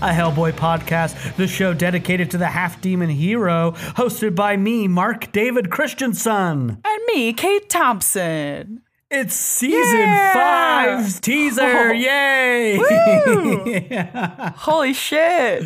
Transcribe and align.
a 0.00 0.10
Hellboy 0.12 0.52
podcast, 0.52 1.36
the 1.36 1.46
show 1.48 1.74
dedicated 1.74 2.30
to 2.30 2.38
the 2.38 2.46
half 2.46 2.80
demon 2.80 3.10
hero, 3.10 3.72
hosted 3.72 4.34
by 4.34 4.56
me, 4.56 4.86
Mark 4.88 5.32
David 5.32 5.70
Christensen. 5.70 6.80
And 6.84 7.02
me, 7.06 7.32
Kate 7.32 7.68
Thompson. 7.68 8.82
It's 9.10 9.34
season 9.34 10.00
Yeah! 10.00 10.32
five's 10.34 11.18
teaser. 11.18 11.62
Oh. 11.62 11.92
Yay! 11.92 12.76
Yeah. 13.90 14.52
Holy 14.56 14.92
shit. 14.92 15.64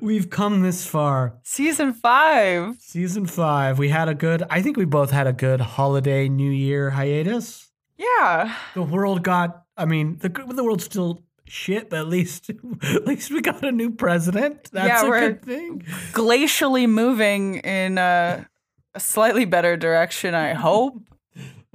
We've 0.00 0.30
come 0.30 0.62
this 0.62 0.86
far. 0.86 1.34
Season 1.42 1.92
five. 1.92 2.76
Season 2.78 3.26
five. 3.26 3.80
We 3.80 3.88
had 3.88 4.08
a 4.08 4.14
good, 4.14 4.44
I 4.48 4.62
think 4.62 4.76
we 4.76 4.84
both 4.84 5.10
had 5.10 5.26
a 5.26 5.32
good 5.32 5.60
holiday 5.60 6.28
New 6.28 6.52
Year 6.52 6.90
hiatus. 6.90 7.68
Yeah. 7.96 8.54
The 8.74 8.82
world 8.82 9.24
got, 9.24 9.64
I 9.76 9.86
mean, 9.86 10.18
the, 10.18 10.28
the 10.28 10.62
world's 10.62 10.84
still 10.84 11.23
shit, 11.46 11.90
but 11.90 11.98
at 12.00 12.08
least, 12.08 12.50
at 12.82 13.06
least 13.06 13.30
we 13.30 13.40
got 13.40 13.64
a 13.64 13.72
new 13.72 13.90
president. 13.90 14.70
That's 14.72 14.88
Yeah, 14.88 15.06
a 15.06 15.10
we're- 15.10 15.28
good 15.32 15.42
thing. 15.44 15.82
Glacially 16.12 16.88
moving 16.88 17.56
in 17.56 17.98
a, 17.98 18.46
a 18.94 19.00
slightly 19.00 19.44
better 19.44 19.76
direction, 19.76 20.34
I 20.34 20.54
hope. 20.54 21.00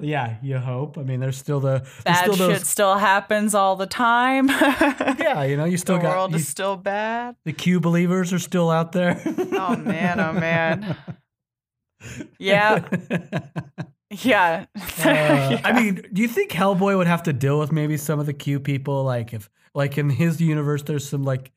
Yeah, 0.01 0.37
you 0.41 0.57
hope. 0.59 0.97
I 0.97 1.03
mean, 1.03 1.19
there's 1.19 1.37
still 1.37 1.59
the, 1.59 1.85
Bad 2.05 2.31
still 2.31 2.35
shit 2.51 2.65
still 2.65 2.95
happens 2.95 3.53
all 3.53 3.75
the 3.75 3.85
time. 3.85 4.47
yeah, 4.49 5.43
you 5.43 5.57
know, 5.57 5.65
you 5.65 5.75
still 5.75 5.97
the 5.97 6.03
got, 6.03 6.09
the 6.11 6.15
world 6.15 6.31
you- 6.31 6.37
is 6.37 6.47
still 6.47 6.77
bad. 6.77 7.35
the 7.43 7.51
Q 7.51 7.81
believers 7.81 8.31
are 8.31 8.39
still 8.39 8.69
out 8.69 8.93
there. 8.93 9.21
Oh 9.51 9.75
man, 9.75 10.19
oh 10.21 10.31
man. 10.33 10.95
Yeah, 12.39 12.87
yeah. 14.09 14.65
Uh, 15.03 15.57
I 15.65 15.73
mean, 15.73 16.01
do 16.13 16.21
you 16.21 16.29
think 16.29 16.51
Hellboy 16.51 16.95
would 16.97 17.07
have 17.07 17.23
to 17.23 17.33
deal 17.33 17.59
with 17.59 17.73
maybe 17.73 17.97
some 17.97 18.21
of 18.21 18.25
the 18.25 18.31
Q 18.33 18.61
people? 18.61 19.03
Like, 19.03 19.33
if, 19.33 19.49
like 19.73 19.97
in 19.97 20.09
his 20.09 20.41
universe, 20.41 20.83
there's 20.83 21.07
some 21.07 21.23
like, 21.23 21.51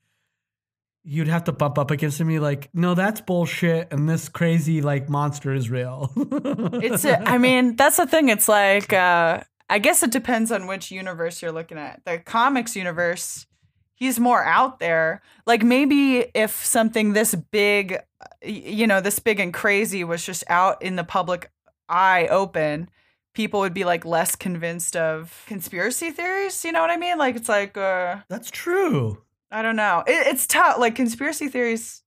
you'd 1.04 1.28
have 1.28 1.44
to 1.44 1.52
bump 1.52 1.78
up 1.78 1.90
against 1.90 2.24
be 2.24 2.38
like, 2.38 2.68
no, 2.72 2.94
that's 2.94 3.20
bullshit, 3.20 3.92
and 3.92 4.08
this 4.08 4.28
crazy 4.28 4.80
like 4.80 5.08
monster 5.08 5.52
is 5.52 5.68
real. 5.70 6.12
it's 6.16 7.04
a, 7.04 7.28
I 7.28 7.38
mean, 7.38 7.76
that's 7.76 7.96
the 7.96 8.06
thing. 8.06 8.28
It's 8.28 8.48
like 8.48 8.92
uh 8.92 9.42
I 9.68 9.78
guess 9.78 10.02
it 10.02 10.10
depends 10.10 10.52
on 10.52 10.66
which 10.66 10.90
universe 10.90 11.40
you're 11.40 11.50
looking 11.50 11.78
at. 11.78 12.02
The 12.04 12.18
comics 12.18 12.76
universe, 12.76 13.46
he's 13.94 14.20
more 14.20 14.44
out 14.44 14.80
there. 14.80 15.22
Like 15.46 15.62
maybe 15.62 16.26
if 16.34 16.64
something 16.64 17.14
this 17.14 17.34
big, 17.34 17.98
you 18.44 18.86
know, 18.86 19.00
this 19.00 19.18
big 19.18 19.40
and 19.40 19.54
crazy 19.54 20.04
was 20.04 20.26
just 20.26 20.44
out 20.48 20.82
in 20.82 20.96
the 20.96 21.04
public 21.04 21.50
eye 21.88 22.26
open, 22.26 22.90
people 23.34 23.60
would 23.60 23.74
be 23.74 23.84
like 23.84 24.04
less 24.04 24.36
convinced 24.36 24.96
of 24.96 25.44
conspiracy 25.46 26.10
theories, 26.10 26.64
you 26.64 26.72
know 26.72 26.80
what 26.80 26.90
I 26.90 26.96
mean? 26.96 27.18
Like 27.18 27.36
it's 27.36 27.48
like 27.48 27.76
uh 27.76 28.18
that's 28.28 28.50
true. 28.50 29.22
I 29.50 29.62
don't 29.62 29.76
know. 29.76 30.02
It, 30.06 30.26
it's 30.28 30.46
tough. 30.46 30.78
Like 30.78 30.94
conspiracy 30.94 31.48
theories 31.48 32.02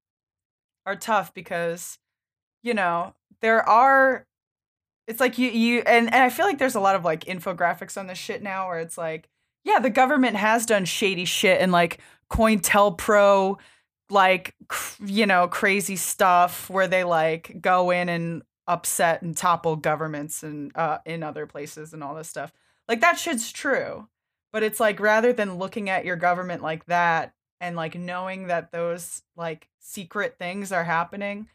are 0.86 0.96
tough 0.96 1.34
because, 1.34 2.00
you 2.64 2.74
know, 2.74 3.14
there 3.42 3.68
are. 3.68 4.26
It's 5.08 5.20
like 5.20 5.38
you 5.38 5.52
you 5.52 5.84
and 5.86 6.12
and 6.12 6.24
I 6.24 6.30
feel 6.30 6.48
like 6.48 6.58
there's 6.58 6.74
a 6.74 6.80
lot 6.80 6.96
of 6.96 7.06
like 7.06 7.26
infographics 7.26 7.96
on 7.96 8.08
this 8.08 8.18
shit 8.18 8.42
now 8.42 8.68
where 8.68 8.80
it's 8.80 8.98
like, 8.98 9.30
yeah, 9.64 9.78
the 9.78 9.92
government 9.92 10.36
has 10.36 10.66
done 10.66 10.86
shady 10.86 11.26
shit 11.26 11.62
and 11.62 11.72
like 11.72 12.00
COINTELPRO, 12.32 13.60
like 14.10 14.56
cr- 14.68 15.06
you 15.06 15.28
know 15.28 15.48
crazy 15.48 15.96
stuff 15.96 16.72
where 16.72 16.88
they 16.88 17.04
like 17.04 17.62
go 17.62 17.92
in 17.92 18.10
and 18.10 18.42
upset 18.68 19.22
and 19.22 19.36
topple 19.36 19.76
governments 19.76 20.44
and 20.44 20.76
uh, 20.76 21.00
in 21.06 21.24
other 21.24 21.46
places 21.46 21.94
and 21.94 22.04
all 22.04 22.16
this 22.16 22.30
stuff. 22.30 22.52
Like 22.88 23.02
that 23.02 23.20
shit's 23.20 23.52
true. 23.52 24.08
But 24.52 24.64
it's 24.64 24.80
like 24.80 25.00
rather 25.00 25.34
than 25.34 25.58
looking 25.58 25.90
at 25.90 26.06
your 26.06 26.16
government 26.16 26.64
like 26.64 26.86
that 26.86 27.34
and 27.60 27.76
like 27.76 27.96
knowing 27.96 28.48
that 28.48 28.72
those 28.72 29.22
like 29.36 29.68
secret 29.80 30.38
things 30.40 30.72
are 30.72 30.84
happening, 30.84 31.48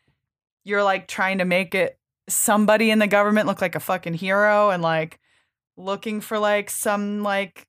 you're 0.64 0.84
like 0.84 1.08
trying 1.08 1.38
to 1.38 1.44
make 1.44 1.74
it 1.74 1.98
somebody 2.28 2.90
in 2.90 2.98
the 2.98 3.06
government 3.06 3.46
look 3.46 3.60
like 3.60 3.74
a 3.74 3.80
fucking 3.80 4.14
hero 4.14 4.70
and 4.70 4.82
like 4.82 5.18
looking 5.76 6.20
for 6.20 6.38
like 6.38 6.70
some 6.70 7.22
like 7.22 7.66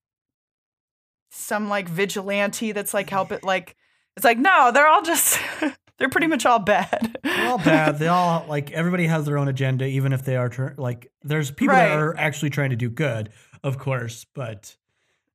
some 1.32 1.70
like 1.70 1.88
vigilante 1.88 2.72
that's 2.74 2.94
like 2.94 3.10
help 3.10 3.32
it 3.32 3.44
like 3.44 3.76
it's 4.18 4.26
like 4.26 4.38
no, 4.38 4.72
they're 4.74 4.88
all 4.88 5.02
just 5.02 5.40
they're 6.02 6.10
pretty 6.10 6.28
much 6.28 6.46
all 6.48 6.58
bad. 6.60 7.16
They're 7.24 7.48
all 7.48 7.60
bad. 7.60 8.00
They 8.00 8.08
all 8.18 8.44
like 8.50 8.72
everybody 8.72 9.06
has 9.06 9.26
their 9.26 9.38
own 9.38 9.48
agenda, 9.48 9.86
even 9.86 10.12
if 10.14 10.26
they 10.26 10.36
are 10.36 10.50
tr- 10.50 10.70
like. 10.78 11.12
There's 11.22 11.52
people 11.52 11.76
Right. 11.76 11.90
that 11.90 12.00
are 12.00 12.18
actually 12.18 12.50
trying 12.50 12.72
to 12.72 12.76
do 12.76 12.90
good, 12.90 13.30
of 13.64 13.78
course, 13.78 14.26
but 14.34 14.76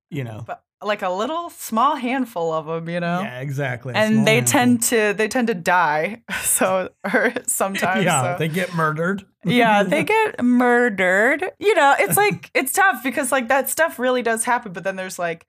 you 0.09 0.25
know, 0.25 0.43
but 0.45 0.61
like 0.83 1.01
a 1.01 1.09
little 1.09 1.49
small 1.49 1.95
handful 1.95 2.51
of 2.53 2.65
them, 2.65 2.87
you 2.89 2.99
know. 2.99 3.21
yeah, 3.21 3.39
exactly. 3.39 3.95
and 3.95 4.27
they 4.27 4.35
handful. 4.35 4.51
tend 4.59 4.83
to 4.83 5.13
they 5.17 5.27
tend 5.29 5.47
to 5.47 5.53
die 5.55 6.21
so 6.43 6.89
or 7.05 7.33
sometimes 7.47 8.03
yeah, 8.03 8.33
so. 8.33 8.37
they 8.39 8.47
get 8.49 8.75
murdered. 8.75 9.25
yeah 9.45 9.81
they 9.93 10.03
get 10.03 10.43
murdered 10.43 11.43
you 11.59 11.73
know 11.73 11.95
it's 11.97 12.17
like 12.17 12.51
it's 12.53 12.73
tough 12.73 13.01
because 13.03 13.31
like 13.31 13.47
that 13.47 13.69
stuff 13.69 13.97
really 13.97 14.21
does 14.21 14.43
happen 14.43 14.71
but 14.73 14.83
then 14.83 14.95
there's 14.97 15.17
like 15.17 15.47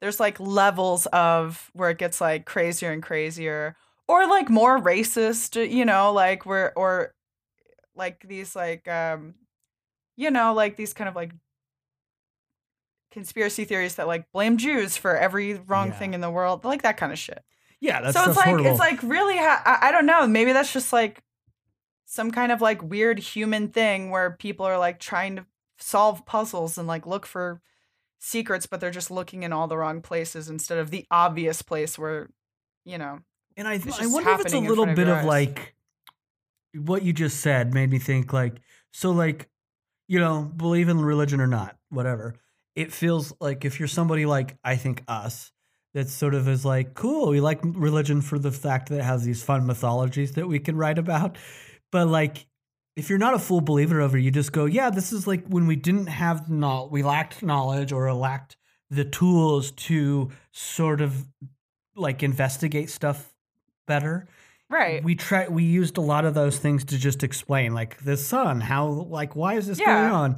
there's 0.00 0.18
like 0.18 0.40
levels 0.40 1.06
of 1.06 1.70
where 1.72 1.90
it 1.90 1.98
gets 1.98 2.20
like 2.20 2.44
crazier 2.44 2.90
and 2.90 3.02
crazier 3.02 3.76
or 4.08 4.26
like 4.26 4.48
more 4.50 4.78
racist 4.78 5.70
you 5.70 5.84
know 5.84 6.12
like 6.12 6.44
where 6.46 6.76
or 6.76 7.14
like 7.96 8.24
these 8.26 8.54
like 8.56 8.86
um 8.88 9.34
you 10.16 10.30
know 10.30 10.52
like 10.54 10.76
these 10.76 10.92
kind 10.94 11.08
of 11.08 11.14
like 11.16 11.32
conspiracy 13.10 13.64
theories 13.64 13.94
that 13.94 14.06
like 14.08 14.30
blame 14.32 14.56
Jews 14.56 14.96
for 14.96 15.16
every 15.16 15.54
wrong 15.54 15.88
Yeah. 15.88 15.98
thing 15.98 16.14
in 16.14 16.20
the 16.20 16.30
world 16.30 16.64
like 16.64 16.82
that 16.82 16.96
kind 16.96 17.12
of 17.12 17.18
shit 17.18 17.42
Yeah, 17.80 18.00
that's 18.00 18.16
so 18.16 18.24
it's 18.28 18.36
like 18.36 18.46
horrible. 18.46 18.66
it's 18.70 18.80
like 18.80 19.02
really 19.02 19.36
ha- 19.36 19.62
I, 19.64 19.88
I 19.88 19.92
don't 19.92 20.06
know 20.06 20.26
maybe 20.26 20.52
that's 20.52 20.72
just 20.72 20.92
like 20.92 21.22
some 22.06 22.30
kind 22.32 22.50
of 22.50 22.60
like 22.60 22.82
weird 22.82 23.18
human 23.18 23.68
thing 23.68 24.10
where 24.10 24.32
people 24.32 24.66
are 24.66 24.78
like 24.78 24.98
trying 24.98 25.36
to 25.36 25.46
solve 25.78 26.26
puzzles 26.26 26.76
and 26.76 26.88
like 26.88 27.06
look 27.06 27.24
for 27.24 27.60
secrets 28.18 28.66
but 28.66 28.80
they're 28.80 28.90
just 28.90 29.10
looking 29.10 29.42
in 29.44 29.52
all 29.52 29.68
the 29.68 29.76
wrong 29.76 30.00
places 30.00 30.48
instead 30.48 30.78
of 30.78 30.90
the 30.90 31.06
obvious 31.10 31.62
place 31.62 31.96
where 31.98 32.28
you 32.84 32.98
know 32.98 33.20
And 33.56 33.68
I, 33.68 33.80
I 34.00 34.06
wonder 34.06 34.30
if 34.30 34.40
it's 34.40 34.52
a 34.52 34.58
little 34.58 34.88
of 34.88 34.96
bit 34.96 35.08
of 35.08 35.24
like 35.24 35.74
what 36.74 37.02
you 37.02 37.12
just 37.12 37.40
said 37.40 37.72
made 37.72 37.90
me 37.90 37.98
think 37.98 38.32
like 38.32 38.60
so 38.92 39.12
like 39.12 39.48
you 40.08 40.18
know 40.18 40.42
believe 40.56 40.88
in 40.88 41.00
religion 41.00 41.40
or 41.40 41.46
not 41.46 41.76
whatever 41.88 42.34
it 42.74 42.92
feels 42.92 43.32
like 43.40 43.64
if 43.64 43.78
you're 43.78 43.88
somebody 43.88 44.26
like 44.26 44.56
I 44.64 44.76
think 44.76 45.04
us 45.06 45.52
that 45.94 46.08
sort 46.08 46.34
of 46.34 46.48
is 46.48 46.64
like 46.64 46.94
cool 46.94 47.28
we 47.28 47.40
like 47.40 47.60
religion 47.62 48.20
for 48.20 48.38
the 48.38 48.50
fact 48.50 48.88
that 48.88 48.98
it 48.98 49.04
has 49.04 49.24
these 49.24 49.42
fun 49.42 49.66
mythologies 49.66 50.32
that 50.32 50.48
we 50.48 50.58
can 50.58 50.76
write 50.76 50.98
about. 50.98 51.38
But 51.92 52.08
like 52.08 52.46
if 52.96 53.08
you're 53.08 53.18
not 53.18 53.34
a 53.34 53.38
full 53.38 53.60
believer 53.60 54.00
of 54.00 54.14
it 54.14 54.20
you 54.20 54.30
just 54.30 54.52
go 54.52 54.64
yeah 54.64 54.90
this 54.90 55.12
is 55.12 55.26
like 55.26 55.46
when 55.46 55.66
we 55.66 55.76
didn't 55.76 56.06
have 56.06 56.48
knowledge 56.50 56.90
we 56.90 57.02
lacked 57.02 57.42
knowledge 57.42 57.92
or 57.92 58.12
lacked 58.12 58.56
the 58.90 59.04
tools 59.04 59.70
to 59.72 60.30
sort 60.52 61.00
of 61.00 61.26
like 61.96 62.22
investigate 62.22 62.90
stuff 62.90 63.33
better. 63.86 64.26
Right. 64.70 65.04
We 65.04 65.14
try 65.14 65.48
we 65.48 65.62
used 65.64 65.98
a 65.98 66.00
lot 66.00 66.24
of 66.24 66.34
those 66.34 66.58
things 66.58 66.84
to 66.86 66.98
just 66.98 67.22
explain 67.22 67.74
like 67.74 68.02
the 68.02 68.16
sun 68.16 68.60
how 68.60 68.86
like 68.86 69.36
why 69.36 69.54
is 69.54 69.66
this 69.66 69.78
Yeah. 69.78 69.86
going 69.86 70.12
on? 70.12 70.36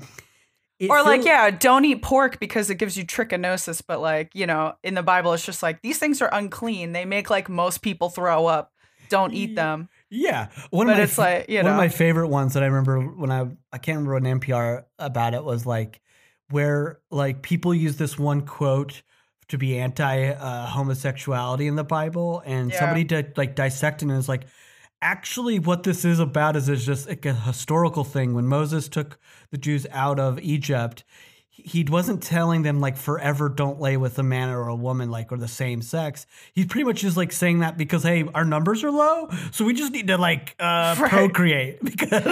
It 0.78 0.90
or 0.90 1.02
like 1.02 1.25
yeah 1.25 1.50
don't 1.50 1.84
eat 1.87 2.02
pork 2.02 2.38
because 2.38 2.69
it 2.69 2.75
gives 2.75 2.98
you 2.98 3.04
trichinosis 3.06 3.82
but 3.87 3.98
like 4.00 4.32
you 4.34 4.46
know 4.46 4.75
in 4.82 4.93
the 4.94 5.02
bible 5.02 5.32
it's 5.32 5.44
just 5.46 5.62
like 5.62 5.81
these 5.81 5.98
things 5.98 6.20
are 6.20 6.28
unclean. 6.32 6.93
They 6.93 7.04
make 7.06 7.31
like 7.31 7.48
most 7.48 7.82
people 7.82 8.10
throw 8.10 8.46
up. 8.46 8.72
Don't 9.08 9.32
eat 9.32 9.54
them. 9.54 9.88
yeah. 10.10 10.48
One 10.70 10.88
but 10.88 10.94
of 10.94 10.98
my 10.98 11.02
it's 11.04 11.16
like 11.19 11.48
you 11.48 11.56
one 11.58 11.64
know 11.66 11.70
of 11.70 11.76
my 11.76 11.88
favorite 11.88 12.28
ones 12.28 12.54
that 12.54 12.62
i 12.64 12.66
remember 12.66 13.00
when 13.00 13.31
i 13.31 13.46
i 13.72 13.78
can't 13.78 13.98
remember 14.06 14.16
on 14.16 14.40
npr 14.40 14.82
about 14.98 15.32
it 15.32 15.44
was 15.44 15.64
like 15.64 16.00
where 16.50 16.98
like 17.10 17.40
people 17.43 17.72
use 17.72 17.96
this 17.96 18.19
one 18.19 18.43
quote 18.43 19.02
to 19.48 19.58
be 19.58 19.78
anti 19.78 20.28
uh, 20.31 20.66
homosexuality 20.66 21.66
in 21.66 21.76
the 21.76 21.84
bible 21.84 22.43
and 22.44 22.70
Yeah. 22.70 22.78
somebody 22.81 23.04
did 23.04 23.37
like 23.37 23.54
dissect 23.54 24.02
it 24.02 24.08
and 24.08 24.19
is 24.19 24.28
like 24.28 24.46
actually 25.02 25.58
what 25.58 25.82
this 25.82 26.04
is 26.04 26.19
about 26.20 26.56
is 26.56 26.69
it's 26.69 26.84
just 26.84 27.08
like 27.08 27.25
a 27.26 27.34
historical 27.34 28.02
thing 28.04 28.34
when 28.34 28.46
moses 28.46 28.88
took 28.88 29.19
the 29.50 29.58
jews 29.58 29.87
out 29.93 30.19
of 30.19 30.38
egypt 30.40 31.04
he 31.68 31.82
wasn't 31.82 32.22
telling 32.22 32.62
them 32.62 32.78
like 32.80 32.96
forever 32.96 33.48
don't 33.48 33.80
lay 33.80 33.96
with 33.96 34.16
a 34.20 34.22
man 34.22 34.48
or 34.50 34.68
a 34.68 34.74
woman 34.76 35.10
like 35.10 35.32
or 35.32 35.36
the 35.36 35.48
same 35.48 35.82
sex 35.82 36.24
he's 36.54 36.66
pretty 36.66 36.84
much 36.84 37.00
just 37.00 37.16
like 37.16 37.32
saying 37.32 37.58
that 37.58 37.76
because 37.76 38.04
hey 38.04 38.24
our 38.34 38.44
numbers 38.44 38.84
are 38.84 38.90
low 38.92 39.28
so 39.50 39.64
we 39.64 39.74
just 39.74 39.92
need 39.92 40.06
to 40.06 40.16
like 40.16 40.54
uh 40.60 40.94
Right. 41.00 41.10
procreate 41.10 41.80
because 41.84 42.24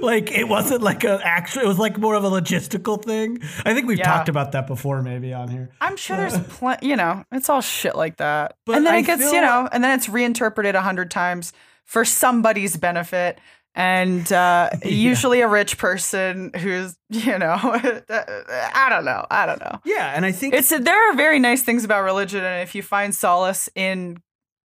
like 0.00 0.32
it 0.32 0.48
wasn't 0.48 0.82
like 0.82 1.04
a 1.04 1.20
actual 1.22 1.62
it 1.62 1.68
was 1.68 1.78
like 1.78 1.98
more 1.98 2.14
of 2.14 2.24
a 2.24 2.30
logistical 2.30 3.04
thing 3.04 3.38
i 3.66 3.74
think 3.74 3.86
we've 3.86 3.98
Yeah. 3.98 4.12
talked 4.16 4.28
about 4.30 4.52
that 4.52 4.66
before 4.66 5.02
maybe 5.02 5.32
on 5.34 5.48
here 5.48 5.70
I'm 5.80 5.96
sure 5.98 6.16
there's 6.16 6.38
plenty, 6.48 6.88
you 6.88 6.96
know, 6.96 7.24
it's 7.30 7.48
all 7.50 7.60
shit 7.60 7.94
like 7.94 8.16
that. 8.16 8.56
But 8.64 8.76
and 8.76 8.86
then 8.86 8.94
I 8.94 8.98
it 8.98 9.06
gets, 9.06 9.22
you 9.32 9.40
know, 9.40 9.68
and 9.70 9.84
then 9.84 9.96
it's 9.98 10.08
reinterpreted 10.08 10.74
a 10.74 10.80
hundred 10.80 11.10
times 11.10 11.52
for 11.84 12.04
somebody's 12.04 12.76
benefit. 12.78 13.38
And 13.74 14.32
uh, 14.32 14.70
Yeah. 14.82 14.88
usually 14.90 15.40
a 15.40 15.48
rich 15.48 15.78
person 15.78 16.52
who's 16.56 16.96
you 17.10 17.38
know 17.38 17.56
I 17.62 18.86
don't 18.90 19.04
know 19.04 19.26
I 19.30 19.46
don't 19.46 19.60
know. 19.60 19.80
Yeah, 19.84 20.12
and 20.14 20.24
I 20.24 20.32
think 20.32 20.54
It's 20.54 20.68
there 20.70 21.10
are 21.10 21.14
very 21.16 21.38
nice 21.38 21.62
things 21.62 21.84
about 21.84 22.04
religion, 22.04 22.44
and 22.44 22.62
if 22.62 22.74
you 22.74 22.82
find 22.82 23.14
solace 23.14 23.68
in 23.74 24.18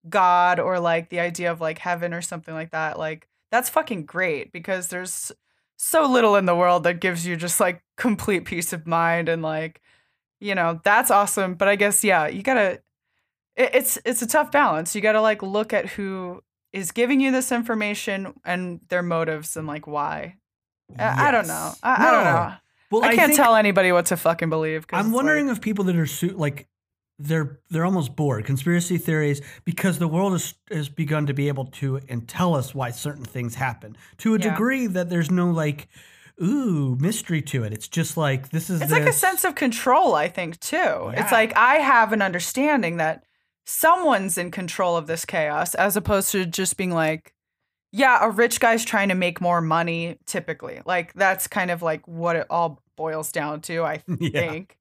God 0.09 0.59
or 0.59 0.79
like 0.79 1.09
the 1.09 1.19
idea 1.19 1.51
of 1.51 1.61
like 1.61 1.79
heaven 1.79 2.13
or 2.13 2.21
something 2.21 2.53
like 2.53 2.71
that, 2.71 2.97
like 2.99 3.27
that's 3.51 3.69
fucking 3.69 4.05
great 4.05 4.51
because 4.51 4.89
there's 4.89 5.31
so 5.77 6.05
little 6.09 6.35
in 6.35 6.45
the 6.45 6.55
world 6.55 6.83
that 6.83 6.99
gives 7.01 7.25
you 7.25 7.35
just 7.35 7.59
like 7.59 7.83
complete 7.97 8.45
peace 8.45 8.73
of 8.73 8.87
mind 8.87 9.29
and 9.29 9.41
like 9.41 9.81
you 10.39 10.55
know 10.55 10.79
that's 10.83 11.11
awesome. 11.11 11.55
But 11.55 11.67
I 11.67 11.75
guess 11.75 12.03
yeah, 12.03 12.27
you 12.27 12.43
gotta. 12.43 12.81
It, 13.55 13.71
it's 13.73 13.97
it's 14.05 14.21
a 14.21 14.27
tough 14.27 14.51
balance. 14.51 14.95
You 14.95 15.01
gotta 15.01 15.21
like 15.21 15.41
look 15.43 15.73
at 15.73 15.87
who 15.87 16.43
is 16.77 16.91
giving 16.91 17.19
you 17.19 17.31
this 17.31 17.51
information 17.51 18.33
and 18.45 18.79
their 18.89 19.03
motives 19.03 19.57
and 19.57 19.67
like 19.67 19.87
why. 19.87 20.35
I, 20.97 21.27
I 21.27 21.31
don't 21.31 21.47
know. 21.47 21.53
Yes. 21.73 21.79
I, 21.83 22.07
I 22.07 22.11
don't 22.11 22.23
know. 22.23 22.53
Well, 22.91 23.03
I 23.03 23.15
can't 23.15 23.31
think- 23.31 23.37
tell 23.37 23.55
anybody 23.55 23.91
what 23.91 24.05
to 24.07 24.17
fucking 24.17 24.49
believe. 24.49 24.85
I'm 24.93 25.11
wondering 25.11 25.47
like- 25.47 25.57
if 25.57 25.61
people 25.61 25.85
that 25.85 25.95
are 25.97 26.05
su- 26.05 26.29
like 26.29 26.67
they're 27.19 27.59
they're 27.71 27.83
almost 27.83 28.15
bored 28.15 28.45
conspiracy 28.45 28.97
theories 28.97 29.41
because 29.65 29.97
the 29.99 30.07
world 30.07 30.33
has 30.33 30.53
has 30.71 30.87
begun 30.87 31.25
to 31.25 31.33
be 31.33 31.47
able 31.47 31.65
to 31.65 31.99
and 32.07 32.27
tell 32.27 32.53
us 32.55 32.75
why 32.75 32.91
certain 32.91 33.25
things 33.25 33.55
happen 33.55 33.97
to 34.19 34.35
a 34.35 34.39
Yeah. 34.39 34.51
degree 34.51 34.87
that 34.87 35.09
there's 35.09 35.31
no 35.31 35.49
like 35.51 35.87
ooh 36.41 36.95
mystery 37.01 37.41
to 37.41 37.63
it. 37.63 37.73
It's 37.73 37.87
just 37.87 38.15
like 38.17 38.49
this 38.49 38.69
is 38.69 38.81
It's 38.81 38.91
like 38.91 39.07
a 39.07 39.13
sense 39.13 39.43
of 39.43 39.55
control, 39.55 40.13
I 40.15 40.27
think, 40.29 40.59
too. 40.59 40.77
Yeah. 40.77 41.13
It's 41.23 41.31
like 41.31 41.53
I 41.57 41.75
have 41.77 42.13
an 42.13 42.21
understanding 42.21 42.97
that 42.97 43.23
someone's 43.67 44.37
in 44.37 44.49
control 44.49 44.95
of 44.95 45.07
this 45.07 45.25
chaos 45.25 45.75
as 45.75 45.97
opposed 45.97 46.31
to 46.31 46.45
just 46.45 46.77
being 46.77 46.91
like, 46.91 47.33
yeah, 47.91 48.19
a 48.21 48.29
rich 48.29 48.59
guy's 48.61 48.83
trying 48.85 49.09
to 49.09 49.15
make 49.15 49.41
more 49.41 49.61
money, 49.61 50.17
typically. 50.25 50.81
Like, 50.85 51.13
that's 51.13 51.47
kind 51.47 51.69
of 51.69 51.81
like 51.81 52.07
what 52.07 52.35
it 52.37 52.47
all 52.49 52.81
boils 52.95 53.31
down 53.31 53.61
to, 53.61 53.83
I 53.83 54.01
Yeah. 54.19 54.31
think. 54.39 54.77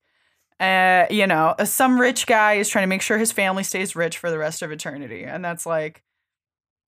Uh, 0.58 1.06
you 1.10 1.26
know, 1.26 1.54
uh, 1.58 1.64
some 1.64 2.00
rich 2.00 2.26
guy 2.26 2.54
is 2.54 2.68
trying 2.68 2.84
to 2.84 2.88
make 2.88 3.02
sure 3.02 3.18
his 3.18 3.32
family 3.32 3.62
stays 3.64 3.94
rich 3.96 4.18
for 4.18 4.30
the 4.30 4.38
rest 4.38 4.62
of 4.62 4.70
eternity. 4.72 5.24
And 5.24 5.44
that's 5.44 5.66
like, 5.66 6.02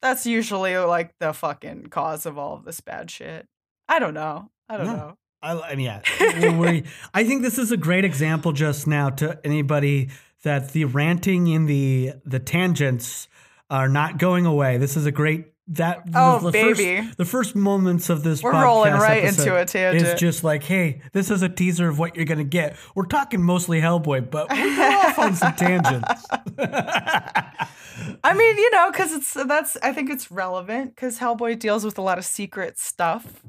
that's 0.01 0.25
usually 0.25 0.77
like 0.79 1.13
the 1.19 1.33
fucking 1.33 1.87
cause 1.87 2.25
of 2.27 2.39
all 2.39 2.55
of 2.55 2.65
this 2.65 2.81
bad 2.81 3.11
shit. 3.11 3.47
I 3.89 3.99
don't 3.99 4.15
know. 4.15 4.51
I 4.69 4.77
don't 4.77 4.87
No. 4.87 4.97
know. 4.97 5.19
I, 5.43 5.53
I 5.61 5.75
mean, 5.75 5.87
yeah. 5.87 6.01
I 7.15 7.25
think 7.25 7.43
this 7.43 7.59
is 7.59 7.71
a 7.71 7.77
great 7.77 8.05
example 8.05 8.53
just 8.53 8.87
now 8.87 9.11
to 9.11 9.39
anybody 9.45 10.09
that 10.43 10.73
the 10.73 10.85
ranting 10.85 11.47
in 11.49 11.67
the 11.67 12.13
the 12.25 12.39
tangents 12.39 13.29
are 13.71 13.89
not 13.89 14.19
going 14.19 14.47
away. 14.47 14.79
This 14.79 14.97
is 14.97 15.07
a 15.07 15.13
great 15.13 15.47
that 15.69 16.03
Oh, 16.15 16.39
the 16.39 16.51
baby. 16.51 17.03
First, 17.03 17.19
the 17.19 17.25
first 17.25 17.57
moments 17.57 18.09
of 18.09 18.23
this 18.23 18.43
We're 18.43 18.53
rolling 18.53 18.95
right 18.95 19.25
into 19.25 19.55
a 19.55 19.67
tangent. 19.67 20.07
It's 20.09 20.21
just 20.21 20.43
like, 20.43 20.63
hey, 20.63 21.03
this 21.13 21.31
is 21.31 21.43
a 21.43 21.49
teaser 21.49 21.89
of 21.89 21.99
what 21.99 22.17
you're 22.17 22.25
gonna 22.25 22.45
get. 22.45 22.77
We're 22.95 23.07
talking 23.07 23.43
mostly 23.43 23.81
Hellboy, 23.81 24.31
but 24.31 24.51
we 24.51 24.77
go 24.77 24.83
off 24.83 25.19
on 25.19 25.35
some 25.35 25.53
tangents. 25.57 26.27
I 28.25 28.33
mean, 28.35 28.57
you 28.57 28.71
know, 28.71 28.91
because 28.91 29.13
it's 29.13 29.35
that's 29.35 29.77
I 29.83 29.93
think 29.93 30.09
it's 30.09 30.31
relevant 30.31 30.95
because 30.95 31.19
Hellboy 31.19 31.59
deals 31.59 31.85
with 31.85 31.99
a 31.99 32.03
lot 32.03 32.17
of 32.17 32.25
secret 32.25 32.79
stuff, 32.79 33.43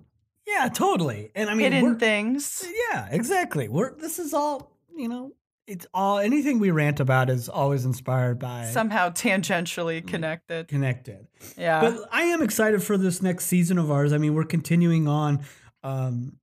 yeah, 0.50 0.68
totally. 0.70 1.32
And 1.36 1.50
I 1.50 1.54
mean, 1.54 1.72
hidden 1.72 2.00
things. 2.00 2.66
Yeah, 2.92 3.08
exactly. 3.12 3.68
We're 3.68 3.96
this 3.96 4.20
is 4.20 4.34
all 4.34 4.72
you 4.96 5.08
know. 5.08 5.34
It's 5.70 5.86
all 5.94 6.18
anything 6.18 6.58
we 6.58 6.72
rant 6.72 7.00
about 7.00 7.30
is 7.30 7.48
always 7.48 7.86
inspired 7.86 8.40
by 8.40 8.66
Somehow 8.66 9.12
tangentially 9.12 10.06
connected. 10.06 10.68
connected. 10.68 11.28
Yeah. 11.56 11.80
But 11.82 12.10
I 12.12 12.24
am 12.24 12.42
excited 12.42 12.82
for 12.82 12.98
this 12.98 13.22
next 13.22 13.46
season 13.46 13.78
of 13.78 13.92
ours. 13.92 14.12
I 14.12 14.18
mean, 14.18 14.34
we're 14.34 14.46
continuing 14.46 15.08
on 15.08 15.42
um, 15.84 16.40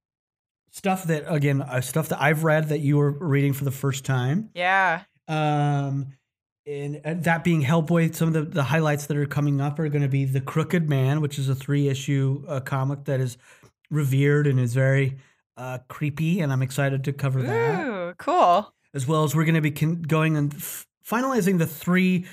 stuff 0.70 1.05
that 1.05 1.25
again, 1.26 1.61
uh, 1.61 1.81
stuff 1.81 2.11
that 2.11 2.23
I've 2.23 2.44
read 2.44 2.69
that 2.69 2.78
you 2.78 2.99
were 2.99 3.11
reading 3.11 3.52
for 3.52 3.64
the 3.64 3.73
first 3.73 4.05
time. 4.05 4.50
yeah. 4.55 5.02
Um, 5.26 6.12
and, 6.64 7.00
and 7.05 7.25
that 7.25 7.43
being 7.43 7.62
Hellboy, 7.62 8.14
some 8.14 8.28
of 8.28 8.34
the, 8.34 8.43
the 8.43 8.62
highlights 8.62 9.06
that 9.06 9.17
are 9.17 9.26
coming 9.26 9.61
up 9.61 9.78
are 9.81 9.88
going 9.88 10.02
to 10.02 10.08
be 10.08 10.25
The 10.25 10.40
Crooked 10.40 10.88
Man, 10.88 11.20
which 11.20 11.37
is 11.37 11.49
a 11.49 11.55
three 11.55 11.88
issue 11.88 12.44
uh, 12.46 12.61
comic 12.61 13.05
that 13.06 13.19
is 13.19 13.37
revered 13.90 14.46
and 14.46 14.61
is 14.61 14.73
very 14.73 15.17
uh, 15.56 15.78
creepy, 15.88 16.40
and 16.40 16.52
I'm 16.52 16.62
excited 16.62 17.02
to 17.05 17.12
cover 17.12 17.43
that 17.43 17.87
Ooh, 17.87 18.14
cool. 18.19 18.73
As 18.96 19.06
well 19.06 19.22
as 19.25 19.37
we're 19.37 19.44
going 19.44 19.54
to 19.54 19.60
be 19.60 19.70
con- 19.70 20.02
going 20.02 20.37
and 20.37 20.54
f- 20.54 20.87
finalizing 21.06 21.58
the 21.58 21.66
three 21.66 22.25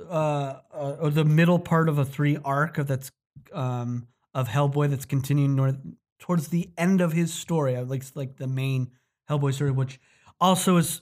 uh, 0.00 0.60
uh 0.72 0.96
or 1.00 1.10
the 1.10 1.24
middle 1.24 1.58
part 1.58 1.88
of 1.88 1.98
a 1.98 2.04
three 2.04 2.38
arc 2.44 2.78
of 2.78 2.86
that's 2.86 3.10
um 3.52 4.06
of 4.32 4.48
Hellboy 4.48 4.88
that's 4.90 5.04
continuing 5.04 5.54
north 5.54 5.76
towards 6.18 6.48
the 6.48 6.70
end 6.78 7.00
of 7.00 7.12
his 7.12 7.32
story. 7.34 7.76
I 7.76 7.82
like 7.82 8.04
like 8.14 8.36
the 8.36 8.46
main 8.46 8.90
Hellboy 9.28 9.52
story, 9.54 9.70
which 9.72 10.00
also 10.40 10.76
is 10.76 11.00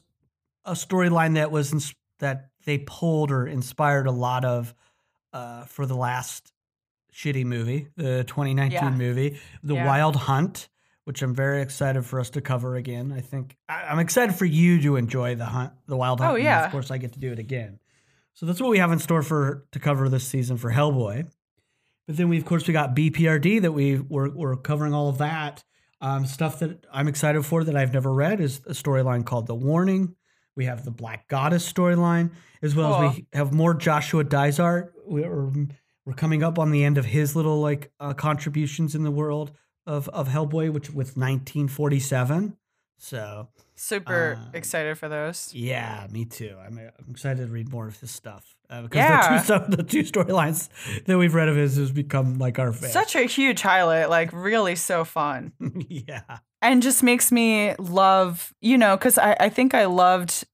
a 0.65 0.73
storyline 0.73 1.35
that 1.35 1.51
was 1.51 1.73
ins- 1.73 1.95
that 2.19 2.51
they 2.65 2.79
pulled 2.79 3.31
or 3.31 3.47
inspired 3.47 4.07
a 4.07 4.13
lot 4.13 4.45
of 4.45 4.75
uh 5.33 5.65
for 5.65 5.87
the 5.87 5.97
last 5.97 6.53
shitty 7.15 7.45
movie, 7.45 7.89
the 7.97 8.25
2019 8.27 8.73
Yeah. 8.73 8.91
movie, 8.91 9.39
The 9.63 9.75
Yeah. 9.75 9.87
Wild 9.87 10.17
Hunt 10.17 10.69
which 11.05 11.23
I'm 11.23 11.35
very 11.35 11.63
excited 11.63 12.05
for 12.05 12.21
us 12.21 12.31
to 12.31 12.41
cover 12.41 12.77
again. 12.77 13.13
I 13.13 13.21
think 13.21 13.57
I, 13.69 13.83
I'm 13.85 13.99
excited 13.99 14.35
for 14.35 14.45
you 14.45 14.81
to 14.83 14.97
enjoy 14.97 15.35
the 15.35 15.47
hunt, 15.47 15.73
the 15.87 15.97
wild 15.97 16.21
hunt. 16.21 16.33
Oh, 16.33 16.37
yeah. 16.37 16.65
of 16.65 16.73
course 16.73 16.91
I 16.91 16.99
get 16.99 17.13
to 17.15 17.19
do 17.19 17.33
it 17.33 17.39
again. 17.39 17.79
So 18.35 18.47
that's 18.47 18.61
what 18.61 18.71
we 18.71 18.79
have 18.79 18.93
in 18.93 18.99
store 18.99 19.23
for 19.23 19.67
to 19.73 19.79
cover 19.79 20.09
this 20.09 20.27
season 20.27 20.57
for 20.57 20.71
Hellboy. 20.73 21.31
But 22.07 22.17
then 22.17 22.29
we 22.29 22.39
of 22.39 22.45
course 22.45 22.67
we 22.67 22.73
got 22.73 22.97
BPRD 22.97 23.63
that 23.63 23.73
we 23.73 23.99
we're, 23.99 24.31
we're 24.31 24.57
covering 24.57 24.95
all 24.95 25.09
of 25.09 25.19
that 25.19 25.65
um, 26.01 26.27
stuff 26.27 26.59
that 26.61 26.85
I'm 26.93 27.09
excited 27.09 27.45
for 27.45 27.63
that 27.65 27.77
I've 27.77 27.93
never 27.93 28.13
read 28.13 28.41
is 28.41 28.61
a 28.67 28.73
storyline 28.73 29.25
called 29.25 29.47
The 29.47 29.55
Warning. 29.55 30.17
We 30.57 30.65
have 30.67 30.85
the 30.85 30.91
Black 30.91 31.29
Goddess 31.29 31.71
storyline 31.71 32.33
as 32.63 32.75
well 32.75 32.95
as 32.95 33.17
we 33.17 33.27
have 33.33 33.53
more 33.53 33.75
Joshua 33.75 34.25
Dysart. 34.25 34.93
We're 35.07 35.53
we're 36.05 36.15
coming 36.15 36.43
up 36.43 36.59
on 36.59 36.71
the 36.71 36.85
end 36.85 36.99
of 36.99 37.05
his 37.05 37.37
little 37.37 37.61
like 37.61 37.93
uh, 38.01 38.15
contributions 38.15 38.95
in 38.95 39.03
the 39.03 39.11
world 39.11 39.53
of 39.87 40.09
of 40.11 40.29
Hellboy, 40.29 40.73
which 40.73 40.89
with 40.91 41.17
1947. 41.17 42.57
So 42.99 43.49
Super 43.75 44.39
Uh, 44.39 44.51
excited 44.57 44.97
for 44.97 45.09
those. 45.09 45.53
yeah, 45.53 46.07
me 46.11 46.25
too. 46.25 46.57
I'm, 46.65 46.79
I'm 46.79 47.11
excited 47.11 47.47
to 47.47 47.53
read 47.53 47.69
more 47.73 47.89
of 47.89 47.99
his 47.99 48.13
stuff 48.13 48.55
uh, 48.71 48.83
because 48.83 48.97
Yeah. 48.97 49.43
the 49.43 49.59
two 49.59 49.77
the 49.77 49.83
two 49.83 50.03
storylines 50.05 50.69
that 51.07 51.19
we've 51.19 51.35
read 51.35 51.49
of 51.49 51.57
his 51.57 51.77
has 51.77 51.91
become 51.91 52.39
like 52.39 52.61
our 52.61 52.73
favorite. 52.73 52.93
Such 52.93 53.17
a 53.17 53.23
huge 53.25 53.61
highlight, 53.63 54.09
like 54.09 54.31
really 54.33 54.77
so 54.77 55.05
fun. 55.05 55.53
yeah, 55.89 56.39
and 56.61 56.81
just 56.81 57.03
makes 57.03 57.33
me 57.33 57.75
love 57.81 58.55
you 58.61 58.79
know 58.79 58.97
because 58.97 59.19
I, 59.19 59.37
I 59.41 59.49
think 59.49 59.75
i 59.75 59.87
loved 59.87 60.45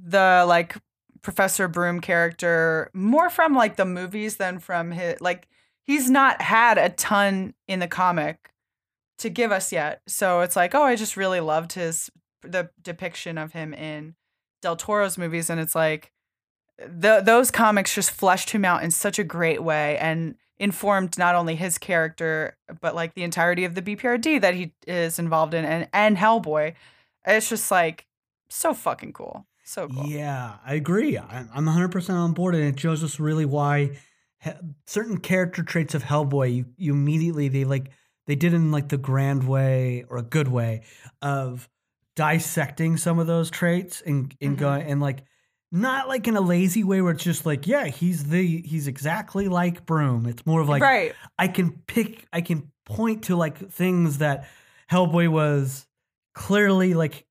the 0.00 0.44
like 0.46 0.76
professor 1.22 1.66
broom 1.68 2.00
character 2.00 2.90
more 2.94 3.28
from 3.28 3.54
like 3.54 3.74
the 3.76 3.84
movies 3.84 4.36
than 4.36 4.58
from 4.60 4.90
his 4.92 5.20
like 5.20 5.48
he's 5.84 6.10
not 6.10 6.42
had 6.42 6.78
a 6.78 6.88
ton 6.90 7.54
in 7.68 7.80
the 7.80 7.88
comic 7.88 8.52
to 9.18 9.28
give 9.28 9.52
us 9.52 9.72
yet 9.72 10.00
so 10.06 10.40
it's 10.40 10.56
like 10.56 10.74
oh 10.74 10.82
i 10.82 10.96
just 10.96 11.16
really 11.16 11.40
loved 11.40 11.72
his 11.72 12.10
the 12.42 12.70
depiction 12.82 13.36
of 13.36 13.52
him 13.52 13.74
in 13.74 14.14
del 14.62 14.76
toro's 14.76 15.18
movies 15.18 15.50
and 15.50 15.60
it's 15.60 15.74
like 15.74 16.12
the, 16.88 17.20
those 17.20 17.50
comics 17.50 17.94
just 17.94 18.10
fleshed 18.10 18.50
him 18.50 18.64
out 18.64 18.82
in 18.82 18.90
such 18.90 19.18
a 19.18 19.24
great 19.24 19.62
way 19.62 19.98
and 19.98 20.34
informed 20.60 21.16
not 21.18 21.34
only 21.34 21.56
his 21.56 21.78
character 21.78 22.56
but 22.80 22.94
like 22.94 23.14
the 23.14 23.22
entirety 23.22 23.64
of 23.64 23.74
the 23.74 23.82
BPRD 23.82 24.40
that 24.40 24.54
he 24.54 24.72
is 24.86 25.18
involved 25.18 25.54
in 25.54 25.64
and 25.64 25.88
and 25.92 26.16
Hellboy. 26.16 26.74
It's 27.26 27.48
just 27.48 27.70
like 27.70 28.06
so 28.48 28.74
fucking 28.74 29.14
cool. 29.14 29.46
So 29.64 29.88
cool. 29.88 30.06
yeah, 30.06 30.56
I 30.64 30.74
agree. 30.74 31.18
I'm 31.18 31.48
I'm 31.54 31.64
100 31.64 31.88
percent 31.88 32.18
on 32.18 32.32
board, 32.32 32.54
and 32.54 32.64
it 32.64 32.78
shows 32.78 33.02
us 33.02 33.18
really 33.18 33.46
why 33.46 33.98
certain 34.86 35.18
character 35.18 35.62
traits 35.62 35.94
of 35.94 36.02
Hellboy 36.02 36.54
you 36.54 36.66
you 36.76 36.92
immediately 36.92 37.48
they 37.48 37.64
like 37.64 37.90
they 38.26 38.34
did 38.36 38.54
in 38.54 38.70
like 38.70 38.88
the 38.88 38.98
grand 38.98 39.46
way 39.46 40.04
or 40.08 40.18
a 40.18 40.22
good 40.22 40.48
way 40.48 40.82
of 41.20 41.68
dissecting 42.16 42.96
some 42.96 43.18
of 43.18 43.26
those 43.26 43.50
traits 43.50 44.00
and 44.02 44.34
and 44.40 44.56
Mhm. 44.56 44.60
going 44.60 44.82
and 44.82 45.00
like 45.00 45.24
not 45.72 46.08
like 46.08 46.26
in 46.26 46.36
a 46.36 46.40
lazy 46.40 46.82
way 46.84 47.00
where 47.00 47.12
it's 47.12 47.22
just 47.22 47.46
like 47.46 47.66
yeah 47.66 47.84
he's 47.86 48.24
the 48.24 48.62
he's 48.62 48.88
exactly 48.88 49.48
like 49.48 49.86
Broom. 49.86 50.26
It's 50.26 50.44
more 50.46 50.60
of 50.60 50.68
like 50.68 50.82
right. 50.82 51.14
I 51.38 51.48
can 51.48 51.72
pick, 51.86 52.26
I 52.32 52.40
can 52.40 52.70
point 52.84 53.24
to 53.24 53.36
like 53.36 53.70
things 53.70 54.18
that 54.18 54.48
Hellboy 54.90 55.28
was 55.28 55.86
clearly 56.34 56.94
like, 56.94 57.24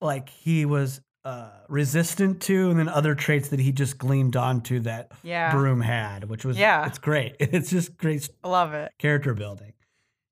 like 0.00 0.28
he 0.28 0.66
was 0.66 1.00
uh, 1.26 1.50
resistant 1.68 2.40
to, 2.42 2.70
and 2.70 2.78
then 2.78 2.88
other 2.88 3.14
traits 3.14 3.48
that 3.48 3.58
he 3.60 3.72
just 3.72 3.98
gleamed 3.98 4.36
onto 4.36 4.80
that 4.80 5.10
Yeah. 5.22 5.50
Broom 5.50 5.80
had, 5.80 6.24
which 6.28 6.44
was 6.44 6.56
Yeah. 6.56 6.86
it's 6.86 6.98
great. 6.98 7.34
It's 7.40 7.70
just 7.70 7.96
great 7.96 8.28
I 8.44 8.48
love 8.48 8.72
it. 8.74 8.92
character 8.98 9.34
building. 9.34 9.72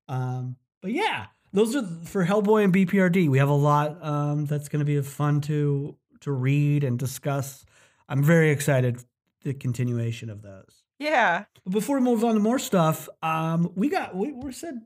Um, 0.08 0.56
but 0.82 0.92
yeah, 0.92 1.26
those 1.52 1.74
are 1.74 1.82
for 2.04 2.24
Hellboy 2.24 2.64
and 2.64 2.72
BPRD. 2.72 3.28
We 3.28 3.38
have 3.38 3.48
a 3.48 3.52
lot 3.54 4.02
um, 4.04 4.46
that's 4.46 4.68
going 4.68 4.80
to 4.80 4.84
be 4.84 5.00
fun 5.02 5.40
to 5.42 5.96
to 6.20 6.32
read 6.32 6.84
and 6.84 6.98
discuss. 6.98 7.64
I'm 8.08 8.22
very 8.22 8.50
excited 8.50 9.02
the 9.42 9.52
continuation 9.54 10.30
of 10.30 10.42
those. 10.42 10.82
Yeah. 10.98 11.44
Before 11.68 11.98
we 11.98 12.04
move 12.04 12.24
on 12.24 12.34
to 12.34 12.40
more 12.40 12.58
stuff, 12.58 13.08
um, 13.22 13.72
we 13.74 13.88
got 13.88 14.14
we, 14.14 14.32
we 14.32 14.52
said, 14.52 14.80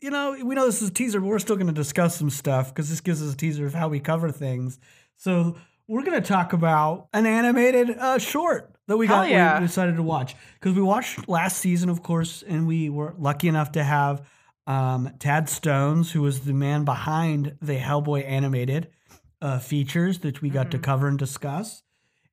you 0.00 0.10
know, 0.10 0.36
we 0.44 0.54
know 0.54 0.66
this 0.66 0.82
is 0.82 0.90
a 0.90 0.92
teaser, 0.92 1.20
but 1.20 1.26
we're 1.26 1.38
still 1.38 1.56
going 1.56 1.68
to 1.68 1.72
discuss 1.72 2.16
some 2.16 2.30
stuff 2.30 2.68
because 2.74 2.90
this 2.90 3.00
gives 3.00 3.22
us 3.22 3.32
a 3.32 3.36
teaser 3.36 3.64
of 3.66 3.74
how 3.74 3.88
we 3.88 4.00
cover 4.00 4.30
things. 4.30 4.78
So 5.24 5.56
we're 5.88 6.02
going 6.02 6.20
to 6.20 6.26
talk 6.28 6.52
about 6.52 7.08
an 7.14 7.24
animated 7.24 7.96
uh, 7.98 8.18
short 8.18 8.74
that 8.88 8.98
we 8.98 9.06
got. 9.06 9.30
yeah. 9.30 9.58
We 9.58 9.66
decided 9.66 9.96
to 9.96 10.02
watch 10.02 10.36
because 10.60 10.76
we 10.76 10.82
watched 10.82 11.26
last 11.30 11.56
season, 11.58 11.88
of 11.88 12.02
course, 12.02 12.44
and 12.46 12.66
we 12.66 12.90
were 12.90 13.14
lucky 13.18 13.48
enough 13.48 13.72
to 13.72 13.82
have 13.82 14.28
um, 14.66 15.10
Tad 15.18 15.48
Stones, 15.48 16.12
who 16.12 16.20
was 16.20 16.40
the 16.40 16.52
man 16.52 16.84
behind 16.84 17.56
the 17.62 17.78
Hellboy 17.78 18.26
animated 18.28 18.88
uh, 19.40 19.58
features 19.60 20.18
that 20.18 20.42
we 20.42 20.50
got 20.50 20.70
to 20.72 20.78
Mhm. 20.78 20.82
cover 20.82 21.08
and 21.08 21.18
discuss. 21.18 21.82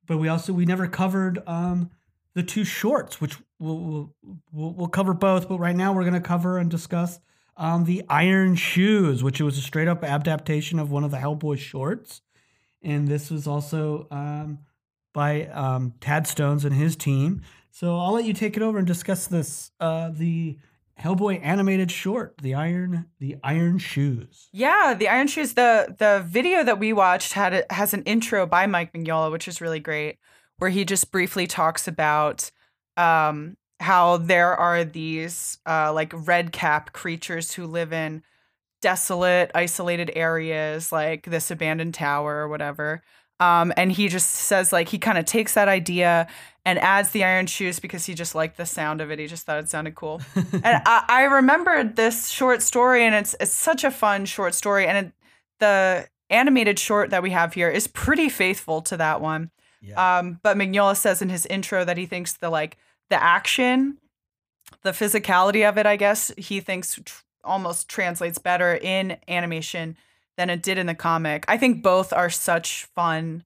But 0.06 0.18
we 0.18 0.28
also 0.28 0.52
we 0.52 0.66
never 0.66 0.88
covered 0.88 1.40
um, 1.48 1.92
the 2.34 2.44
two 2.44 2.66
shorts, 2.66 3.22
which 3.22 3.38
we'll, 3.58 3.78
we'll 3.80 4.14
we'll 4.52 4.74
we'll 4.74 4.88
cover 4.90 5.14
both. 5.14 5.48
But 5.48 5.60
right 5.60 5.76
now 5.76 5.94
we're 5.94 6.04
going 6.04 6.14
to 6.14 6.20
cover 6.20 6.58
and 6.58 6.70
discuss 6.70 7.22
um, 7.56 7.86
the 7.86 8.04
Iron 8.10 8.56
Shoes, 8.56 9.24
which 9.24 9.40
was 9.40 9.58
a 9.58 9.62
straight 9.62 9.88
up 9.88 10.04
adaptation 10.04 10.78
of 10.78 10.92
one 10.92 11.06
of 11.06 11.12
the 11.12 11.18
Hellboy 11.18 11.58
shorts, 11.58 12.22
and 12.84 13.08
this 13.08 13.30
was 13.30 13.48
also 13.48 14.08
um, 14.12 14.60
by 15.14 15.48
um, 15.48 15.94
Tad 16.00 16.28
Stones 16.28 16.66
and 16.66 16.74
his 16.74 16.96
team. 16.96 17.42
So 17.70 17.98
I'll 17.98 18.14
let 18.14 18.26
you 18.26 18.34
take 18.34 18.58
it 18.58 18.64
over 18.64 18.78
and 18.78 18.88
discuss 18.88 19.28
this 19.28 19.72
uh, 19.80 20.10
the 20.14 20.58
Hellboy 21.00 21.40
animated 21.42 21.90
short, 21.90 22.38
the 22.42 22.54
Iron 22.54 23.08
the 23.20 23.38
Iron 23.44 23.80
Shoes. 23.80 24.50
Yeah, 24.52 24.94
the 24.94 25.08
Iron 25.08 25.28
Shoes. 25.28 25.54
The 25.54 25.96
the 25.98 26.24
video 26.28 26.64
that 26.64 26.80
we 26.80 26.94
watched 26.94 27.34
had 27.34 27.66
has 27.70 27.94
an 27.94 28.04
intro 28.04 28.46
by 28.46 28.68
Mike 28.68 28.94
Mignola, 28.94 29.32
which 29.32 29.48
is 29.48 29.62
really 29.62 29.80
great, 29.80 30.18
where 30.58 30.70
he 30.70 30.86
just 30.86 31.12
briefly 31.12 31.48
talks 31.48 31.88
about 31.88 32.52
um, 32.98 33.58
how 33.80 34.18
there 34.18 34.56
are 34.56 34.84
these 34.84 35.58
uh, 35.68 35.92
like 35.92 36.14
red 36.14 36.52
cap 36.52 36.94
creatures 36.94 37.54
who 37.54 37.66
live 37.66 37.94
in 37.94 38.22
desolate, 38.82 39.52
isolated 39.56 40.12
areas, 40.16 40.92
like 40.92 41.24
this 41.26 41.52
abandoned 41.52 41.94
tower 41.94 42.38
or 42.38 42.48
whatever. 42.48 43.02
Um, 43.40 43.74
and 43.76 43.92
he 43.92 44.08
just 44.08 44.30
says 44.30 44.72
like 44.72 44.90
he 44.90 45.00
kind 45.00 45.18
of 45.18 45.26
takes 45.26 45.56
that 45.56 45.68
idea 45.68 46.28
and 46.64 46.78
adds 46.78 47.10
the 47.10 47.24
iron 47.24 47.48
shoes 47.48 47.80
because 47.80 48.06
he 48.06 48.14
just 48.14 48.36
liked 48.36 48.58
the 48.58 48.68
sound 48.68 49.02
of 49.02 49.10
it. 49.10 49.18
He 49.18 49.26
just 49.26 49.46
thought 49.46 49.58
it 49.58 49.70
sounded 49.70 49.96
cool 49.96 50.22
and 50.36 50.82
I, 50.86 51.04
I 51.08 51.24
remembered 51.24 51.96
this 51.96 52.30
short 52.30 52.62
story, 52.62 53.04
and 53.04 53.16
it's 53.16 53.36
it's 53.40 53.52
such 53.52 53.84
a 53.84 53.90
fun 53.90 54.26
short 54.26 54.54
story, 54.54 54.86
and 54.86 55.08
it, 55.08 55.14
the 55.60 56.08
animated 56.30 56.78
short 56.78 57.10
that 57.10 57.24
we 57.24 57.32
have 57.32 57.54
here 57.54 57.70
is 57.70 57.88
pretty 57.88 58.30
faithful 58.30 58.82
to 58.84 58.98
that 58.98 59.22
one. 59.22 59.50
yeah. 59.82 60.20
Um, 60.20 60.40
but 60.44 60.56
Mignola 60.56 60.96
says 60.96 61.22
in 61.22 61.30
his 61.30 61.46
intro 61.48 61.84
that 61.84 61.98
he 61.98 62.06
thinks 62.06 62.34
the 62.34 62.50
like 62.50 62.78
the 63.10 63.22
action, 63.22 63.98
the 64.84 64.92
physicality 64.92 65.68
of 65.68 65.80
it, 65.80 65.88
I 65.88 65.96
guess 65.96 66.32
he 66.38 66.60
thinks 66.60 67.00
tr- 67.04 67.24
almost 67.44 67.90
translates 67.90 68.38
better 68.38 68.76
in 68.76 69.18
animation 69.28 69.98
than 70.38 70.50
it 70.50 70.64
did 70.64 70.78
in 70.78 70.88
the 70.88 70.96
comic. 70.96 71.46
I 71.48 71.58
think 71.58 71.84
both 71.84 72.14
are 72.14 72.30
such 72.30 72.86
fun, 72.96 73.44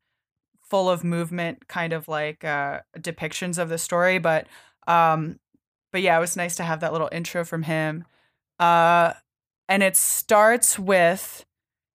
full 0.62 0.90
of 0.90 1.04
movement, 1.04 1.68
kind 1.68 1.94
of 1.94 2.08
like 2.08 2.44
uh, 2.44 2.82
depictions 2.98 3.58
of 3.58 3.70
the 3.70 3.78
story. 3.78 4.20
But 4.20 4.48
um, 4.88 5.40
but 5.92 6.02
yeah, 6.02 6.18
it 6.18 6.22
was 6.22 6.36
nice 6.36 6.56
to 6.58 6.64
have 6.64 6.82
that 6.82 6.92
little 6.92 7.10
intro 7.12 7.46
from 7.46 7.64
him. 7.64 8.06
Uh, 8.60 9.14
and 9.68 9.82
it 9.82 9.96
starts 9.96 10.78
with 10.78 11.46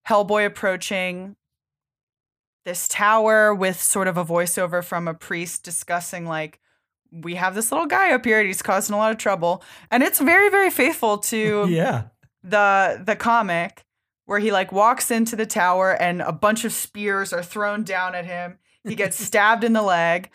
Hellboy 0.08 0.46
approaching 0.46 1.36
this 2.65 2.88
tower 2.88 3.53
with 3.53 3.82
sort 3.82 4.08
of 4.08 4.18
a 4.18 4.25
voiceover 4.25 4.84
from 4.84 5.08
a 5.08 5.13
priest 5.13 5.63
discussing 5.63 6.25
like 6.25 6.60
we 7.11 7.35
have 7.35 7.55
this 7.55 7.71
little 7.71 7.87
guy 7.87 8.11
up 8.11 8.25
here 8.25 8.39
and 8.39 8.47
he's 8.47 8.61
causing 8.61 8.93
a 8.93 8.97
lot 8.97 9.11
of 9.11 9.17
trouble. 9.17 9.63
And 9.91 10.03
it's 10.03 10.19
very 10.19 10.49
very 10.49 10.69
faithful 10.69 11.17
to 11.19 11.65
yeah. 11.69 12.03
the 12.43 13.01
the 13.03 13.15
comic 13.15 13.85
where 14.25 14.39
he 14.39 14.51
like 14.51 14.71
walks 14.71 15.09
into 15.09 15.35
the 15.35 15.45
tower 15.45 15.91
and 15.91 16.21
a 16.21 16.31
bunch 16.31 16.65
of 16.65 16.71
spears 16.71 17.33
are 17.33 17.43
thrown 17.43 17.83
down 17.83 18.15
at 18.15 18.25
him. 18.25 18.57
He 18.83 18.95
gets 18.95 19.19
stabbed 19.23 19.63
in 19.63 19.73
the 19.73 19.81
leg 19.81 20.29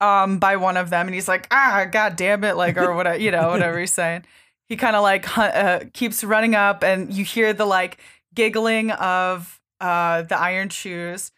um 0.00 0.38
by 0.38 0.56
one 0.56 0.76
of 0.76 0.90
them 0.90 1.08
and 1.08 1.14
he's 1.14 1.26
like 1.26 1.48
ah 1.50 1.86
god 1.90 2.14
damn 2.14 2.44
it 2.44 2.56
like 2.56 2.76
or 2.76 2.94
whatever 2.94 3.18
you 3.18 3.30
know 3.30 3.48
whatever 3.50 3.78
he's 3.78 3.94
saying. 3.94 4.24
He 4.66 4.76
kind 4.76 4.96
of 4.96 5.02
like 5.02 5.38
uh, 5.38 5.80
keeps 5.94 6.22
running 6.22 6.54
up 6.54 6.84
and 6.84 7.12
you 7.12 7.24
hear 7.24 7.54
the 7.54 7.64
like 7.64 7.98
giggling 8.34 8.90
of 8.90 9.60
uh 9.80 10.22
the 10.22 10.38
iron 10.38 10.68
shoes 10.68 11.30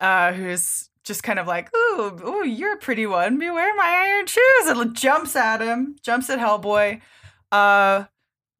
uh 0.00 0.32
who's 0.32 0.90
just 1.04 1.22
kind 1.22 1.38
of 1.38 1.46
like 1.46 1.68
ooh 1.74 2.18
ooh 2.24 2.46
you're 2.46 2.74
a 2.74 2.78
pretty 2.78 3.06
one. 3.06 3.38
Beware 3.38 3.74
my 3.74 3.84
iron 4.08 4.26
shoes. 4.26 4.66
And 4.66 4.94
jumps 4.96 5.34
at 5.36 5.60
him 5.60 5.96
jumps 6.02 6.30
at 6.30 6.38
hellboy. 6.38 7.00
Uh 7.50 8.04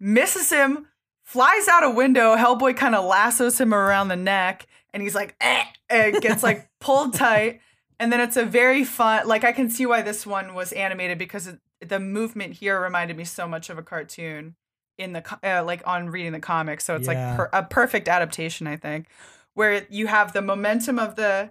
misses 0.01 0.51
him 0.51 0.87
flies 1.25 1.69
out 1.69 1.85
a 1.85 1.91
window. 1.91 2.37
Hellboy 2.37 2.77
kind 2.77 2.95
of 2.95 3.05
lassos 3.05 3.61
him 3.61 3.73
around 3.73 4.09
the 4.09 4.17
neck 4.17 4.67
and 4.93 5.03
he's 5.03 5.15
like 5.15 5.35
eh, 5.41 5.65
and 5.89 6.21
gets 6.21 6.43
like 6.43 6.69
pulled 6.81 7.15
tight. 7.15 7.61
And 8.01 8.13
then 8.13 8.21
it's 8.21 8.37
a 8.37 8.45
very 8.45 8.83
fun 8.85 9.29
like 9.29 9.45
i 9.45 9.53
can 9.53 9.71
see 9.71 9.87
why 9.87 10.03
this 10.03 10.27
one 10.27 10.55
was 10.55 10.73
animated 10.73 11.19
because 11.19 11.47
it, 11.47 11.61
the 11.81 12.01
movement 12.01 12.55
here 12.55 12.81
reminded 12.81 13.17
me 13.17 13.25
so 13.25 13.47
much 13.47 13.71
of 13.71 13.79
a 13.79 13.83
cartoon 13.83 14.57
in 14.99 15.13
the 15.15 15.39
uh, 15.43 15.65
like 15.65 15.83
on 15.87 16.11
reading 16.11 16.33
the 16.33 16.39
comics. 16.41 16.85
So 16.85 16.97
it's 16.97 17.09
Yeah. 17.09 17.29
like 17.31 17.37
per- 17.37 17.59
a 17.59 17.63
perfect 17.63 18.09
adaptation 18.09 18.67
i 18.67 18.77
think 18.77 19.07
where 19.55 19.87
you 19.91 20.07
have 20.09 20.33
the 20.33 20.43
momentum 20.43 20.99
of 20.99 21.15
the 21.17 21.51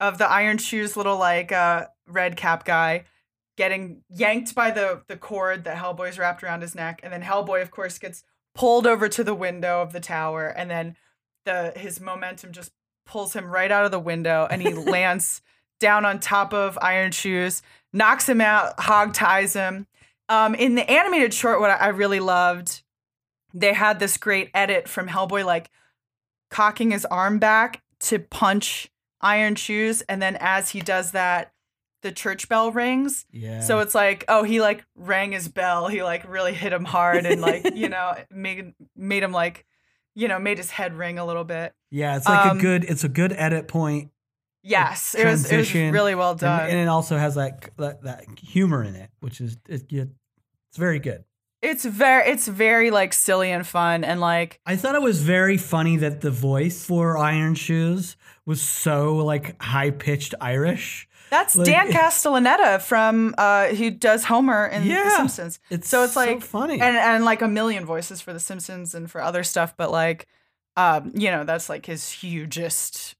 of 0.00 0.18
the 0.18 0.28
iron 0.28 0.58
shoes 0.58 0.96
little 0.96 1.18
like 1.18 1.52
uh 1.52 1.86
red 2.06 2.36
cap 2.36 2.64
guy 2.64 3.04
getting 3.56 4.02
yanked 4.08 4.54
by 4.54 4.70
the 4.70 5.02
the 5.08 5.16
cord 5.16 5.64
that 5.64 5.76
hellboy's 5.76 6.18
wrapped 6.18 6.42
around 6.42 6.60
his 6.60 6.74
neck 6.74 7.00
and 7.02 7.12
then 7.12 7.22
hellboy 7.22 7.60
of 7.60 7.70
course 7.70 7.98
gets 7.98 8.22
pulled 8.54 8.86
over 8.86 9.08
to 9.08 9.24
the 9.24 9.34
window 9.34 9.82
of 9.82 9.92
the 9.92 10.00
tower 10.00 10.46
and 10.46 10.70
then 10.70 10.96
the 11.44 11.72
his 11.76 12.00
momentum 12.00 12.52
just 12.52 12.72
pulls 13.04 13.32
him 13.34 13.50
right 13.50 13.72
out 13.72 13.84
of 13.84 13.90
the 13.90 13.98
window 13.98 14.46
and 14.50 14.62
he 14.62 14.72
lands 14.74 15.42
down 15.80 16.04
on 16.04 16.20
top 16.20 16.52
of 16.52 16.78
iron 16.80 17.10
shoes 17.10 17.62
knocks 17.92 18.28
him 18.28 18.40
out 18.40 18.78
hog 18.78 19.14
ties 19.14 19.54
him. 19.54 19.86
Um, 20.28 20.54
in 20.54 20.74
the 20.74 20.88
animated 20.90 21.32
short 21.32 21.58
what 21.58 21.70
i 21.70 21.76
I 21.76 21.88
really 21.88 22.20
loved 22.20 22.82
they 23.54 23.72
had 23.72 23.98
this 23.98 24.18
great 24.18 24.50
edit 24.54 24.88
from 24.88 25.08
hellboy 25.08 25.44
like 25.44 25.70
cocking 26.50 26.90
his 26.90 27.04
arm 27.06 27.38
back 27.38 27.82
to 28.00 28.18
punch 28.18 28.90
iron 29.20 29.54
shoes 29.54 30.02
and 30.02 30.20
then 30.22 30.36
as 30.40 30.70
he 30.70 30.80
does 30.80 31.12
that 31.12 31.52
the 32.02 32.12
church 32.12 32.48
bell 32.48 32.70
rings 32.70 33.26
Yeah. 33.32 33.60
so 33.60 33.80
it's 33.80 33.94
like, 33.94 34.24
oh, 34.28 34.44
he 34.44 34.60
like 34.60 34.84
rang 34.94 35.32
his 35.32 35.48
bell. 35.48 35.88
He 35.88 36.02
like 36.04 36.22
really 36.30 36.54
hit 36.54 36.72
him 36.72 36.84
hard 36.84 37.26
and 37.26 37.40
like, 37.40 37.74
you 37.74 37.88
know, 37.94 38.14
made 38.30 38.72
made 38.94 39.22
him 39.24 39.32
like, 39.32 39.66
you 40.14 40.28
know, 40.28 40.38
made 40.38 40.58
his 40.58 40.70
head 40.70 40.94
ring 40.96 41.18
a 41.18 41.26
little 41.26 41.42
bit. 41.44 41.72
yeah, 41.90 42.16
it's 42.16 42.26
like 42.26 42.46
um, 42.46 42.58
a 42.58 42.60
good 42.60 42.84
it's 42.84 43.02
a 43.04 43.08
good 43.08 43.32
edit 43.32 43.66
point 43.68 44.10
Yes, 44.62 45.14
it 45.14 45.24
was 45.24 45.50
it 45.50 45.56
was 45.56 45.72
really 45.74 46.14
well 46.14 46.34
done. 46.34 46.68
and 46.68 46.78
it 46.78 46.88
also 46.88 47.16
has 47.16 47.36
that, 47.36 47.70
that 47.78 48.02
that 48.02 48.24
humor 48.40 48.82
in 48.84 48.94
it, 48.94 49.10
which 49.20 49.40
is 49.40 49.56
it, 49.68 49.90
it's 49.90 50.76
very 50.76 50.98
good. 51.00 51.24
It's 51.62 51.84
very 51.84 52.30
it's 52.30 52.46
very 52.48 52.90
like 52.90 53.12
silly 53.12 53.50
and 53.50 53.66
fun 53.66 54.04
and 54.04 54.20
like 54.20 54.60
I 54.66 54.76
thought 54.76 54.94
it 54.94 55.02
was 55.02 55.22
very 55.22 55.56
funny 55.56 55.96
that 55.96 56.20
the 56.20 56.30
voice 56.30 56.84
for 56.84 57.18
Iron 57.18 57.54
Shoes 57.54 58.16
was 58.46 58.62
so 58.62 59.16
like 59.16 59.60
high 59.60 59.90
pitched 59.90 60.34
Irish. 60.40 61.08
that's 61.30 61.56
Like- 61.56 61.66
Dan 61.66 61.90
Castellaneta 61.90 62.80
from 62.80 63.34
uh 63.36 63.66
who 63.68 63.90
does 63.90 64.24
Homer 64.24 64.66
in 64.66 64.84
Yeah. 64.84 65.04
The 65.04 65.10
Simpsons. 65.16 65.58
It's 65.70 65.88
So 65.88 66.04
it's 66.04 66.16
like- 66.16 66.42
funny. 66.42 66.80
And 66.80 66.96
and 66.96 67.24
like 67.24 67.42
a 67.42 67.48
million 67.48 67.84
voices 67.84 68.20
for 68.20 68.32
The 68.32 68.40
Simpsons 68.40 68.94
and 68.94 69.10
for 69.10 69.20
other 69.20 69.42
stuff, 69.42 69.74
but 69.76 69.90
like 69.90 70.26
um, 70.76 71.10
you 71.16 71.32
know, 71.32 71.42
that's 71.42 71.68
like 71.68 71.86
his 71.86 72.08
hugest 72.08 73.16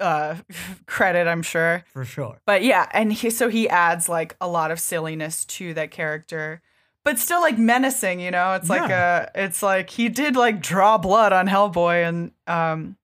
uh 0.00 0.36
credit, 0.86 1.28
I'm 1.28 1.42
sure. 1.42 1.84
for 1.92 2.04
sure. 2.06 2.40
But 2.46 2.62
yeah, 2.64 2.88
and 2.92 3.12
he 3.12 3.28
so 3.28 3.48
he 3.50 3.68
adds 3.68 4.08
like 4.08 4.34
a 4.40 4.48
lot 4.48 4.70
of 4.70 4.80
silliness 4.80 5.44
to 5.44 5.74
that 5.74 5.90
character, 5.90 6.62
but 7.04 7.18
still 7.18 7.40
like 7.40 7.58
menacing. 7.58 8.20
You 8.20 8.30
know, 8.30 8.54
it's 8.54 8.68
like 8.68 8.88
Yeah. 8.88 9.28
a, 9.34 9.44
it's 9.44 9.62
like 9.62 9.90
he 9.90 10.08
did 10.08 10.36
like 10.36 10.60
draw 10.60 10.98
blood 10.98 11.32
on 11.32 11.46
Hellboy 11.48 12.06
and 12.08 12.30
um, 12.46 12.96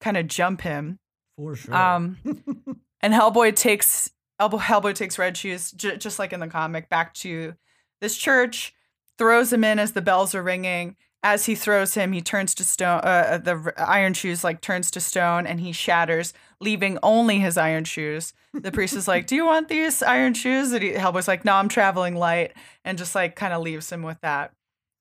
kind 0.00 0.16
of 0.16 0.26
jump 0.26 0.60
him. 0.60 0.98
For 1.36 1.54
sure. 1.56 1.74
Um, 1.74 2.18
and 3.00 3.14
Hellboy 3.14 3.54
takes 3.56 4.10
Hellboy, 4.40 4.60
Hellboy 4.60 4.94
takes 4.94 5.18
Red 5.18 5.36
Shoes 5.36 5.70
j- 5.72 5.96
just 5.96 6.18
like 6.18 6.32
in 6.32 6.40
the 6.40 6.46
comic 6.48 6.88
back 6.88 7.14
to 7.14 7.54
this 8.00 8.16
church, 8.16 8.74
throws 9.18 9.52
him 9.52 9.64
in 9.64 9.78
as 9.78 9.92
the 9.92 10.02
bells 10.02 10.34
are 10.34 10.42
ringing. 10.42 10.96
As 11.22 11.46
he 11.46 11.56
throws 11.56 11.94
him, 11.94 12.12
he 12.12 12.20
turns 12.22 12.54
to 12.54 12.64
stone. 12.64 13.00
Uh, 13.02 13.40
the 13.42 13.74
iron 13.76 14.14
shoes 14.14 14.44
like 14.44 14.60
turns 14.60 14.90
to 14.92 15.00
stone, 15.00 15.46
and 15.46 15.60
he 15.60 15.72
shatters, 15.72 16.32
leaving 16.60 16.96
only 17.02 17.40
his 17.40 17.58
iron 17.58 17.84
shoes. 17.84 18.32
The 18.54 18.70
priest 18.70 18.94
is 18.94 19.08
like, 19.08 19.26
"Do 19.26 19.34
you 19.34 19.44
want 19.44 19.68
these 19.68 20.02
iron 20.02 20.34
shoes?" 20.34 20.72
And 20.72 20.82
he, 20.82 20.92
Hellboy's 20.92 21.26
like, 21.26 21.44
"No, 21.44 21.54
I'm 21.54 21.68
traveling 21.68 22.14
light," 22.14 22.52
and 22.84 22.96
just 22.96 23.14
like 23.16 23.34
kind 23.34 23.52
of 23.52 23.62
leaves 23.62 23.90
him 23.90 24.02
with 24.02 24.20
that. 24.20 24.52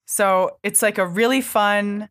So 0.08 0.58
it's 0.64 0.82
like 0.82 0.98
a 0.98 1.06
really 1.06 1.42
fun, 1.42 2.10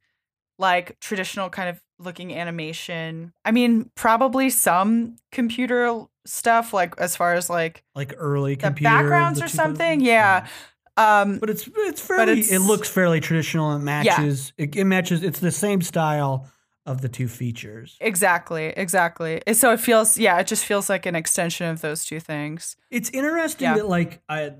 like 0.58 1.00
traditional 1.00 1.50
kind 1.50 1.68
of 1.68 1.80
looking 1.98 2.32
animation. 2.34 3.32
I 3.44 3.50
mean, 3.50 3.90
probably 3.94 4.50
some 4.50 5.16
computer 5.32 6.04
stuff, 6.26 6.72
like 6.72 6.94
as 6.98 7.16
far 7.16 7.34
as 7.34 7.48
like 7.50 7.82
like 7.94 8.14
early 8.16 8.54
the 8.54 8.62
computer, 8.62 8.94
backgrounds 8.94 9.38
the 9.40 9.46
or 9.46 9.48
2000s? 9.48 9.50
something. 9.50 10.00
Yeah. 10.00 10.46
Um, 10.96 11.38
But 11.38 11.50
it's 11.50 11.68
it's 11.76 12.00
fairly 12.00 12.32
it 12.40 12.46
it's- 12.46 12.60
looks 12.66 12.88
fairly 12.88 13.20
traditional. 13.20 13.74
It 13.76 13.80
matches 13.80 14.52
it, 14.56 14.74
it 14.76 14.84
matches 14.84 15.22
it's 15.22 15.40
the 15.40 15.52
same 15.52 15.82
style 15.82 16.48
of 16.86 17.00
the 17.02 17.08
two 17.08 17.26
features. 17.28 17.96
exactly, 18.00 18.66
exactly. 18.76 19.42
So 19.54 19.72
it 19.72 19.80
feels, 19.80 20.16
yeah, 20.18 20.38
it 20.38 20.46
just 20.46 20.64
feels 20.64 20.88
like 20.88 21.04
an 21.04 21.16
extension 21.16 21.66
of 21.68 21.80
those 21.80 22.04
two 22.04 22.20
things. 22.20 22.76
It's 22.92 23.10
interesting 23.10 23.64
Yeah. 23.68 23.74
that 23.74 23.88
like 23.88 24.20
I 24.28 24.52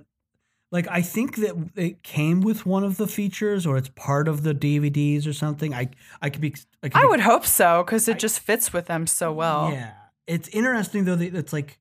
like 0.72 0.88
I 0.90 1.02
think 1.02 1.36
that 1.36 1.54
it 1.76 2.02
came 2.02 2.40
with 2.40 2.66
one 2.66 2.82
of 2.82 2.96
the 2.96 3.06
features 3.06 3.64
or 3.64 3.76
it's 3.76 3.88
part 3.90 4.26
of 4.26 4.42
the 4.42 4.52
DVDs 4.54 5.26
or 5.26 5.32
something. 5.32 5.72
I 5.72 5.88
I 6.20 6.28
could 6.30 6.40
be 6.40 6.52
I, 6.82 6.88
could 6.88 6.98
I 6.98 7.02
be- 7.02 7.08
would 7.08 7.20
hope 7.20 7.46
so 7.46 7.84
because 7.84 8.08
it 8.08 8.16
I- 8.16 8.18
just 8.18 8.40
fits 8.40 8.72
with 8.72 8.86
them 8.86 9.06
so 9.06 9.32
well. 9.32 9.70
Yeah. 9.72 9.92
It's 10.26 10.48
interesting 10.48 11.04
though 11.04 11.14
that 11.14 11.32
it's 11.34 11.52
like 11.52 11.78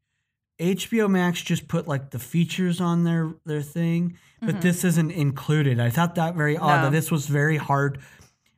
HBO 0.60 1.10
Max 1.10 1.42
just 1.42 1.68
put 1.68 1.88
like 1.88 2.12
the 2.12 2.20
features 2.20 2.80
on 2.80 3.04
their 3.04 3.34
their 3.46 3.62
thing, 3.62 4.18
but 4.42 4.56
Mhm. 4.56 4.62
this 4.62 4.84
isn't 4.84 5.12
included. 5.12 5.80
I 5.80 5.90
thought 5.90 6.16
that 6.16 6.36
very 6.36 6.58
odd 6.58 6.78
No. 6.78 6.84
that 6.84 6.92
this 6.92 7.12
was 7.12 7.28
very 7.28 7.58
hard. 7.58 8.00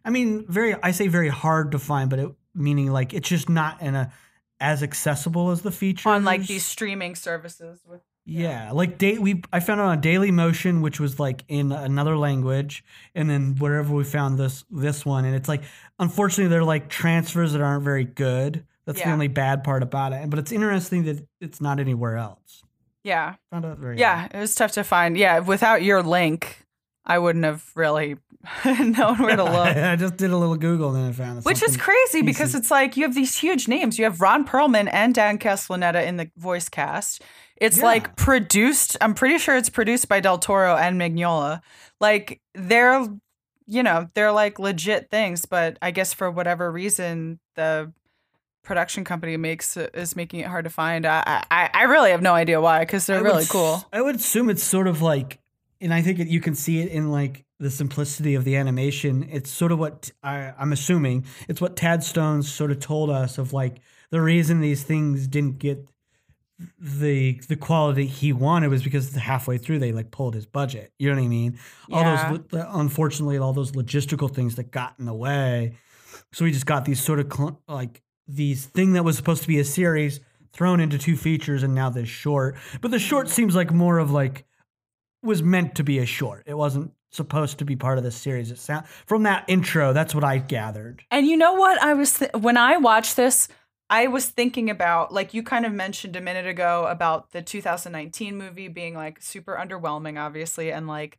I 0.05 0.09
mean, 0.09 0.45
very 0.47 0.75
I 0.83 0.91
say 0.91 1.07
very 1.07 1.29
hard 1.29 1.71
to 1.71 1.79
find, 1.79 2.09
but 2.09 2.19
it 2.19 2.29
meaning 2.53 2.91
like 2.91 3.13
it's 3.13 3.27
just 3.29 3.49
not 3.49 3.81
in 3.81 3.95
a 3.95 4.11
as 4.59 4.81
accessible 4.81 5.51
as 5.51 5.61
the 5.61 5.71
features 5.71 6.05
On 6.07 6.23
like 6.23 6.45
these 6.47 6.65
streaming 6.65 7.13
services 7.15 7.81
with 7.87 8.01
Yeah, 8.25 8.71
like 8.73 8.97
da- 8.97 9.17
we 9.19 9.41
I 9.53 9.59
found 9.59 9.79
it 9.79 9.83
on 9.83 10.01
Daily 10.01 10.31
Motion, 10.31 10.81
which 10.81 10.99
was 10.99 11.19
like 11.19 11.43
in 11.47 11.71
another 11.71 12.17
language, 12.17 12.83
and 13.15 13.29
then 13.29 13.55
wherever 13.55 13.93
we 13.93 14.03
found 14.03 14.37
this 14.37 14.65
this 14.69 15.05
one, 15.05 15.25
and 15.25 15.35
it's 15.35 15.47
like 15.47 15.63
unfortunately 15.97 16.49
they're 16.49 16.63
like 16.63 16.89
transfers 16.89 17.53
that 17.53 17.61
aren't 17.61 17.83
very 17.83 18.03
good. 18.03 18.65
That's 18.87 19.01
the 19.03 19.11
only 19.11 19.27
bad 19.27 19.63
part 19.63 19.83
about 19.83 20.13
it. 20.13 20.27
But 20.29 20.39
it's 20.39 20.51
interesting 20.51 21.03
that 21.05 21.23
it's 21.39 21.61
not 21.61 21.79
anywhere 21.79 22.17
else. 22.17 22.63
yeah. 23.03 23.35
Found 23.51 23.65
out 23.65 23.77
very 23.77 23.99
Yeah, 23.99 24.27
it 24.33 24.39
was 24.39 24.55
tough 24.55 24.71
to 24.71 24.83
find. 24.83 25.15
Yeah, 25.17 25.39
without 25.39 25.83
your 25.83 26.01
link, 26.01 26.65
I 27.05 27.19
wouldn't 27.19 27.45
have 27.45 27.63
really 27.75 28.15
known 28.65 29.17
where 29.19 29.35
to 29.35 29.43
look. 29.57 29.77
I 29.77 29.95
just 29.97 30.17
did 30.17 30.31
a 30.31 30.37
little 30.37 30.55
Google 30.55 30.89
and 30.95 31.03
then 31.03 31.09
I 31.09 31.11
found 31.13 31.39
it. 31.39 31.45
Which 31.45 31.61
is 31.61 31.77
crazy 31.77 32.21
because 32.21 32.55
it's 32.55 32.71
like 32.71 32.97
you 32.97 33.03
have 33.03 33.13
these 33.15 33.37
huge 33.37 33.67
names. 33.67 33.99
You 33.99 34.05
have 34.05 34.21
Ron 34.21 34.45
Perlman 34.47 34.89
and 34.91 35.13
Dan 35.13 35.37
Castellaneta 35.37 36.05
in 36.05 36.17
the 36.17 36.31
voice 36.37 36.69
cast. 36.69 37.21
It's 37.57 37.77
Yeah. 37.79 37.85
like 37.85 38.15
produced. 38.15 38.97
I'm 39.01 39.13
pretty 39.13 39.37
sure 39.37 39.55
it's 39.57 39.69
produced 39.69 40.07
by 40.07 40.19
Del 40.21 40.37
Toro 40.37 40.75
and 40.77 40.99
Mignola. 40.99 41.61
Like 41.99 42.39
they're, 42.53 43.05
you 43.65 43.83
know, 43.83 44.09
they're 44.13 44.31
like 44.31 44.59
legit 44.59 45.09
things. 45.09 45.45
But 45.45 45.77
I 45.81 45.91
guess 45.91 46.13
for 46.13 46.29
whatever 46.31 46.71
reason, 46.71 47.39
the 47.55 47.91
production 48.67 49.05
company 49.05 49.37
makes 49.37 49.77
is 49.77 50.15
making 50.15 50.41
it 50.41 50.47
hard 50.47 50.65
to 50.65 50.69
find. 50.69 51.05
I 51.05 51.43
I, 51.49 51.69
I 51.73 51.83
really 51.83 52.11
have 52.11 52.21
no 52.21 52.33
idea 52.33 52.59
why 52.59 52.79
because 52.81 53.05
they're 53.05 53.17
I 53.19 53.21
really 53.21 53.43
s- 53.43 53.49
cool. 53.51 53.83
I 53.93 54.01
would 54.01 54.15
assume 54.15 54.49
it's 54.49 54.61
sort 54.63 54.87
of 54.87 55.01
like, 55.01 55.39
and 55.79 55.93
I 55.93 56.01
think 56.01 56.19
it, 56.19 56.27
you 56.27 56.41
can 56.41 56.53
see 56.53 56.81
it 56.81 56.89
in 56.91 57.09
like 57.09 57.45
the 57.59 57.71
simplicity 57.71 58.35
of 58.35 58.43
the 58.43 58.57
animation. 58.57 59.27
It's 59.31 59.49
sort 59.49 59.71
of 59.71 59.79
what 59.79 60.11
I, 60.21 60.53
I'm 60.59 60.73
assuming 60.73 61.25
it's 61.47 61.61
what 61.61 61.75
Tad 61.77 62.03
Stones 62.03 62.51
sort 62.51 62.71
of 62.71 62.79
told 62.79 63.09
us 63.09 63.37
of 63.37 63.53
like 63.53 63.79
the 64.11 64.21
reason 64.21 64.59
these 64.59 64.83
things 64.83 65.27
didn't 65.27 65.59
get 65.59 65.89
the 66.79 67.39
the 67.47 67.55
quality 67.55 68.05
he 68.05 68.33
wanted 68.33 68.69
was 68.69 68.83
because 68.83 69.15
halfway 69.15 69.57
through 69.57 69.79
they 69.79 69.91
like 69.93 70.11
pulled 70.11 70.35
his 70.35 70.45
budget. 70.45 70.91
You 70.99 71.09
know 71.09 71.15
what 71.15 71.25
I 71.25 71.27
mean? 71.27 71.59
All 71.91 72.03
those 72.03 72.65
unfortunately 72.67 73.37
all 73.37 73.53
those 73.53 73.71
logistical 73.71 74.33
things 74.33 74.55
that 74.55 74.71
got 74.71 74.95
in 74.99 75.05
the 75.05 75.13
way. 75.13 75.77
So 76.33 76.43
we 76.45 76.51
just 76.51 76.65
got 76.65 76.83
these 76.83 77.01
sort 77.01 77.19
of 77.19 77.31
cl- 77.31 77.61
like 77.67 78.01
these 78.27 78.65
thing 78.65 78.93
that 78.93 79.03
was 79.03 79.15
supposed 79.15 79.41
to 79.43 79.47
be 79.47 79.59
a 79.59 79.65
series 79.65 80.19
thrown 80.51 80.79
into 80.79 80.97
two 80.97 81.15
features 81.15 81.63
and 81.63 81.75
now 81.75 81.89
this 81.89 82.09
short. 82.09 82.55
But 82.81 82.91
the 82.91 82.99
short 82.99 83.29
seems 83.29 83.55
like 83.55 83.71
more 83.71 83.99
of 83.99 84.11
like 84.11 84.45
was 85.23 85.43
meant 85.43 85.75
to 85.75 85.83
be 85.83 85.99
a 85.99 86.05
short. 86.05 86.43
It 86.45 86.55
wasn't 86.55 86.91
supposed 87.11 87.59
to 87.59 87.65
be 87.65 87.75
part 87.75 87.97
of 87.97 88.03
the 88.03 88.11
series. 88.11 88.51
It 88.51 88.59
sound 88.59 88.87
from 89.05 89.23
that 89.23 89.45
intro, 89.47 89.93
that's 89.93 90.13
what 90.13 90.23
I 90.23 90.37
gathered. 90.37 91.03
And 91.11 91.25
you 91.25 91.37
know 91.37 91.53
what? 91.53 91.81
I 91.81 91.93
was 91.93 92.19
th- 92.19 92.33
when 92.33 92.57
I 92.57 92.77
watched 92.77 93.15
this, 93.15 93.47
I 93.89 94.07
was 94.07 94.27
thinking 94.27 94.69
about 94.69 95.13
like 95.13 95.33
you 95.33 95.43
kind 95.43 95.65
of 95.65 95.71
mentioned 95.71 96.15
a 96.15 96.21
minute 96.21 96.47
ago 96.47 96.85
about 96.89 97.31
the 97.31 97.41
2019 97.41 98.37
movie 98.37 98.67
being 98.67 98.93
like 98.93 99.21
super 99.21 99.55
underwhelming, 99.55 100.19
obviously, 100.19 100.71
and 100.71 100.87
like 100.87 101.17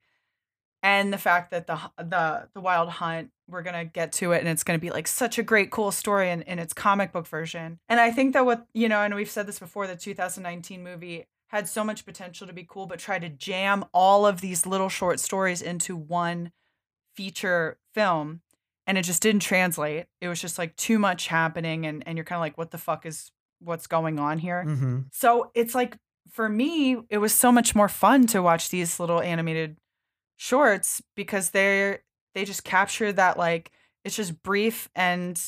and 0.83 1.13
the 1.13 1.19
fact 1.19 1.51
that 1.51 1.67
the 1.67 1.79
the 1.99 2.49
the 2.55 2.61
Wild 2.61 2.89
Hunt 2.89 3.31
we're 3.49 3.63
gonna 3.63 3.85
get 3.85 4.13
to 4.13 4.33
it 4.33 4.41
and 4.41 4.49
it's 4.49 4.63
gonna 4.63 4.79
be 4.79 4.91
like 4.91 5.07
such 5.07 5.39
a 5.39 5.43
great 5.43 5.71
cool 5.71 5.91
story 5.91 6.31
in, 6.31 6.43
in 6.43 6.59
its 6.59 6.73
comic 6.73 7.13
book 7.13 7.27
version. 7.27 7.79
And 7.89 7.99
I 7.99 8.11
think 8.11 8.35
that 8.35 8.45
what 8.45 8.67
you 8.75 8.89
know, 8.89 9.03
and 9.03 9.15
we've 9.15 9.31
said 9.31 9.47
this 9.47 9.59
before, 9.59 9.87
the 9.87 9.97
2019 9.97 10.83
movie 10.83 11.27
had 11.49 11.67
so 11.67 11.83
much 11.83 12.05
potential 12.05 12.47
to 12.47 12.53
be 12.53 12.67
cool, 12.69 12.87
but 12.87 12.99
tried 12.99 13.23
to 13.23 13.29
jam 13.29 13.85
all 13.93 14.27
of 14.27 14.41
these 14.41 14.67
little 14.67 14.91
short 14.91 15.19
stories 15.19 15.63
into 15.63 15.97
one 15.97 16.53
feature 17.15 17.79
film 17.95 18.43
and 18.87 18.97
it 18.97 19.03
just 19.03 19.23
didn't 19.23 19.43
translate. 19.43 20.07
It 20.21 20.29
was 20.29 20.41
just 20.41 20.59
like 20.59 20.77
too 20.77 20.99
much 20.99 21.29
happening 21.29 21.87
and 21.87 22.03
and 22.07 22.17
you're 22.17 22.25
kind 22.25 22.39
of 22.39 22.43
like 22.43 22.59
what 22.59 22.71
the 22.71 22.79
fuck 22.79 23.07
is 23.07 23.33
what's 23.61 23.87
going 23.87 24.19
on 24.19 24.39
here? 24.39 24.65
Mm-hmm. 24.67 24.99
So 25.13 25.51
it's 25.55 25.75
like 25.75 25.97
for 26.31 26.49
me 26.49 26.99
it 27.09 27.19
was 27.19 27.33
so 27.33 27.51
much 27.51 27.75
more 27.75 27.89
fun 27.89 28.27
to 28.29 28.43
watch 28.43 28.71
these 28.71 29.01
little 29.01 29.21
animated 29.21 29.77
shorts 30.39 31.03
because 31.17 31.51
they're 31.51 32.01
they 32.35 32.47
just 32.47 32.65
capture 32.65 33.13
that 33.13 33.37
like 33.37 33.71
it's 34.05 34.17
just 34.17 34.43
brief 34.43 34.89
and 34.95 35.39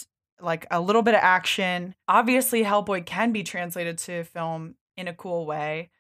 like 0.43 0.67
a 0.71 0.81
little 0.81 1.03
bit 1.03 1.15
of 1.15 1.21
action. 1.23 1.95
Obviously 2.09 2.65
Hellboy 2.65 3.07
can 3.07 3.33
be 3.33 3.43
translated 3.43 3.97
to 3.99 4.25
film 4.25 4.75
in 4.97 5.09
a 5.09 5.15
cool 5.15 5.47
way, 5.47 5.91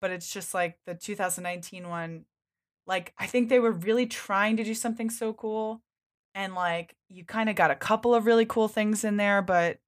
but 0.00 0.10
it's 0.10 0.32
just 0.32 0.54
like 0.54 0.78
the 0.86 0.94
2019 0.94 1.88
one 1.88 2.24
like 2.86 3.12
I 3.18 3.26
think 3.26 3.48
they 3.48 3.60
were 3.60 3.70
really 3.70 4.06
trying 4.06 4.56
to 4.56 4.64
do 4.64 4.74
something 4.74 5.10
so 5.10 5.34
cool 5.34 5.82
and 6.34 6.54
like 6.54 6.96
you 7.08 7.24
kind 7.24 7.50
of 7.50 7.54
got 7.54 7.70
a 7.70 7.76
couple 7.76 8.14
of 8.14 8.24
really 8.24 8.46
cool 8.46 8.66
things 8.66 9.04
in 9.04 9.18
there 9.18 9.42
but 9.42 9.78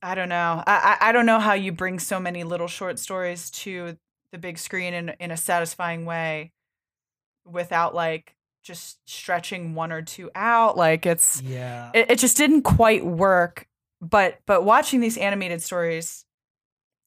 I 0.00 0.14
don't 0.14 0.28
know. 0.28 0.62
I, 0.66 0.98
I 1.00 1.12
don't 1.12 1.24
know 1.24 1.40
how 1.40 1.54
you 1.54 1.72
bring 1.72 1.98
so 1.98 2.20
many 2.20 2.44
little 2.44 2.68
short 2.68 2.98
stories 2.98 3.50
to 3.52 3.96
the 4.32 4.38
big 4.38 4.58
screen 4.58 4.92
in 4.94 5.08
in 5.18 5.30
a 5.32 5.36
satisfying 5.36 6.04
way 6.04 6.52
without 7.44 7.94
like 7.94 8.34
just 8.62 8.98
stretching 9.08 9.74
one 9.74 9.92
or 9.92 10.02
two 10.02 10.30
out. 10.34 10.76
Like 10.76 11.06
it's 11.06 11.40
Yeah. 11.42 11.90
it, 11.94 12.10
it 12.12 12.18
just 12.18 12.36
didn't 12.36 12.62
quite 12.62 13.04
work. 13.04 13.66
But 14.00 14.38
but 14.46 14.64
watching 14.64 15.00
these 15.00 15.16
animated 15.16 15.62
stories 15.62 16.24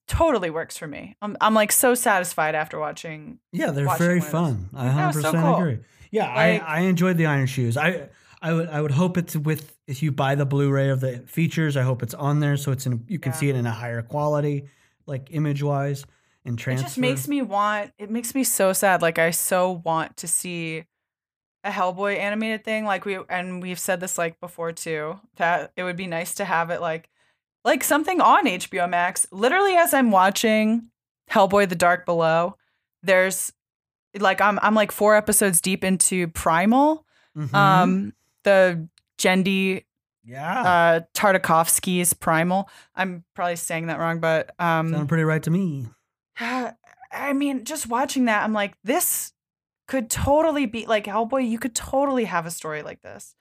totally 0.06 0.50
works 0.50 0.76
for 0.76 0.86
me. 0.86 1.16
I'm 1.20 1.36
I'm 1.40 1.54
like 1.54 1.72
so 1.72 1.94
satisfied 1.94 2.54
after 2.54 2.78
watching. 2.78 3.38
Yeah, 3.52 3.70
they're 3.70 3.86
watching 3.86 4.06
very 4.06 4.20
fun. 4.20 4.68
I 4.74 4.88
hundred 4.88 5.16
was 5.16 5.24
so 5.24 5.32
cool. 5.32 5.56
agree. 5.56 5.78
Yeah, 6.10 6.26
Like- 6.34 6.62
I, 6.62 6.78
I 6.78 6.80
enjoyed 6.80 7.16
the 7.18 7.26
Iron 7.26 7.46
Shoes. 7.46 7.76
I 7.76 8.08
I 8.40 8.52
would 8.52 8.68
I 8.68 8.80
would 8.80 8.92
hope 8.92 9.18
it's 9.18 9.36
with 9.36 9.76
if 9.86 10.02
you 10.02 10.10
buy 10.12 10.34
the 10.34 10.46
Blu-ray 10.46 10.88
of 10.90 11.00
the 11.00 11.18
features. 11.26 11.76
I 11.76 11.82
hope 11.82 12.02
it's 12.02 12.14
on 12.14 12.40
there 12.40 12.56
so 12.56 12.72
it's 12.72 12.86
in 12.86 13.04
you 13.08 13.18
can 13.18 13.32
Yeah. 13.32 13.36
see 13.38 13.48
it 13.50 13.56
in 13.56 13.66
a 13.66 13.70
higher 13.72 14.02
quality, 14.02 14.68
like 15.06 15.28
image 15.30 15.62
wise 15.62 16.04
and 16.48 16.58
transfer. 16.58 16.84
It 16.84 16.88
just 16.88 16.98
makes 16.98 17.28
me 17.28 17.42
want. 17.42 17.92
It 17.98 18.10
makes 18.10 18.34
me 18.34 18.42
so 18.42 18.72
sad. 18.72 19.02
Like 19.02 19.18
I 19.18 19.30
so 19.30 19.82
want 19.84 20.16
to 20.18 20.28
see 20.28 20.84
a 21.62 21.70
Hellboy 21.70 22.18
animated 22.18 22.64
thing. 22.64 22.84
Like 22.84 23.04
we 23.04 23.18
and 23.28 23.62
we've 23.62 23.78
said 23.78 24.00
this 24.00 24.18
like 24.18 24.40
before 24.40 24.72
too. 24.72 25.20
That 25.36 25.72
it 25.76 25.84
would 25.84 25.96
be 25.96 26.06
nice 26.06 26.34
to 26.36 26.44
have 26.44 26.70
it 26.70 26.80
like 26.80 27.08
like 27.64 27.84
something 27.84 28.20
on 28.20 28.46
HBO 28.46 28.88
Max. 28.88 29.26
Literally, 29.30 29.74
as 29.74 29.94
I'm 29.94 30.10
watching 30.10 30.88
Hellboy: 31.30 31.68
The 31.68 31.76
Dark 31.76 32.06
Below, 32.06 32.56
there's 33.02 33.52
like 34.18 34.40
I'm 34.40 34.58
I'm 34.62 34.74
like 34.74 34.90
four 34.90 35.14
episodes 35.14 35.60
deep 35.60 35.84
into 35.84 36.28
Primal. 36.28 37.04
Mhm. 37.36 37.54
Um, 37.54 38.12
the 38.44 38.88
Genndy 39.18 39.84
yeah, 40.24 40.62
uh 40.62 41.00
Tartakovsky's 41.14 42.12
Primal. 42.12 42.68
I'm 42.94 43.24
probably 43.34 43.56
saying 43.56 43.86
that 43.86 43.98
wrong, 43.98 44.20
but 44.20 44.54
um 44.58 44.90
sounded 44.90 45.08
pretty 45.08 45.24
right 45.24 45.42
to 45.42 45.50
me. 45.50 45.86
I 46.40 47.32
mean, 47.34 47.64
just 47.64 47.88
watching 47.88 48.26
that, 48.26 48.44
I'm 48.44 48.52
like, 48.52 48.74
this 48.84 49.32
could 49.86 50.10
totally 50.10 50.66
be 50.66 50.86
like 50.86 51.06
Hellboy. 51.06 51.48
You 51.48 51.58
could 51.58 51.74
totally 51.74 52.24
have 52.24 52.46
a 52.46 52.50
story 52.50 52.82
like 52.82 53.00
this, 53.02 53.34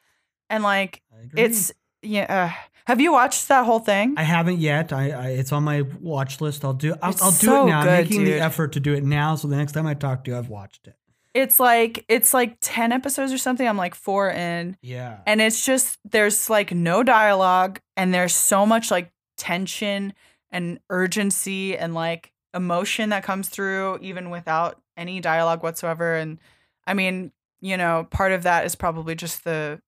and 0.50 0.64
like 0.64 1.02
it's 1.36 1.72
yeah. 2.02 2.26
Uh, 2.54 2.64
have 2.86 3.02
you 3.02 3.12
watched 3.12 3.50
that 3.50 3.66
whole 3.66 3.80
thing? 3.80 4.14
I 4.18 4.24
haven't 4.24 4.60
yet. 4.60 4.94
I, 4.94 5.12
I 5.12 5.28
it's 5.32 5.52
on 5.52 5.64
my 5.64 5.82
watch 6.00 6.40
list. 6.40 6.64
I'll 6.64 6.74
do. 6.74 6.94
I'll, 7.02 7.14
I'll 7.22 7.32
do 7.32 7.36
so 7.48 7.68
it 7.68 7.70
now. 7.70 7.84
good, 7.84 7.90
I'm 7.90 8.02
making 8.04 8.20
dude. 8.24 8.28
the 8.36 8.40
effort 8.40 8.72
to 8.74 8.80
do 8.80 8.94
it 8.94 9.04
now. 9.04 9.36
So 9.36 9.48
the 9.50 9.58
next 9.58 9.74
time 9.74 9.86
I 9.86 9.94
talk 9.94 10.24
to 10.24 10.32
you, 10.32 10.38
I've 10.38 10.50
watched 10.50 10.88
it. 10.88 10.96
it's 11.34 11.60
like 11.60 12.06
it's 12.08 12.34
like 12.34 12.58
ten 12.62 12.94
episodes 12.94 13.34
or 13.34 13.38
something. 13.38 13.68
I'm 13.68 13.78
like 13.78 13.94
four 13.96 14.30
in, 14.32 14.78
Yeah. 14.82 15.18
and 15.28 15.42
it's 15.42 15.66
just 15.66 16.00
there's 16.10 16.50
like 16.50 16.72
no 16.74 17.04
dialogue, 17.04 17.82
and 17.98 18.14
there's 18.14 18.34
so 18.34 18.66
much 18.66 18.90
like 18.90 19.12
tension 19.38 20.14
and 20.50 20.80
urgency 20.90 21.78
and 21.78 21.94
like 21.94 22.32
emotion 22.54 23.10
that 23.10 23.24
comes 23.24 23.50
through 23.50 24.00
even 24.02 24.30
without 24.30 24.82
any 24.96 25.20
dialogue 25.20 25.64
whatsoever. 25.64 26.16
And 26.16 26.40
I 26.86 26.94
mean, 26.94 27.32
you 27.62 27.78
know, 27.78 28.08
part 28.10 28.32
of 28.32 28.44
that 28.44 28.66
is 28.66 28.76
probably 28.76 29.16
just 29.16 29.44
the 29.44 29.82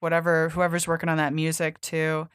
whatever 0.00 0.48
whoever's 0.50 0.86
working 0.86 1.08
on 1.08 1.16
that 1.18 1.32
music 1.32 1.80
too. 1.80 2.28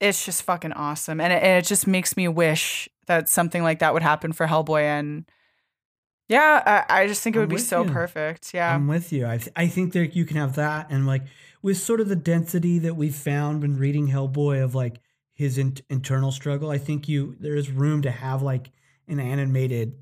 it's 0.00 0.24
just 0.24 0.42
fucking 0.42 0.72
awesome, 0.72 1.20
and 1.20 1.32
it, 1.32 1.42
and 1.42 1.58
it 1.58 1.66
just 1.66 1.86
makes 1.86 2.16
me 2.16 2.26
wish 2.26 2.88
that 3.06 3.28
something 3.28 3.62
like 3.62 3.80
that 3.80 3.92
would 3.92 4.02
happen 4.02 4.32
for 4.32 4.46
Hellboy. 4.46 4.82
And 4.82 5.24
yeah, 6.28 6.84
I, 6.88 7.02
I 7.02 7.06
just 7.06 7.22
think 7.22 7.36
it 7.36 7.38
would 7.38 7.48
be 7.48 7.58
so 7.58 7.84
you. 7.84 7.90
perfect. 7.90 8.54
Yeah, 8.54 8.74
I'm 8.74 8.88
with 8.88 9.12
you. 9.12 9.26
I 9.26 9.36
th- 9.36 9.52
I 9.56 9.66
think 9.66 9.92
that 9.92 10.16
you 10.16 10.24
can 10.24 10.38
have 10.38 10.54
that, 10.56 10.86
and 10.90 11.06
like 11.06 11.22
with 11.62 11.76
sort 11.76 12.00
of 12.00 12.08
the 12.08 12.16
density 12.16 12.78
that 12.78 12.96
we've 12.96 13.14
found 13.14 13.60
when 13.62 13.76
reading 13.76 14.08
Hellboy 14.08 14.64
of 14.64 14.74
like 14.74 15.00
his 15.40 15.56
in- 15.56 15.78
internal 15.88 16.30
struggle. 16.30 16.70
I 16.70 16.76
think 16.76 17.08
you 17.08 17.34
there 17.40 17.56
is 17.56 17.70
room 17.70 18.02
to 18.02 18.10
have 18.10 18.42
like 18.42 18.70
an 19.08 19.18
animated, 19.18 19.94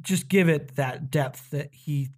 just 0.00 0.28
give 0.28 0.48
it 0.48 0.74
that 0.74 1.08
depth 1.08 1.50
that 1.50 1.72
he, 1.72 2.08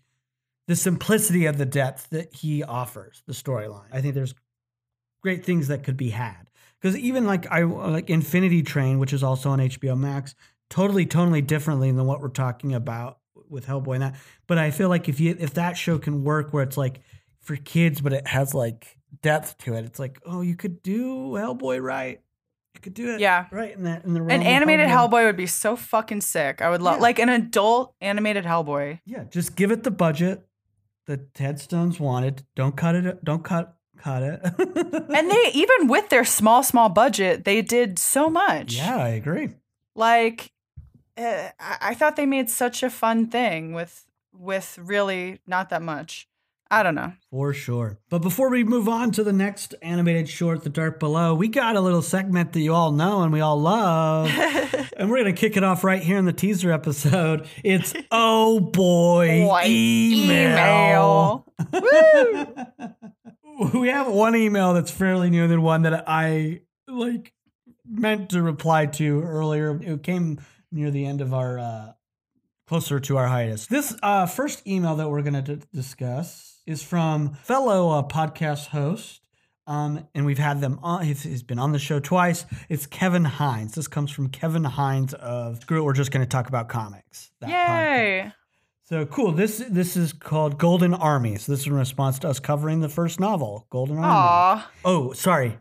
the 0.66 0.76
simplicity 0.76 1.44
of 1.44 1.58
the 1.58 1.66
depth 1.66 2.08
that 2.08 2.34
he 2.34 2.64
offers 2.64 3.22
the 3.26 3.34
storyline. 3.34 3.84
I 3.92 4.00
think 4.00 4.14
there's 4.14 4.34
great 5.22 5.44
things 5.44 5.68
that 5.68 5.84
could 5.84 5.98
be 5.98 6.08
had 6.08 6.48
because 6.80 6.96
even 6.96 7.26
like 7.26 7.46
I 7.52 7.64
like 7.64 8.08
Infinity 8.08 8.62
Train, 8.62 8.98
which 8.98 9.12
is 9.12 9.22
also 9.22 9.50
on 9.50 9.58
HBO 9.58 9.94
Max, 9.94 10.34
totally 10.70 11.04
totally 11.04 11.42
differently 11.42 11.92
than 11.92 12.06
what 12.06 12.22
we're 12.22 12.28
talking 12.28 12.72
about 12.72 13.18
with 13.50 13.66
Hellboy 13.66 13.96
and 13.96 14.02
that. 14.04 14.14
But 14.46 14.56
I 14.56 14.70
feel 14.70 14.88
like 14.88 15.06
if 15.06 15.20
you 15.20 15.36
if 15.38 15.52
that 15.52 15.76
show 15.76 15.98
can 15.98 16.24
work 16.24 16.54
where 16.54 16.62
it's 16.62 16.78
like 16.78 17.02
for 17.42 17.56
kids, 17.56 18.00
but 18.00 18.14
it 18.14 18.26
has 18.26 18.54
like 18.54 18.96
depth 19.24 19.58
to 19.64 19.74
it, 19.74 19.84
it's 19.84 19.98
like 19.98 20.20
oh 20.24 20.40
you 20.42 20.54
could 20.56 20.82
do 20.82 21.30
Hellboy 21.32 21.82
right, 21.82 22.20
you 22.74 22.80
could 22.80 22.94
do 22.94 23.14
it 23.14 23.20
Yeah. 23.20 23.46
right 23.50 23.74
in 23.76 23.82
that 23.84 24.04
in 24.04 24.14
the 24.14 24.20
an 24.22 24.42
animated 24.42 24.88
Hellboy 24.88 25.24
would 25.26 25.36
be 25.36 25.46
so 25.46 25.74
fucking 25.76 26.20
sick. 26.20 26.62
I 26.62 26.70
would 26.70 26.82
love 26.82 26.96
Yeah. 26.96 27.02
like 27.02 27.18
an 27.18 27.28
adult 27.30 27.94
animated 28.00 28.44
Hellboy. 28.44 29.00
Yeah, 29.04 29.24
just 29.24 29.56
give 29.56 29.70
it 29.72 29.82
the 29.82 29.90
budget 29.90 30.46
that 31.06 31.34
Ted 31.34 31.58
Stones 31.60 31.98
wanted. 32.00 32.44
Don't 32.54 32.76
cut 32.76 32.94
it. 32.94 33.24
Don't 33.24 33.42
cut 33.44 33.76
cut 33.98 34.22
it. 34.22 34.40
And 34.44 35.30
they 35.30 35.50
even 35.54 35.88
with 35.88 36.08
their 36.10 36.24
small 36.24 36.62
small 36.62 36.88
budget, 36.88 37.44
they 37.44 37.62
did 37.62 37.98
so 37.98 38.28
much. 38.30 38.74
yeah, 38.76 38.96
I 38.96 39.08
agree. 39.10 39.48
like 39.94 40.50
uh, 41.16 41.48
I-, 41.60 41.78
I 41.90 41.94
thought 41.94 42.16
they 42.16 42.26
made 42.26 42.50
such 42.50 42.82
a 42.82 42.90
fun 42.90 43.28
thing 43.28 43.72
with 43.72 44.04
with 44.36 44.78
really 44.82 45.38
not 45.46 45.70
that 45.70 45.80
much 45.82 46.28
i 46.70 46.82
don't 46.82 46.94
know 46.94 47.12
For 47.30 47.52
sure. 47.52 47.98
But 48.10 48.20
before 48.22 48.50
we 48.50 48.64
move 48.64 48.88
on 48.88 49.10
to 49.12 49.24
the 49.24 49.32
next 49.32 49.74
animated 49.82 50.28
short, 50.28 50.62
The 50.64 50.70
Dark 50.70 50.98
Below, 51.00 51.34
we 51.34 51.48
got 51.48 51.76
a 51.76 51.80
little 51.80 52.02
segment 52.02 52.52
that 52.52 52.60
you 52.60 52.72
all 52.72 52.92
know 52.92 53.22
and 53.22 53.32
we 53.32 53.40
all 53.40 53.60
love. 53.60 54.28
and 54.96 55.10
we're 55.10 55.22
going 55.22 55.34
to 55.34 55.40
kick 55.40 55.56
it 55.56 55.64
off 55.64 55.82
right 55.84 56.02
here 56.02 56.16
in 56.16 56.24
the 56.24 56.32
teaser 56.32 56.70
episode. 56.72 57.46
It's 57.64 57.92
Oh 58.10 58.60
Boy 58.60 59.48
Email. 59.66 61.44
email. 61.72 63.00
we 63.74 63.88
have 63.88 64.08
one 64.08 64.34
email 64.36 64.74
that's 64.74 64.90
fairly 64.90 65.30
new 65.30 65.46
than 65.48 65.62
one 65.62 65.82
that 65.82 66.04
I 66.06 66.62
like 66.88 67.32
meant 67.88 68.30
to 68.30 68.42
reply 68.42 68.86
to 68.86 69.22
earlier. 69.22 69.78
It 69.82 70.02
came 70.02 70.40
near 70.72 70.90
the 70.90 71.04
end 71.06 71.20
of 71.20 71.32
our 71.34 71.58
uh, 71.58 71.92
closer 72.66 72.98
to 73.00 73.16
our 73.16 73.26
hiatus. 73.28 73.66
This 73.66 73.94
uh, 74.02 74.26
first 74.26 74.66
email 74.66 74.96
that 74.96 75.08
we're 75.10 75.22
going 75.22 75.44
to 75.44 75.56
discuss 75.74 76.53
is 76.66 76.82
from 76.82 77.34
fellow 77.34 77.90
uh, 77.90 78.02
podcast 78.02 78.68
host. 78.68 79.20
Um, 79.66 80.06
and 80.14 80.26
we've 80.26 80.38
had 80.38 80.60
them 80.60 80.78
on. 80.82 81.04
He's, 81.04 81.22
he's 81.22 81.42
been 81.42 81.58
on 81.58 81.72
the 81.72 81.78
show 81.78 81.98
twice. 81.98 82.44
It's 82.68 82.84
Kevin 82.84 83.24
Hines. 83.24 83.74
This 83.74 83.88
comes 83.88 84.10
from 84.10 84.28
Kevin 84.28 84.64
Hines 84.64 85.14
of 85.14 85.62
Screw 85.62 85.78
It. 85.80 85.84
We're 85.84 85.94
just 85.94 86.10
going 86.10 86.24
to 86.24 86.28
talk 86.28 86.48
about 86.48 86.68
comics. 86.68 87.30
that 87.40 87.48
podcast. 87.48 87.96
yay 88.24 88.32
So 88.82 89.06
cool. 89.06 89.32
This 89.32 89.64
this 89.70 89.96
is 89.96 90.12
called 90.12 90.58
Golden 90.58 90.92
Army. 90.92 91.36
So 91.36 91.52
this 91.52 91.62
is 91.62 91.66
in 91.68 91.72
response 91.72 92.18
to 92.20 92.28
us 92.28 92.40
covering 92.40 92.80
the 92.80 92.90
first 92.90 93.18
novel, 93.18 93.66
Golden 93.70 93.96
Army. 93.96 94.08
Aw. 94.08 94.70
Oh, 94.84 95.12
sorry. 95.12 95.56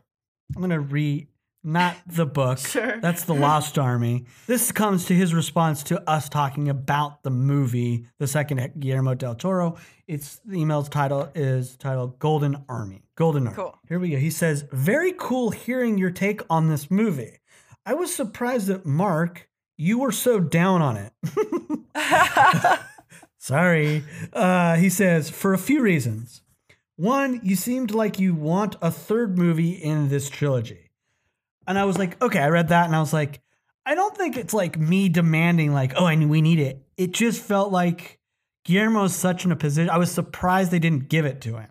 I'm 0.54 0.62
gonna 0.62 0.82
read 0.82 1.28
not 1.63 1.95
the 2.08 2.26
book. 2.26 2.60
Sure. 2.73 2.99
That's 2.99 3.26
the 3.26 3.36
Lost 3.36 3.78
Army. 3.78 4.26
This 4.47 4.71
comes 4.71 5.06
to 5.06 5.13
his 5.13 5.34
response 5.34 5.84
to 5.84 6.10
us 6.10 6.28
talking 6.28 6.69
about 6.69 7.23
the 7.23 7.30
movie, 7.30 8.08
the 8.19 8.28
second 8.28 8.80
Guillermo 8.80 9.13
del 9.13 9.36
Toro. 9.36 9.78
It's 10.08 10.39
the 10.45 10.60
email's 10.60 10.89
title 10.89 11.30
is 11.36 11.76
titled 11.78 12.19
Golden 12.19 12.63
Army. 12.67 13.04
Golden 13.15 13.47
Army. 13.47 13.56
Cool. 13.56 13.78
Here 13.88 13.99
we 13.99 14.10
go. 14.10 14.17
He 14.17 14.30
says, 14.32 14.65
"Very 14.71 15.13
cool 15.17 15.52
hearing 15.52 15.97
your 15.97 16.12
take 16.12 16.41
on 16.49 16.67
this 16.67 16.89
movie. 16.89 17.39
I 17.86 17.93
was 17.93 18.13
surprised 18.13 18.67
that 18.67 18.86
Mark, 18.86 19.47
you 19.78 19.99
were 19.99 20.12
so 20.12 20.39
down 20.39 20.82
on 20.82 20.97
it." 20.97 21.13
Sorry. 23.38 24.04
Uh, 24.32 24.76
he 24.78 24.89
says, 24.89 25.30
for 25.30 25.54
a 25.54 25.58
few 25.58 25.82
reasons. 25.82 26.41
One, 26.95 27.41
you 27.43 27.56
seemed 27.56 27.91
like 27.91 28.19
you 28.19 28.34
want 28.34 28.76
a 28.82 28.89
third 28.91 29.38
movie 29.38 29.71
in 29.71 30.10
this 30.10 30.30
trilogy. 30.30 30.83
And 31.67 31.78
I 31.80 31.86
was 31.86 31.97
like, 31.97 32.21
okay, 32.21 32.39
I 32.39 32.49
read 32.49 32.69
that 32.69 32.86
and 32.86 32.95
I 32.95 32.99
was 32.99 33.13
like, 33.13 33.41
I 33.86 33.95
don't 33.95 34.15
think 34.17 34.38
it's 34.38 34.54
like 34.54 34.78
me 34.78 35.10
demanding, 35.10 35.73
like, 35.73 35.93
oh, 35.95 36.06
and 36.06 36.30
we 36.30 36.41
need 36.41 36.60
it. 36.60 36.82
It 36.97 37.12
just 37.12 37.41
felt 37.41 37.71
like 37.71 38.19
Guillermo's 38.65 39.15
such 39.15 39.45
in 39.45 39.52
a 39.52 39.56
position. 39.56 39.89
I 39.89 39.97
was 39.97 40.12
surprised 40.12 40.71
they 40.71 40.80
didn't 40.80 41.10
give 41.10 41.26
it 41.26 41.41
to 41.41 41.58
him. 41.58 41.69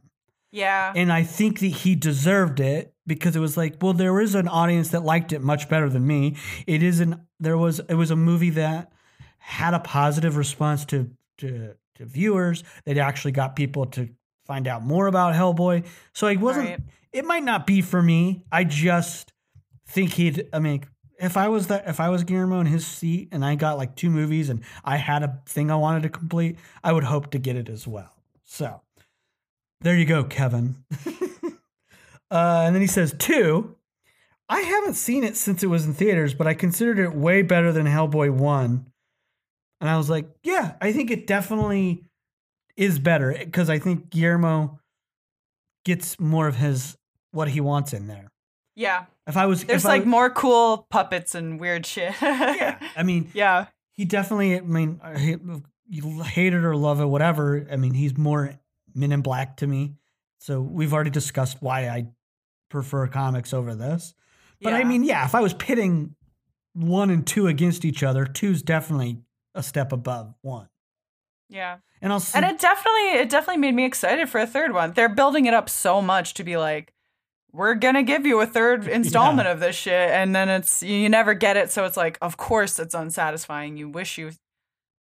yeah 0.51 0.93
And 0.95 1.11
I 1.13 1.23
think 1.23 1.61
that 1.61 1.67
he 1.69 1.95
deserved 1.95 2.61
it 2.61 2.93
because 3.07 3.35
it 3.35 3.41
was 3.41 3.57
like, 3.57 3.77
well, 3.81 3.95
there 3.95 4.21
is 4.21 4.35
an 4.35 4.47
audience 4.49 4.91
that 4.91 5.03
liked 5.05 5.33
it 5.33 5.41
much 5.43 5.69
better 5.69 5.89
than 5.89 6.07
me. 6.07 6.37
It 6.67 6.83
isn't, 6.83 7.19
there 7.41 7.57
was, 7.57 7.81
it 7.81 7.95
was 7.95 8.11
a 8.11 8.17
movie 8.17 8.51
that 8.51 8.93
had 9.39 9.75
a 9.75 9.81
positive 9.81 10.37
response 10.37 10.85
to, 10.87 11.11
to, 11.39 11.75
to 11.97 12.05
viewers. 12.05 12.63
That 12.85 12.99
actually 12.99 13.33
got 13.33 13.57
people 13.57 13.87
to 13.87 14.11
find 14.47 14.69
out 14.69 14.85
more 14.85 15.07
about 15.07 15.35
Hellboy. 15.35 15.87
So 16.13 16.27
it 16.27 16.39
wasn't, 16.41 16.69
Right. 16.69 16.81
it 17.13 17.25
might 17.25 17.43
not 17.43 17.67
be 17.67 17.81
for 17.81 18.03
me. 18.03 18.43
I 18.53 18.65
just 18.65 19.33
think 19.93 20.15
he'd, 20.15 20.49
I 20.53 20.59
mean, 20.59 20.85
if 21.19 21.37
I 21.37 21.49
was 21.49 21.69
that, 21.69 21.87
if 21.87 22.01
I 22.01 22.09
was 22.09 22.25
Guillermo 22.25 22.61
in 22.61 22.67
his 22.67 22.87
seat 22.87 23.29
and 23.31 23.45
I 23.45 23.55
got 23.55 23.77
like 23.77 23.95
two 23.95 24.11
movies 24.11 24.49
and 24.49 24.63
I 24.85 24.97
had 24.97 25.23
a 25.23 25.41
thing 25.47 25.71
I 25.71 25.77
wanted 25.77 26.03
to 26.05 26.09
complete, 26.09 26.59
I 26.83 26.93
would 26.93 27.05
hope 27.05 27.31
to 27.33 27.39
get 27.39 27.57
it 27.57 27.69
as 27.69 27.87
well. 27.87 28.13
So 28.45 28.81
there 29.83 29.97
you 29.97 30.05
go, 30.05 30.25
Kevin. 30.25 30.77
uh, 32.31 32.63
and 32.67 32.75
then 32.75 32.81
he 32.81 32.89
says, 32.89 33.15
two, 33.19 33.77
I 34.49 34.61
haven't 34.61 34.95
seen 34.95 35.25
it 35.25 35.37
since 35.37 35.63
it 35.63 35.69
was 35.69 35.87
in 35.87 35.95
theaters, 35.95 36.35
but 36.35 36.47
I 36.47 36.55
considered 36.55 36.99
it 36.99 37.15
way 37.15 37.43
better 37.43 37.71
than 37.73 37.87
Hellboy 37.87 38.31
1. 38.31 38.87
And 39.81 39.91
I 39.91 39.97
was 39.97 40.11
like, 40.11 40.27
yeah, 40.43 40.75
I 40.81 40.93
think 40.93 41.11
it 41.11 41.27
definitely 41.27 42.05
is 42.77 42.99
better 42.99 43.35
because 43.39 43.69
I 43.69 43.79
think 43.79 44.11
Guillermo 44.11 44.81
gets 45.85 46.19
more 46.19 46.49
of 46.49 46.57
his 46.57 46.97
what 47.33 47.49
he 47.49 47.61
wants 47.61 47.93
in 47.93 48.07
there. 48.09 48.31
yeah 48.75 49.05
If 49.27 49.37
I 49.37 49.47
was, 49.47 49.65
there's 49.65 49.85
I 49.85 49.89
like 49.91 50.07
more 50.07 50.31
cool 50.31 50.87
puppets 50.91 51.35
and 51.35 51.61
weird 51.61 51.87
shit 51.87 52.15
yeah, 52.21 52.79
I 52.97 53.03
mean, 53.05 53.31
yeah 53.35 53.67
he 53.93 54.05
definitely. 54.05 54.57
I 54.57 54.61
mean, 54.63 55.01
uh, 55.03 55.09
I 55.09 55.19
hate- 55.19 55.41
you 55.89 56.23
hate 56.23 56.55
it 56.55 56.65
or 56.65 56.75
love 56.75 57.01
it, 57.01 57.05
whatever. 57.07 57.67
I 57.71 57.77
mean, 57.77 57.93
he's 57.93 58.17
more 58.17 58.59
Men 58.95 59.13
in 59.13 59.21
Black 59.21 59.59
to 59.59 59.67
me. 59.67 59.95
So 60.39 60.61
we've 60.63 60.93
already 60.95 61.11
discussed 61.11 61.59
why 61.61 61.89
I 61.89 62.07
prefer 62.71 63.07
comics 63.07 63.53
over 63.53 63.75
this. 63.75 64.15
But 64.63 64.73
I 64.73 64.85
mean, 64.85 65.05
yeah, 65.05 65.25
if 65.27 65.35
I 65.35 65.41
was 65.41 65.53
pitting 65.55 66.15
one 66.73 67.11
and 67.11 67.27
two 67.27 67.47
against 67.49 67.85
each 67.85 68.03
other, 68.03 68.25
two's 68.25 68.63
definitely 68.63 69.19
a 69.55 69.63
step 69.63 69.93
above 69.93 70.35
one. 70.41 70.69
yeah 71.51 71.77
And 72.01 72.11
I'll 72.13 72.21
see. 72.21 72.37
and 72.39 72.47
it 72.47 72.59
definitely 72.59 73.11
it 73.21 73.29
definitely 73.29 73.59
made 73.61 73.75
me 73.75 73.85
excited 73.85 74.31
for 74.31 74.41
a 74.41 74.47
third 74.47 74.73
one 74.73 74.93
they're 74.93 75.11
building 75.11 75.45
it 75.45 75.53
up 75.53 75.69
so 75.69 76.01
much 76.01 76.33
to 76.35 76.45
be 76.45 76.57
like 76.57 76.92
we're 77.53 77.75
gonna 77.75 78.03
give 78.03 78.25
you 78.27 78.41
a 78.41 78.47
third 78.47 78.87
installment 78.99 79.47
of 79.49 79.61
this 79.61 79.77
shit 79.77 80.11
and 80.11 80.35
then 80.35 80.49
it's 80.49 80.83
you 80.83 81.09
never 81.09 81.35
get 81.35 81.57
it 81.57 81.71
so 81.71 81.85
it's 81.85 81.97
like 81.97 82.19
of 82.23 82.37
course 82.37 82.79
it's 82.79 82.95
unsatisfying 82.95 83.77
you 83.77 83.89
wish 83.89 84.19
you 84.19 84.31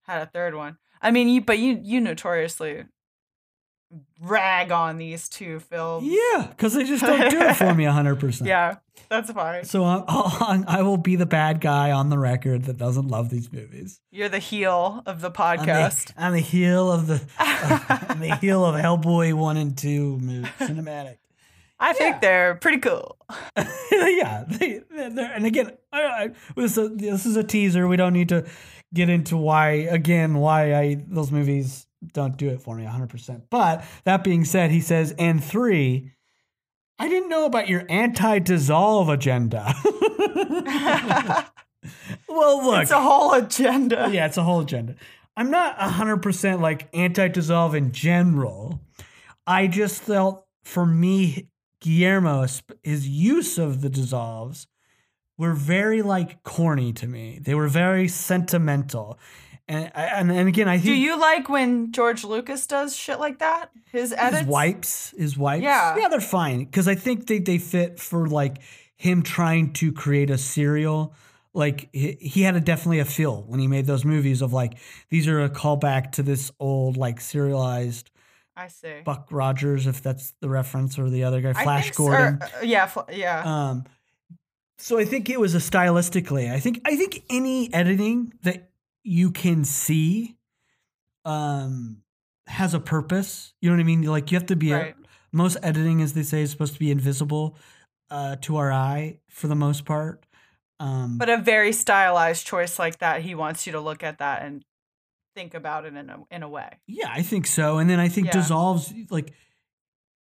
had 0.03 0.21
a 0.23 0.27
third 0.27 0.55
one 0.55 0.77
i 1.01 1.11
mean 1.11 1.29
you 1.29 1.41
but 1.41 1.59
you 1.59 1.79
you 1.83 2.01
notoriously 2.01 2.85
rag 4.23 4.73
on 4.73 4.97
these 4.97 5.29
two 5.29 5.61
films 5.61 6.07
yeah, 6.09 6.47
because 6.49 6.73
they 6.73 6.85
just 6.85 7.05
don't 7.05 7.31
do 7.31 7.41
it 7.43 7.55
for 7.57 7.75
me 7.75 7.85
100%. 7.85 8.47
yeah 8.47 8.77
that's 9.11 9.31
fine 9.33 9.65
So 9.65 9.85
uh, 9.85 10.03
I'll, 10.09 10.33
I'll, 10.41 10.65
I 10.67 10.83
will 10.83 10.97
be 10.97 11.17
the 11.17 11.27
bad 11.27 11.61
guy 11.61 11.91
on 11.91 12.09
the 12.09 12.19
record 12.19 12.65
that 12.65 12.79
doesn't 12.79 13.09
love 13.09 13.29
these 13.29 13.53
movies. 13.53 14.01
you're 14.11 14.31
the 14.31 14.39
heel 14.39 15.03
of 15.05 15.21
the 15.21 15.27
On 15.29 15.33
the- 15.59 15.65
podcast 15.65 16.13
On 16.17 16.33
the, 16.33 16.39
heel 16.41 16.91
of 16.91 17.07
the 17.07 17.21
on 18.09 18.21
the 18.21 18.35
heel 18.37 18.65
of 18.65 18.77
Hellboy 18.77 19.35
one 19.35 19.59
and 19.59 19.77
two 19.77 20.19
movie, 20.19 20.49
cinematic. 20.61 21.17
I 21.83 21.93
think 21.93 22.15
Yeah. 22.15 22.21
they're 22.21 22.55
pretty 22.55 22.79
cool 22.79 23.19
yeah, 23.57 24.45
they, 24.47 24.81
they're, 24.91 25.33
and 25.33 25.47
again, 25.47 25.71
I, 25.93 26.03
I, 26.03 26.31
this, 26.55 26.73
is 26.73 26.79
a, 26.79 26.89
this 26.89 27.25
is 27.25 27.37
a 27.37 27.43
teaser. 27.43 27.89
We 27.89 27.97
don't 27.97 28.13
need 28.13 28.29
to 28.29 28.45
get 28.93 29.09
into 29.09 29.39
why 29.39 29.71
again 29.71 30.35
why 30.35 30.75
I 30.75 31.03
those 31.09 31.31
movies 31.33 31.87
don't 32.13 32.37
do 32.37 32.51
it 32.51 32.61
for 32.61 32.77
me 32.77 32.85
100. 32.85 33.09
percent 33.09 33.45
But 33.49 33.85
that 34.05 34.23
being 34.23 34.45
said, 34.45 34.71
he 34.71 34.81
says, 34.81 35.15
and 35.19 35.43
three, 35.43 36.13
I 36.99 37.09
didn't 37.09 37.31
know 37.31 37.47
about 37.47 37.69
your 37.69 37.87
anti-dissolve 37.89 39.09
agenda. 39.09 39.75
well, 42.29 42.65
look, 42.65 42.83
it's 42.83 42.91
a 42.91 43.01
whole 43.01 43.33
agenda 43.33 44.11
yeah, 44.13 44.27
it's 44.27 44.37
a 44.37 44.43
whole 44.43 44.61
agenda. 44.61 44.97
I'm 45.37 45.51
not 45.51 45.79
100% 45.79 46.61
like 46.61 46.89
anti 46.93 47.29
dissolve 47.29 47.75
in 47.75 47.93
general. 47.93 48.81
I 49.47 49.67
just 49.69 50.03
felt 50.03 50.47
for 50.65 50.85
me 50.85 51.49
Guillermo, 51.83 52.47
his 52.83 53.09
use 53.09 53.59
of 53.59 53.81
the 53.81 53.91
dissolves 53.91 54.67
were 55.37 55.53
very 55.53 56.01
like 56.01 56.43
corny 56.45 56.93
to 56.95 57.07
me. 57.07 57.41
They 57.43 57.55
were 57.55 57.69
very 57.69 58.09
sentimental. 58.09 59.19
And, 59.69 59.91
and 59.95 60.31
and 60.31 60.49
again, 60.49 60.69
I 60.69 60.77
think. 60.77 60.87
Do 60.87 60.95
you 60.95 61.19
like 61.19 61.49
when 61.49 61.93
George 61.93 62.25
Lucas 62.25 62.67
does 62.67 62.97
shit 62.97 63.19
like 63.19 63.41
that? 63.41 63.71
His 63.91 64.13
edits, 64.13 64.39
his 64.39 64.47
wipes, 64.47 65.15
his 65.17 65.37
wipes. 65.39 65.65
Yeah, 65.65 65.97
yeah, 65.97 66.09
they're 66.09 66.21
fine 66.21 66.65
because 66.65 66.87
I 66.87 66.95
think 66.95 67.27
they 67.27 67.39
they 67.39 67.59
fit 67.59 67.99
for 67.99 68.29
like 68.29 68.59
him 68.97 69.23
trying 69.23 69.73
to 69.75 69.93
create 69.93 70.31
a 70.31 70.39
serial. 70.39 71.15
Like 71.55 71.89
he, 71.93 72.13
he 72.21 72.43
had 72.43 72.57
a 72.57 72.61
definitely 72.61 73.01
a 73.01 73.05
feel 73.05 73.43
when 73.43 73.59
he 73.61 73.67
made 73.67 73.87
those 73.87 74.05
movies 74.05 74.43
of 74.43 74.53
like 74.53 74.79
these 75.11 75.27
are 75.27 75.43
a 75.43 75.51
callback 75.51 76.13
to 76.13 76.23
this 76.23 76.53
old 76.61 76.97
like 76.97 77.21
serialized. 77.21 78.11
I 78.57 78.69
see 78.69 79.01
Buck 79.05 79.29
Rogers, 79.31 79.87
if 79.87 80.03
that's 80.03 80.33
the 80.41 80.49
reference, 80.49 80.99
or 80.99 81.09
the 81.09 81.25
other 81.25 81.41
guy, 81.41 81.53
Flash 81.53 81.91
Gordon. 81.93 82.41
So, 82.41 82.59
uh, 82.59 82.63
yeah, 82.63 82.91
yeah. 83.11 83.43
Um, 83.45 83.85
so 84.79 84.99
I 84.99 85.05
think 85.05 85.31
it 85.31 85.41
was 85.41 85.55
a 85.55 85.59
stylistically. 85.59 86.51
I 86.51 86.61
think 86.61 86.81
I 86.85 86.97
think 86.97 87.25
any 87.31 87.73
editing 87.73 88.35
that 88.43 88.71
you 89.05 89.31
can 89.31 89.65
see 89.65 90.37
um 91.25 92.03
has 92.47 92.75
a 92.75 92.81
purpose. 92.81 93.55
You 93.61 93.71
know 93.71 93.77
what 93.77 93.81
I 93.81 93.87
mean? 93.87 94.03
Like 94.03 94.31
you 94.31 94.37
have 94.37 94.47
to 94.47 94.57
be 94.57 94.73
right. 94.73 94.95
a, 94.95 95.07
most 95.33 95.57
editing, 95.63 96.03
as 96.03 96.13
they 96.13 96.23
say, 96.23 96.43
is 96.43 96.51
supposed 96.51 96.75
to 96.75 96.81
be 96.81 96.91
invisible 96.91 97.57
uh, 98.11 98.37
to 98.43 98.57
our 98.57 98.71
eye 98.71 99.21
for 99.29 99.47
the 99.47 99.55
most 99.55 99.85
part. 99.85 100.27
Um, 100.79 101.17
but 101.17 101.31
a 101.31 101.39
very 101.39 101.73
stylized 101.73 102.47
choice 102.47 102.79
like 102.79 102.99
that, 102.99 103.23
he 103.23 103.35
wants 103.35 103.67
you 103.67 103.73
to 103.73 103.81
look 103.81 104.03
at 104.03 104.19
that 104.19 104.43
and 104.43 104.65
think 105.35 105.55
about 105.55 105.85
it 105.85 105.95
in 105.95 106.11
a 106.11 106.19
in 106.31 106.43
a 106.43 106.49
way. 106.49 106.79
Yeah, 106.87 107.11
I 107.11 107.23
think 107.23 107.47
so. 107.47 107.79
And 107.79 107.89
then 107.89 108.01
I 108.01 108.09
think 108.09 108.29
yeah. 108.29 108.33
dissolves 108.33 108.93
like 109.11 109.33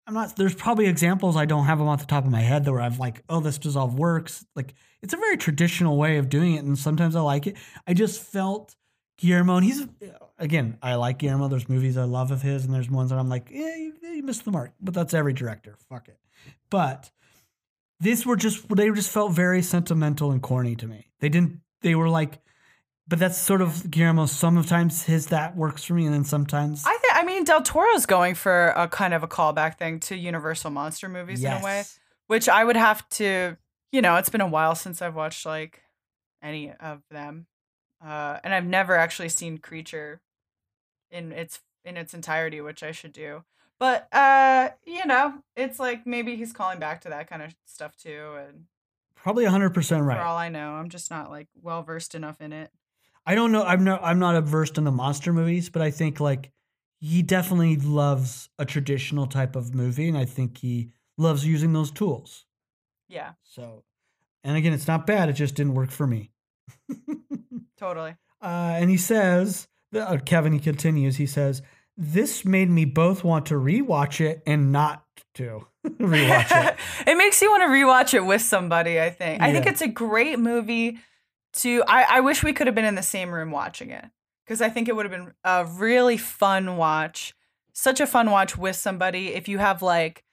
I'm 0.06 0.14
not. 0.14 0.36
There's 0.36 0.54
probably 0.54 0.86
examples 0.86 1.36
I 1.36 1.44
don't 1.44 1.66
have 1.66 1.78
them 1.78 1.88
off 1.88 2.00
the 2.00 2.06
top 2.06 2.24
of 2.24 2.30
my 2.30 2.40
head 2.40 2.64
that 2.64 2.72
where 2.72 2.80
I've 2.80 2.98
like, 2.98 3.22
oh, 3.28 3.40
this 3.40 3.58
dissolve 3.58 3.94
works. 3.94 4.44
Like 4.56 4.74
it's 5.00 5.14
a 5.14 5.16
very 5.16 5.36
traditional 5.36 5.96
way 5.96 6.18
of 6.18 6.28
doing 6.28 6.54
it, 6.54 6.64
and 6.64 6.78
sometimes 6.78 7.14
I 7.14 7.20
like 7.20 7.46
it. 7.46 7.56
I 7.86 7.94
just 7.94 8.20
felt 8.20 8.74
Guillermo, 9.18 9.56
and 9.56 9.64
he's 9.64 9.86
again, 10.38 10.76
I 10.82 10.96
like 10.96 11.18
Guillermo. 11.18 11.48
There's 11.48 11.68
movies 11.68 11.96
I 11.96 12.04
love 12.04 12.32
of 12.32 12.42
his, 12.42 12.64
and 12.64 12.74
there's 12.74 12.90
ones 12.90 13.10
that 13.10 13.18
I'm 13.18 13.28
like, 13.28 13.48
yeah, 13.50 13.76
you, 13.76 13.94
you 14.02 14.22
missed 14.24 14.44
the 14.44 14.50
mark. 14.50 14.72
But 14.80 14.94
that's 14.94 15.14
every 15.14 15.32
director. 15.32 15.76
Fuck 15.88 16.08
it. 16.08 16.18
But 16.68 17.10
these 18.00 18.26
were 18.26 18.36
just 18.36 18.68
they 18.74 18.90
just 18.90 19.10
felt 19.10 19.32
very 19.32 19.62
sentimental 19.62 20.32
and 20.32 20.42
corny 20.42 20.74
to 20.76 20.86
me. 20.88 21.06
They 21.20 21.28
didn't. 21.28 21.60
They 21.82 21.94
were 21.94 22.08
like 22.08 22.40
but 23.08 23.18
that's 23.18 23.38
sort 23.38 23.60
of 23.60 23.90
Guillermo. 23.90 24.26
Sometimes 24.26 25.04
his 25.04 25.26
that 25.26 25.56
works 25.56 25.84
for 25.84 25.94
me, 25.94 26.06
and 26.06 26.14
then 26.14 26.24
sometimes 26.24 26.84
I 26.86 26.96
think 26.98 27.16
I 27.16 27.24
mean 27.24 27.44
Del 27.44 27.62
Toro's 27.62 28.06
going 28.06 28.34
for 28.34 28.68
a 28.68 28.88
kind 28.88 29.14
of 29.14 29.22
a 29.22 29.28
callback 29.28 29.78
thing 29.78 30.00
to 30.00 30.16
Universal 30.16 30.70
monster 30.70 31.08
movies 31.08 31.42
yes. 31.42 31.56
in 31.56 31.62
a 31.62 31.64
way, 31.64 31.84
which 32.28 32.48
I 32.48 32.64
would 32.64 32.76
have 32.76 33.08
to. 33.10 33.56
You 33.90 34.00
know, 34.00 34.16
it's 34.16 34.30
been 34.30 34.40
a 34.40 34.46
while 34.46 34.74
since 34.74 35.02
I've 35.02 35.14
watched 35.14 35.44
like 35.44 35.82
any 36.42 36.72
of 36.72 37.02
them, 37.10 37.46
uh, 38.04 38.38
and 38.42 38.54
I've 38.54 38.64
never 38.64 38.96
actually 38.96 39.28
seen 39.28 39.58
Creature 39.58 40.20
in 41.10 41.32
its 41.32 41.60
in 41.84 41.96
its 41.96 42.14
entirety, 42.14 42.60
which 42.60 42.82
I 42.82 42.92
should 42.92 43.12
do. 43.12 43.44
But 43.78 44.06
uh, 44.14 44.70
you 44.86 45.04
know, 45.06 45.34
it's 45.56 45.80
like 45.80 46.06
maybe 46.06 46.36
he's 46.36 46.52
calling 46.52 46.78
back 46.78 47.00
to 47.02 47.08
that 47.08 47.28
kind 47.28 47.42
of 47.42 47.54
stuff 47.66 47.96
too, 47.96 48.34
and 48.38 48.66
probably 49.16 49.44
hundred 49.44 49.70
percent 49.70 50.04
right. 50.04 50.16
For 50.16 50.22
all 50.22 50.36
I 50.38 50.48
know, 50.48 50.74
I'm 50.74 50.88
just 50.88 51.10
not 51.10 51.30
like 51.30 51.48
well 51.60 51.82
versed 51.82 52.14
enough 52.14 52.40
in 52.40 52.52
it. 52.52 52.70
I 53.24 53.34
don't 53.34 53.52
know. 53.52 53.62
I'm 53.62 53.84
not. 53.84 54.00
I'm 54.02 54.18
not 54.18 54.42
versed 54.44 54.78
in 54.78 54.84
the 54.84 54.90
monster 54.90 55.32
movies, 55.32 55.70
but 55.70 55.82
I 55.82 55.90
think 55.90 56.18
like 56.20 56.50
he 56.98 57.22
definitely 57.22 57.76
loves 57.76 58.48
a 58.58 58.64
traditional 58.64 59.26
type 59.26 59.56
of 59.56 59.74
movie, 59.74 60.08
and 60.08 60.18
I 60.18 60.24
think 60.24 60.58
he 60.58 60.90
loves 61.18 61.46
using 61.46 61.72
those 61.72 61.90
tools. 61.90 62.46
Yeah. 63.08 63.32
So, 63.42 63.84
and 64.42 64.56
again, 64.56 64.72
it's 64.72 64.88
not 64.88 65.06
bad. 65.06 65.28
It 65.28 65.34
just 65.34 65.54
didn't 65.54 65.74
work 65.74 65.90
for 65.90 66.06
me. 66.06 66.30
totally. 67.78 68.16
Uh, 68.40 68.74
and 68.76 68.90
he 68.90 68.96
says, 68.96 69.68
uh, 69.94 70.18
Kevin. 70.24 70.52
He 70.52 70.58
continues. 70.58 71.16
He 71.16 71.26
says, 71.26 71.62
"This 71.96 72.44
made 72.44 72.70
me 72.70 72.84
both 72.84 73.22
want 73.22 73.46
to 73.46 73.54
rewatch 73.54 74.20
it 74.20 74.42
and 74.46 74.72
not 74.72 75.04
to 75.34 75.66
rewatch 75.86 76.68
it. 76.68 76.76
it 77.06 77.16
makes 77.16 77.40
you 77.40 77.50
want 77.50 77.62
to 77.62 77.68
rewatch 77.68 78.14
it 78.14 78.24
with 78.24 78.42
somebody. 78.42 79.00
I 79.00 79.10
think. 79.10 79.40
Yeah. 79.40 79.46
I 79.46 79.52
think 79.52 79.66
it's 79.66 79.82
a 79.82 79.88
great 79.88 80.38
movie." 80.38 80.98
To 81.54 81.82
I, 81.86 82.16
I 82.16 82.20
wish 82.20 82.42
we 82.42 82.52
could 82.52 82.66
have 82.66 82.74
been 82.74 82.84
in 82.84 82.94
the 82.94 83.02
same 83.02 83.30
room 83.30 83.50
watching 83.50 83.90
it 83.90 84.04
because 84.44 84.60
I 84.60 84.68
think 84.68 84.88
it 84.88 84.96
would 84.96 85.04
have 85.04 85.12
been 85.12 85.32
a 85.44 85.64
really 85.64 86.16
fun 86.16 86.76
watch. 86.76 87.34
Such 87.72 88.00
a 88.00 88.06
fun 88.06 88.30
watch 88.30 88.56
with 88.56 88.76
somebody. 88.76 89.28
If 89.28 89.48
you 89.48 89.58
have 89.58 89.82
like, 89.82 90.24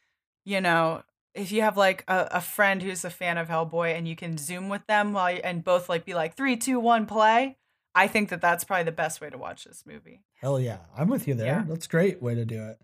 you 0.45 0.59
know, 0.59 1.03
if 1.33 1.51
you 1.51 1.61
have 1.61 1.77
like 1.77 2.03
a, 2.07 2.27
a 2.31 2.41
friend 2.41 2.81
who's 2.81 3.05
a 3.05 3.09
fan 3.09 3.37
of 3.37 3.47
Hellboy 3.47 3.95
and 3.95 4.07
you 4.07 4.15
can 4.15 4.37
zoom 4.37 4.69
with 4.69 4.85
them 4.87 5.13
while 5.13 5.31
you, 5.31 5.41
and 5.43 5.63
both 5.63 5.87
like 5.89 6.05
be 6.05 6.13
like 6.13 6.35
three, 6.35 6.57
two, 6.57 6.79
one, 6.79 7.05
play. 7.05 7.57
I 7.95 8.07
think 8.07 8.29
that 8.29 8.41
that's 8.41 8.63
probably 8.63 8.83
the 8.83 8.91
best 8.91 9.19
way 9.19 9.29
to 9.29 9.37
watch 9.37 9.63
this 9.63 9.83
movie. 9.85 10.21
Hell 10.41 10.59
yeah, 10.59 10.79
I'm 10.97 11.09
with 11.09 11.27
you 11.27 11.33
there. 11.33 11.47
Yeah. 11.47 11.63
That's 11.67 11.87
great 11.87 12.21
way 12.21 12.35
to 12.35 12.45
do 12.45 12.63
it. 12.63 12.79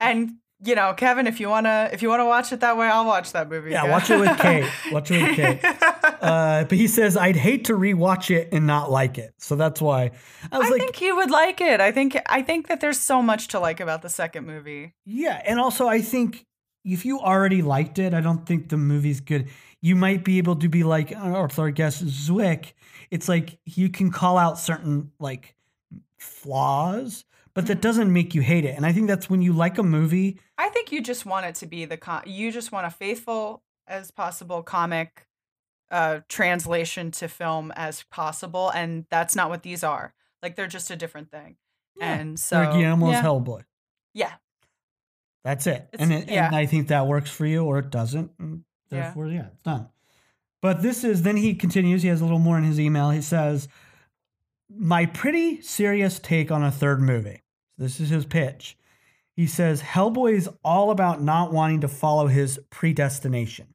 And 0.00 0.32
you 0.64 0.74
know, 0.74 0.94
Kevin, 0.94 1.26
if 1.26 1.40
you 1.40 1.48
wanna 1.48 1.90
if 1.92 2.02
you 2.02 2.08
wanna 2.08 2.26
watch 2.26 2.52
it 2.52 2.60
that 2.60 2.76
way, 2.76 2.86
I'll 2.86 3.06
watch 3.06 3.32
that 3.32 3.48
movie. 3.48 3.70
Yeah, 3.70 3.90
watch 3.90 4.10
it 4.10 4.20
with 4.20 4.38
Kate. 4.38 4.68
Watch 4.92 5.10
it 5.10 5.22
with 5.22 5.36
Kate. 5.36 5.60
Uh, 6.22 6.64
but 6.64 6.78
he 6.78 6.86
says 6.86 7.16
I'd 7.16 7.36
hate 7.36 7.64
to 7.66 7.74
rewatch 7.74 8.34
it 8.34 8.48
and 8.52 8.66
not 8.66 8.90
like 8.90 9.18
it, 9.18 9.34
so 9.38 9.56
that's 9.56 9.80
why 9.80 10.12
I 10.50 10.58
was 10.58 10.68
I 10.68 10.70
like, 10.70 10.80
think 10.80 10.96
he 10.96 11.12
would 11.12 11.30
like 11.30 11.60
it. 11.60 11.80
I 11.80 11.92
think 11.92 12.16
I 12.26 12.42
think 12.42 12.68
that 12.68 12.80
there's 12.80 13.00
so 13.00 13.22
much 13.22 13.48
to 13.48 13.60
like 13.60 13.80
about 13.80 14.02
the 14.02 14.08
second 14.08 14.46
movie. 14.46 14.94
Yeah, 15.04 15.42
and 15.44 15.58
also 15.58 15.88
I 15.88 16.00
think 16.00 16.46
if 16.84 17.04
you 17.04 17.20
already 17.20 17.62
liked 17.62 17.98
it, 17.98 18.14
I 18.14 18.20
don't 18.20 18.46
think 18.46 18.68
the 18.68 18.76
movie's 18.76 19.20
good. 19.20 19.48
You 19.80 19.96
might 19.96 20.24
be 20.24 20.38
able 20.38 20.56
to 20.56 20.68
be 20.68 20.84
like, 20.84 21.12
or 21.12 21.48
I 21.58 21.70
guess 21.70 22.00
Zwick. 22.02 22.72
It's 23.10 23.28
like 23.28 23.58
you 23.64 23.88
can 23.88 24.10
call 24.10 24.38
out 24.38 24.58
certain 24.58 25.10
like 25.18 25.54
flaws 26.18 27.24
but 27.54 27.66
that 27.66 27.80
doesn't 27.80 28.12
make 28.12 28.34
you 28.34 28.40
hate 28.42 28.64
it. 28.64 28.76
And 28.76 28.86
I 28.86 28.92
think 28.92 29.08
that's 29.08 29.28
when 29.28 29.42
you 29.42 29.52
like 29.52 29.78
a 29.78 29.82
movie. 29.82 30.38
I 30.56 30.68
think 30.70 30.92
you 30.92 31.02
just 31.02 31.26
want 31.26 31.46
it 31.46 31.54
to 31.56 31.66
be 31.66 31.84
the 31.84 31.96
con- 31.96 32.22
you 32.26 32.50
just 32.50 32.72
want 32.72 32.86
a 32.86 32.90
faithful 32.90 33.62
as 33.86 34.10
possible 34.10 34.62
comic 34.62 35.26
uh, 35.92 36.20
translation 36.28 37.10
to 37.12 37.28
film 37.28 37.72
as 37.76 38.02
possible, 38.04 38.70
and 38.70 39.04
that's 39.10 39.36
not 39.36 39.50
what 39.50 39.62
these 39.62 39.84
are. 39.84 40.14
Like 40.42 40.56
they're 40.56 40.66
just 40.66 40.90
a 40.90 40.96
different 40.96 41.30
thing. 41.30 41.56
Yeah. 41.96 42.14
And 42.14 42.40
so 42.40 42.56
they're 42.56 42.72
Guillermo's 42.72 43.12
yeah. 43.12 43.22
Hellboy. 43.22 43.62
Yeah. 44.14 44.32
That's 45.44 45.66
it. 45.66 45.88
and 45.98 46.12
it, 46.12 46.30
yeah. 46.30 46.46
and 46.46 46.56
I 46.56 46.66
think 46.66 46.88
that 46.88 47.06
works 47.06 47.30
for 47.30 47.46
you 47.46 47.64
or 47.64 47.78
it 47.78 47.90
doesn't. 47.90 48.30
therefore, 48.88 49.26
yeah. 49.26 49.34
yeah, 49.34 49.46
it's 49.52 49.62
done. 49.62 49.88
But 50.62 50.82
this 50.82 51.04
is 51.04 51.22
then 51.22 51.36
he 51.36 51.54
continues, 51.54 52.02
he 52.02 52.08
has 52.08 52.20
a 52.20 52.24
little 52.24 52.38
more 52.38 52.56
in 52.56 52.64
his 52.64 52.80
email. 52.80 53.10
He 53.10 53.20
says, 53.20 53.68
My 54.70 55.06
pretty 55.06 55.60
serious 55.60 56.18
take 56.18 56.50
on 56.50 56.62
a 56.62 56.70
third 56.70 57.00
movie. 57.02 57.42
This 57.76 58.00
is 58.00 58.08
his 58.08 58.24
pitch. 58.24 58.76
He 59.34 59.46
says 59.46 59.82
Hellboy 59.82 60.34
is 60.34 60.48
all 60.64 60.90
about 60.90 61.22
not 61.22 61.52
wanting 61.52 61.80
to 61.80 61.88
follow 61.88 62.28
his 62.28 62.60
predestination. 62.70 63.74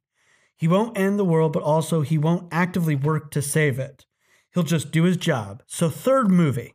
He 0.58 0.68
won't 0.68 0.98
end 0.98 1.18
the 1.18 1.24
world, 1.24 1.52
but 1.52 1.62
also 1.62 2.02
he 2.02 2.18
won't 2.18 2.48
actively 2.52 2.96
work 2.96 3.30
to 3.30 3.40
save 3.40 3.78
it. 3.78 4.04
He'll 4.52 4.64
just 4.64 4.90
do 4.90 5.04
his 5.04 5.16
job. 5.16 5.62
So, 5.66 5.88
third 5.88 6.30
movie 6.30 6.74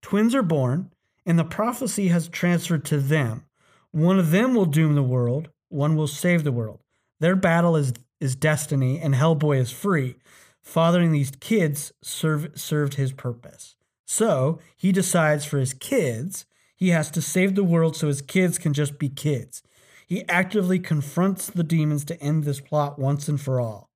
twins 0.00 0.34
are 0.34 0.42
born, 0.42 0.90
and 1.26 1.38
the 1.38 1.44
prophecy 1.44 2.08
has 2.08 2.28
transferred 2.28 2.84
to 2.86 2.98
them. 2.98 3.44
One 3.90 4.18
of 4.18 4.30
them 4.30 4.54
will 4.54 4.64
doom 4.64 4.94
the 4.94 5.02
world, 5.02 5.50
one 5.68 5.94
will 5.94 6.06
save 6.06 6.42
the 6.42 6.52
world. 6.52 6.80
Their 7.20 7.36
battle 7.36 7.76
is, 7.76 7.92
is 8.18 8.34
destiny, 8.34 8.98
and 8.98 9.14
Hellboy 9.14 9.58
is 9.58 9.70
free. 9.70 10.16
Fathering 10.62 11.12
these 11.12 11.30
kids 11.30 11.92
serve, 12.02 12.50
served 12.54 12.94
his 12.94 13.12
purpose. 13.12 13.76
So 14.06 14.58
he 14.76 14.90
decides 14.90 15.44
for 15.44 15.58
his 15.58 15.74
kids 15.74 16.46
he 16.76 16.90
has 16.90 17.10
to 17.10 17.20
save 17.20 17.54
the 17.54 17.64
world 17.64 17.96
so 17.96 18.06
his 18.06 18.22
kids 18.22 18.56
can 18.56 18.72
just 18.72 18.98
be 18.98 19.08
kids. 19.08 19.62
He 20.08 20.26
actively 20.26 20.78
confronts 20.78 21.50
the 21.50 21.62
demons 21.62 22.04
to 22.06 22.20
end 22.20 22.44
this 22.44 22.60
plot 22.60 22.98
once 22.98 23.28
and 23.28 23.38
for 23.38 23.60
all. 23.60 23.90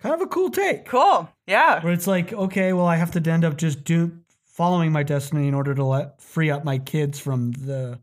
Kind 0.00 0.14
of 0.16 0.20
a 0.20 0.26
cool 0.26 0.50
take. 0.50 0.84
Cool. 0.84 1.28
Yeah. 1.46 1.82
Where 1.82 1.92
it's 1.92 2.08
like, 2.08 2.32
okay, 2.32 2.72
well, 2.72 2.86
I 2.86 2.96
have 2.96 3.12
to 3.12 3.30
end 3.30 3.44
up 3.44 3.56
just 3.56 3.84
do 3.84 4.18
following 4.44 4.90
my 4.90 5.04
destiny 5.04 5.46
in 5.46 5.54
order 5.54 5.74
to 5.76 5.84
let 5.84 6.20
free 6.20 6.50
up 6.50 6.64
my 6.64 6.78
kids 6.78 7.20
from 7.20 7.52
the 7.52 8.00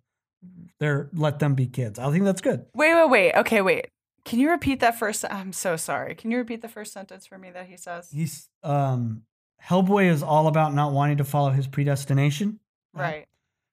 their 0.80 1.10
let 1.14 1.40
them 1.40 1.56
be 1.56 1.68
kids. 1.68 2.00
I 2.00 2.10
think 2.10 2.24
that's 2.24 2.42
good. 2.42 2.66
Wait, 2.74 2.94
wait, 2.94 3.10
wait. 3.10 3.34
Okay, 3.36 3.62
wait. 3.62 3.90
Can 4.24 4.40
you 4.40 4.50
repeat 4.50 4.80
that 4.80 4.98
first? 4.98 5.26
I'm 5.30 5.52
so 5.52 5.76
sorry. 5.76 6.16
Can 6.16 6.32
you 6.32 6.38
repeat 6.38 6.62
the 6.62 6.70
first 6.70 6.94
sentence 6.94 7.26
for 7.26 7.38
me 7.38 7.52
that 7.52 7.68
he 7.68 7.76
says? 7.76 8.10
He's 8.12 8.50
um 8.64 9.24
Hellboy 9.62 10.10
is 10.10 10.24
all 10.24 10.48
about 10.48 10.74
not 10.74 10.94
wanting 10.94 11.18
to 11.18 11.26
follow 11.26 11.52
his 11.52 11.68
predestination. 11.68 12.60
Right. 12.94 13.28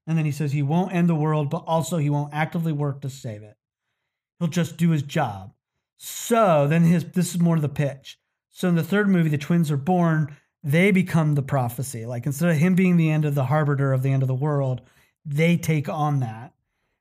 And 0.06 0.16
then 0.18 0.24
he 0.24 0.32
says 0.32 0.52
he 0.52 0.62
won't 0.62 0.92
end 0.92 1.08
the 1.08 1.14
world, 1.14 1.50
but 1.50 1.64
also 1.66 1.98
he 1.98 2.10
won't 2.10 2.34
actively 2.34 2.72
work 2.72 3.00
to 3.02 3.10
save 3.10 3.42
it. 3.42 3.56
He'll 4.38 4.48
just 4.48 4.76
do 4.76 4.90
his 4.90 5.02
job. 5.02 5.52
So 5.98 6.66
then 6.66 6.84
his 6.84 7.04
this 7.04 7.34
is 7.34 7.40
more 7.40 7.56
of 7.56 7.62
the 7.62 7.68
pitch. 7.68 8.18
So 8.50 8.68
in 8.68 8.74
the 8.74 8.82
third 8.82 9.08
movie, 9.08 9.28
the 9.28 9.38
twins 9.38 9.70
are 9.70 9.76
born, 9.76 10.36
they 10.62 10.90
become 10.90 11.34
the 11.34 11.42
prophecy. 11.42 12.06
Like 12.06 12.26
instead 12.26 12.50
of 12.50 12.56
him 12.56 12.74
being 12.74 12.96
the 12.96 13.10
end 13.10 13.24
of 13.24 13.34
the 13.34 13.46
harbinger 13.46 13.92
of 13.92 14.02
the 14.02 14.10
end 14.10 14.22
of 14.22 14.28
the 14.28 14.34
world, 14.34 14.80
they 15.24 15.56
take 15.56 15.88
on 15.88 16.20
that. 16.20 16.54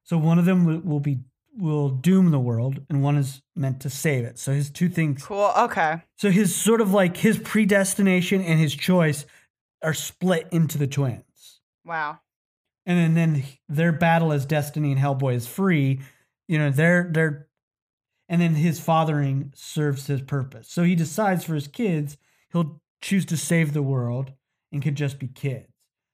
So 0.04 0.18
one 0.18 0.40
of 0.40 0.46
them 0.46 0.86
will 0.86 1.00
be 1.00 1.20
will 1.58 1.90
doom 1.90 2.32
the 2.32 2.40
world, 2.40 2.82
and 2.90 3.04
one 3.04 3.18
is 3.18 3.42
meant 3.56 3.82
to 3.82 3.90
save 3.90 4.24
it. 4.24 4.40
So 4.40 4.54
his 4.54 4.70
two 4.70 4.90
things. 4.90 5.24
Cool. 5.24 5.52
Okay. 5.58 6.02
So 6.16 6.30
his 6.30 6.56
sort 6.56 6.82
of 6.82 6.94
like 6.94 7.18
his 7.18 7.38
predestination 7.38 8.42
and 8.42 8.60
his 8.60 8.76
choice 8.76 9.26
are 9.82 9.94
split 9.94 10.48
into 10.52 10.78
the 10.78 10.88
twins. 10.88 11.62
Wow. 11.86 12.20
And 12.90 12.98
then 12.98 13.14
then 13.14 13.44
their 13.70 13.92
battle 13.92 14.34
as 14.34 14.48
Destiny 14.48 14.92
and 14.92 15.00
Hellboy 15.00 15.36
is 15.36 15.46
free. 15.46 16.02
You 16.48 16.58
know, 16.58 16.72
they're 16.72 17.08
they're 17.14 17.48
and 18.28 18.42
then 18.42 18.56
his 18.56 18.80
fathering 18.80 19.54
serves 19.56 20.08
his 20.08 20.24
purpose. 20.24 20.68
So 20.70 20.84
he 20.84 20.96
decides 20.96 21.44
for 21.44 21.54
his 21.54 21.68
kids, 21.68 22.18
he'll 22.52 22.82
choose 23.00 23.26
to 23.26 23.38
save 23.38 23.74
the 23.74 23.84
world 23.84 24.34
and 24.72 24.82
could 24.82 24.96
just 24.96 25.20
be 25.20 25.28
kids. 25.28 25.68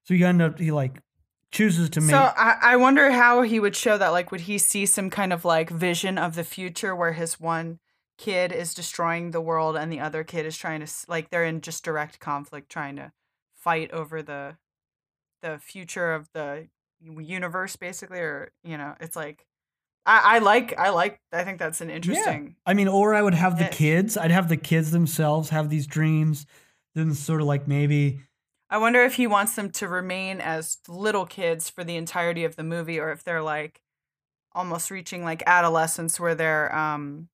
So 0.04 0.14
he 0.14 0.24
end 0.26 0.42
up 0.42 0.60
he 0.60 0.72
like 0.72 1.02
chooses 1.50 1.90
to 1.92 2.02
make 2.02 2.12
So 2.12 2.18
I, 2.18 2.58
I 2.62 2.76
wonder 2.76 3.10
how 3.10 3.44
he 3.44 3.62
would 3.62 3.78
show 3.78 3.98
that. 3.98 4.10
Like, 4.10 4.30
would 4.34 4.42
he 4.42 4.58
see 4.58 4.86
some 4.86 5.10
kind 5.10 5.32
of 5.32 5.46
like 5.46 5.70
vision 5.70 6.18
of 6.18 6.36
the 6.36 6.44
future 6.44 6.94
where 6.94 7.14
his 7.14 7.40
one 7.40 7.80
kid 8.18 8.52
is 8.52 8.74
destroying 8.74 9.32
the 9.32 9.42
world 9.42 9.78
and 9.78 9.90
the 9.90 10.02
other 10.02 10.26
kid 10.26 10.46
is 10.46 10.58
trying 10.58 10.86
to 10.86 10.92
like 11.08 11.30
they're 11.30 11.46
in 11.46 11.62
just 11.62 11.86
direct 11.86 12.20
conflict, 12.20 12.70
trying 12.70 12.98
to 12.98 13.14
fight 13.54 13.92
over 13.92 14.22
the 14.22 14.58
the 15.46 15.60
future 15.60 16.14
of 16.14 16.30
the 16.34 16.68
universe, 17.02 17.76
basically, 17.76 18.20
or 18.20 18.52
you 18.64 18.78
know, 18.78 18.96
it's 19.00 19.16
like 19.16 19.46
I, 20.06 20.38
I 20.38 20.40
like 20.40 20.78
I 20.78 20.90
like 20.90 21.22
I 21.32 21.44
think 21.44 21.60
that's 21.60 21.82
an 21.82 21.90
interesting. 21.90 22.56
I 22.66 22.74
mean, 22.74 22.88
or 22.88 23.14
I 23.16 23.22
would 23.22 23.34
have 23.36 23.58
the 23.58 23.66
Yeah. 23.66 23.70
kids. 23.70 24.18
I'd 24.18 24.32
have 24.32 24.50
the 24.50 24.58
kids 24.58 24.92
themselves 24.92 25.50
have 25.50 25.70
these 25.70 25.88
dreams. 25.88 26.46
Then 26.96 27.14
sort 27.14 27.42
of 27.42 27.48
like 27.48 27.68
maybe 27.68 28.22
I 28.70 28.78
wonder 28.78 29.04
if 29.04 29.16
he 29.16 29.28
wants 29.28 29.56
them 29.56 29.72
to 29.74 29.88
remain 29.88 30.42
as 30.42 30.78
little 30.88 31.26
kids 31.26 31.70
for 31.70 31.84
the 31.84 31.98
entirety 31.98 32.44
of 32.44 32.56
the 32.56 32.64
movie, 32.64 33.00
or 33.00 33.12
if 33.12 33.24
they're 33.24 33.42
like 33.44 33.82
almost 34.54 34.92
reaching 34.92 35.24
like 35.24 35.44
adolescence 35.48 36.20
where 36.20 36.36
they're 36.36 36.76
um 36.76 37.30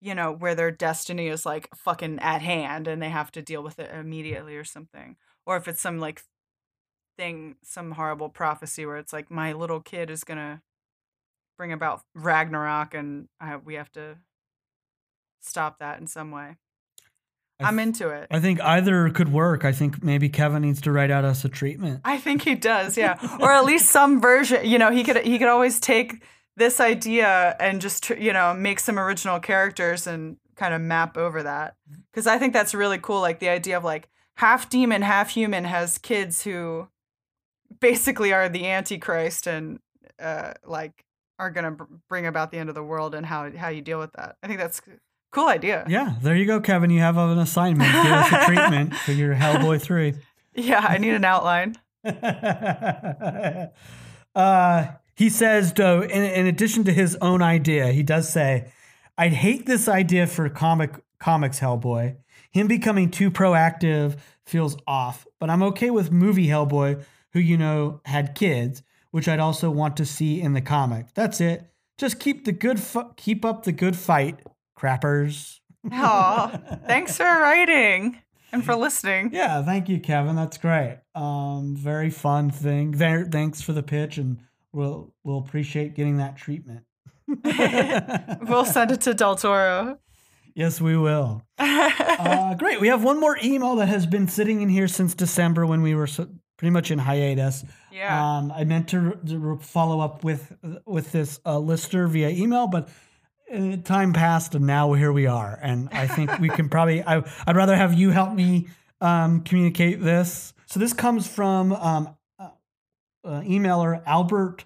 you 0.00 0.14
know, 0.14 0.32
where 0.32 0.54
their 0.54 0.70
destiny 0.70 1.28
is 1.28 1.46
like 1.46 1.68
fucking 1.76 2.18
at 2.18 2.42
hand 2.42 2.88
and 2.88 3.00
they 3.00 3.08
have 3.08 3.30
to 3.32 3.42
deal 3.42 3.62
with 3.62 3.78
it 3.78 3.90
immediately 3.94 4.56
or 4.56 4.64
something. 4.64 5.16
Or 5.46 5.56
if 5.56 5.68
it's 5.68 5.80
some 5.80 5.98
like 5.98 6.22
thing, 7.22 7.54
some 7.62 7.92
horrible 7.92 8.28
prophecy 8.28 8.84
where 8.84 8.96
it's 8.96 9.12
like 9.12 9.30
my 9.30 9.52
little 9.52 9.80
kid 9.80 10.10
is 10.10 10.24
gonna 10.24 10.60
bring 11.56 11.72
about 11.72 12.02
Ragnarok 12.14 12.94
and 12.94 13.28
I, 13.40 13.56
we 13.56 13.74
have 13.74 13.92
to 13.92 14.16
stop 15.40 15.78
that 15.78 16.00
in 16.00 16.08
some 16.08 16.32
way. 16.32 16.56
I 17.60 17.68
I'm 17.68 17.76
th- 17.76 17.86
into 17.86 18.08
it. 18.08 18.26
I 18.30 18.40
think 18.40 18.60
either 18.60 19.08
could 19.10 19.32
work. 19.32 19.64
I 19.64 19.70
think 19.70 20.02
maybe 20.02 20.28
Kevin 20.28 20.62
needs 20.62 20.80
to 20.80 20.90
write 20.90 21.12
out 21.12 21.24
us 21.24 21.44
a 21.44 21.48
treatment. 21.48 22.00
I 22.04 22.18
think 22.18 22.42
he 22.42 22.56
does, 22.56 22.96
yeah. 22.96 23.16
or 23.40 23.52
at 23.52 23.64
least 23.64 23.90
some 23.90 24.20
version. 24.20 24.66
You 24.66 24.78
know, 24.78 24.90
he 24.90 25.04
could 25.04 25.18
he 25.18 25.38
could 25.38 25.48
always 25.48 25.78
take 25.78 26.24
this 26.56 26.80
idea 26.80 27.54
and 27.60 27.80
just 27.80 28.10
you 28.10 28.32
know 28.32 28.52
make 28.52 28.80
some 28.80 28.98
original 28.98 29.38
characters 29.38 30.08
and 30.08 30.38
kind 30.56 30.74
of 30.74 30.80
map 30.80 31.16
over 31.16 31.44
that. 31.44 31.76
Mm. 31.88 32.02
Because 32.10 32.26
I 32.26 32.38
think 32.38 32.52
that's 32.52 32.74
really 32.74 32.98
cool. 32.98 33.20
Like 33.20 33.38
the 33.38 33.48
idea 33.48 33.76
of 33.76 33.84
like 33.84 34.08
half 34.38 34.68
demon, 34.68 35.02
half 35.02 35.30
human 35.30 35.64
has 35.64 35.98
kids 35.98 36.42
who 36.42 36.88
basically 37.80 38.32
are 38.32 38.48
the 38.48 38.68
antichrist 38.68 39.46
and 39.46 39.78
uh, 40.18 40.52
like 40.64 41.04
are 41.38 41.50
gonna 41.50 41.76
bring 42.08 42.26
about 42.26 42.50
the 42.50 42.58
end 42.58 42.68
of 42.68 42.74
the 42.74 42.82
world 42.82 43.14
and 43.14 43.26
how 43.26 43.50
how 43.52 43.68
you 43.68 43.82
deal 43.82 43.98
with 43.98 44.12
that. 44.12 44.36
I 44.42 44.46
think 44.46 44.58
that's 44.60 44.80
cool 45.32 45.48
idea. 45.48 45.84
Yeah, 45.88 46.14
there 46.22 46.36
you 46.36 46.46
go, 46.46 46.60
Kevin. 46.60 46.90
You 46.90 47.00
have 47.00 47.16
an 47.16 47.38
assignment. 47.38 47.90
Give 47.90 48.12
us 48.12 48.32
a 48.32 48.44
treatment 48.46 48.94
for 48.94 49.12
your 49.12 49.34
Hellboy 49.38 49.80
3. 49.80 50.14
Yeah, 50.54 50.86
I 50.86 50.98
need 50.98 51.14
an 51.14 51.24
outline. 51.24 51.76
uh, 54.34 54.86
he 55.14 55.30
says, 55.30 55.72
though, 55.72 56.02
in, 56.02 56.22
in 56.22 56.46
addition 56.46 56.84
to 56.84 56.92
his 56.92 57.16
own 57.20 57.42
idea, 57.42 57.88
he 57.88 58.02
does 58.02 58.28
say, 58.28 58.70
I'd 59.16 59.32
hate 59.32 59.66
this 59.66 59.88
idea 59.88 60.26
for 60.26 60.48
comic 60.48 61.02
comics 61.18 61.60
Hellboy. 61.60 62.16
Him 62.50 62.66
becoming 62.66 63.10
too 63.10 63.30
proactive 63.30 64.18
feels 64.44 64.76
off, 64.86 65.26
but 65.38 65.48
I'm 65.48 65.62
okay 65.62 65.90
with 65.90 66.10
movie 66.10 66.48
Hellboy, 66.48 67.02
who, 67.32 67.40
you 67.40 67.56
know, 67.56 68.00
had 68.04 68.34
kids, 68.34 68.82
which 69.10 69.28
I'd 69.28 69.40
also 69.40 69.70
want 69.70 69.96
to 69.98 70.06
see 70.06 70.40
in 70.40 70.52
the 70.52 70.60
comic. 70.60 71.06
That's 71.14 71.40
it. 71.40 71.70
Just 71.98 72.18
keep 72.18 72.44
the 72.44 72.52
good 72.52 72.80
fu- 72.80 73.12
keep 73.16 73.44
up 73.44 73.64
the 73.64 73.72
good 73.72 73.96
fight, 73.96 74.40
crappers. 74.78 75.60
Aw, 75.90 76.60
thanks 76.86 77.16
for 77.16 77.24
writing 77.40 78.18
and 78.52 78.64
for 78.64 78.74
listening. 78.74 79.30
Yeah, 79.32 79.62
thank 79.62 79.88
you, 79.88 79.98
Kevin. 80.00 80.36
That's 80.36 80.58
great. 80.58 80.98
Um, 81.14 81.74
very 81.76 82.10
fun 82.10 82.50
thing. 82.50 82.92
There, 82.92 83.24
thanks 83.24 83.60
for 83.62 83.72
the 83.72 83.82
pitch, 83.82 84.18
and 84.18 84.38
we'll 84.72 85.12
we'll 85.24 85.38
appreciate 85.38 85.94
getting 85.94 86.16
that 86.18 86.36
treatment. 86.36 86.84
We'll 88.48 88.64
send 88.64 88.90
it 88.90 89.00
to 89.02 89.14
Del 89.14 89.36
Toro. 89.36 89.98
yes, 90.54 90.80
we 90.80 90.96
will. 90.96 91.42
Uh, 91.58 92.54
great. 92.54 92.80
We 92.80 92.88
have 92.88 93.02
one 93.04 93.18
more 93.20 93.38
email 93.42 93.76
that 93.76 93.88
has 93.88 94.06
been 94.06 94.28
sitting 94.28 94.60
in 94.62 94.68
here 94.68 94.88
since 94.88 95.14
December 95.14 95.64
when 95.66 95.82
we 95.82 95.94
were 95.94 96.06
so, 96.06 96.28
pretty 96.62 96.70
much 96.70 96.92
in 96.92 96.98
hiatus. 97.00 97.64
yeah. 97.90 98.36
Um, 98.36 98.52
I 98.52 98.62
meant 98.62 98.86
to, 98.90 99.18
to 99.26 99.58
follow 99.60 99.98
up 99.98 100.22
with 100.22 100.56
with 100.86 101.10
this 101.10 101.40
uh, 101.44 101.58
listener 101.58 102.06
via 102.06 102.28
email, 102.30 102.68
but 102.68 102.88
uh, 103.52 103.78
time 103.78 104.12
passed, 104.12 104.54
and 104.54 104.64
now 104.64 104.92
here 104.92 105.10
we 105.10 105.26
are. 105.26 105.58
And 105.60 105.88
I 105.90 106.06
think 106.06 106.38
we 106.38 106.48
can 106.48 106.68
probably. 106.74 107.02
I, 107.02 107.24
I'd 107.48 107.56
rather 107.56 107.74
have 107.74 107.94
you 107.94 108.10
help 108.10 108.32
me 108.32 108.68
um, 109.00 109.40
communicate 109.42 110.00
this. 110.00 110.54
So 110.66 110.78
this 110.78 110.92
comes 110.92 111.26
from 111.26 111.72
um, 111.72 112.14
uh, 112.38 112.50
uh, 113.24 113.40
emailer 113.40 114.00
Albert 114.06 114.64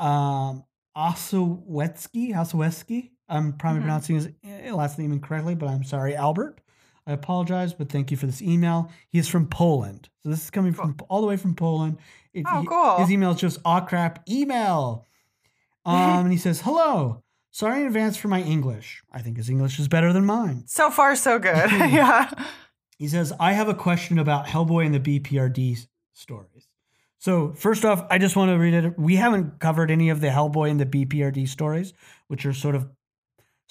um, 0.00 0.64
Osowetsky. 0.96 2.34
Osowetsky. 2.34 3.10
I'm 3.28 3.52
probably 3.52 3.78
Mhm. 3.78 3.84
pronouncing 3.84 4.16
his 4.16 4.28
uh, 4.44 4.74
last 4.74 4.98
name 4.98 5.12
incorrectly, 5.12 5.54
but 5.54 5.68
I'm 5.68 5.84
sorry, 5.84 6.16
Albert. 6.16 6.60
I 7.10 7.14
apologize, 7.14 7.74
but 7.74 7.88
thank 7.90 8.10
you 8.10 8.16
for 8.16 8.26
this 8.26 8.40
email. 8.40 8.90
He 9.08 9.18
is 9.18 9.28
from 9.28 9.46
Poland. 9.48 10.08
So 10.22 10.28
this 10.30 10.44
is 10.44 10.50
coming 10.50 10.72
from 10.72 10.96
all 11.08 11.20
the 11.20 11.26
way 11.26 11.36
from 11.36 11.54
Poland. 11.54 11.98
It- 12.32 12.46
Oh, 12.48 12.64
cool. 12.68 12.98
His 12.98 13.10
email 13.10 13.32
is 13.32 13.40
just 13.40 13.58
aw 13.64 13.80
crap 13.80 14.28
email. 14.28 15.06
Um, 15.86 15.96
and 16.26 16.30
he 16.32 16.36
says, 16.36 16.60
Hello. 16.60 17.22
Sorry 17.52 17.80
in 17.80 17.86
advance 17.86 18.16
for 18.18 18.28
my 18.28 18.42
English. 18.42 19.02
I 19.10 19.22
think 19.22 19.38
his 19.38 19.48
English 19.48 19.78
is 19.80 19.88
better 19.88 20.12
than 20.12 20.26
mine. 20.26 20.64
so 20.66 20.90
far, 20.90 21.16
so 21.16 21.38
good. 21.38 21.70
yeah. 21.70 22.30
He 22.98 23.08
says, 23.08 23.32
I 23.40 23.54
have 23.54 23.68
a 23.68 23.74
question 23.74 24.18
about 24.18 24.46
Hellboy 24.46 24.84
and 24.84 24.94
the 24.94 25.00
BPRD 25.00 25.86
stories. 26.12 26.68
So, 27.18 27.52
first 27.54 27.84
off, 27.86 28.04
I 28.10 28.18
just 28.18 28.36
want 28.36 28.50
to 28.50 28.58
read 28.58 28.74
it. 28.74 28.98
We 28.98 29.16
haven't 29.16 29.58
covered 29.58 29.90
any 29.90 30.10
of 30.10 30.20
the 30.20 30.28
Hellboy 30.28 30.70
and 30.70 30.78
the 30.78 30.86
BPRD 30.86 31.48
stories, 31.48 31.92
which 32.28 32.44
are 32.44 32.52
sort 32.52 32.74
of 32.74 32.86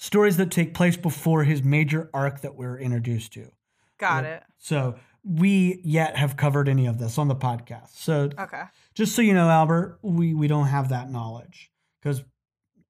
stories 0.00 0.38
that 0.38 0.50
take 0.50 0.72
place 0.72 0.96
before 0.96 1.44
his 1.44 1.62
major 1.62 2.08
arc 2.14 2.40
that 2.40 2.54
we're 2.56 2.78
introduced 2.78 3.34
to. 3.34 3.50
Got 3.98 4.24
Yeah. 4.24 4.36
it. 4.36 4.42
So, 4.58 4.94
we 5.22 5.82
yet 5.84 6.16
have 6.16 6.38
covered 6.38 6.66
any 6.70 6.86
of 6.86 6.98
this 6.98 7.18
on 7.18 7.28
the 7.28 7.36
podcast. 7.36 7.90
So, 7.90 8.30
Okay. 8.38 8.62
just 8.94 9.14
so 9.14 9.20
you 9.20 9.34
know, 9.34 9.50
Albert, 9.50 9.98
we, 10.00 10.32
we 10.32 10.48
don't 10.48 10.68
have 10.68 10.88
that 10.88 11.10
knowledge 11.10 11.70
because 12.00 12.24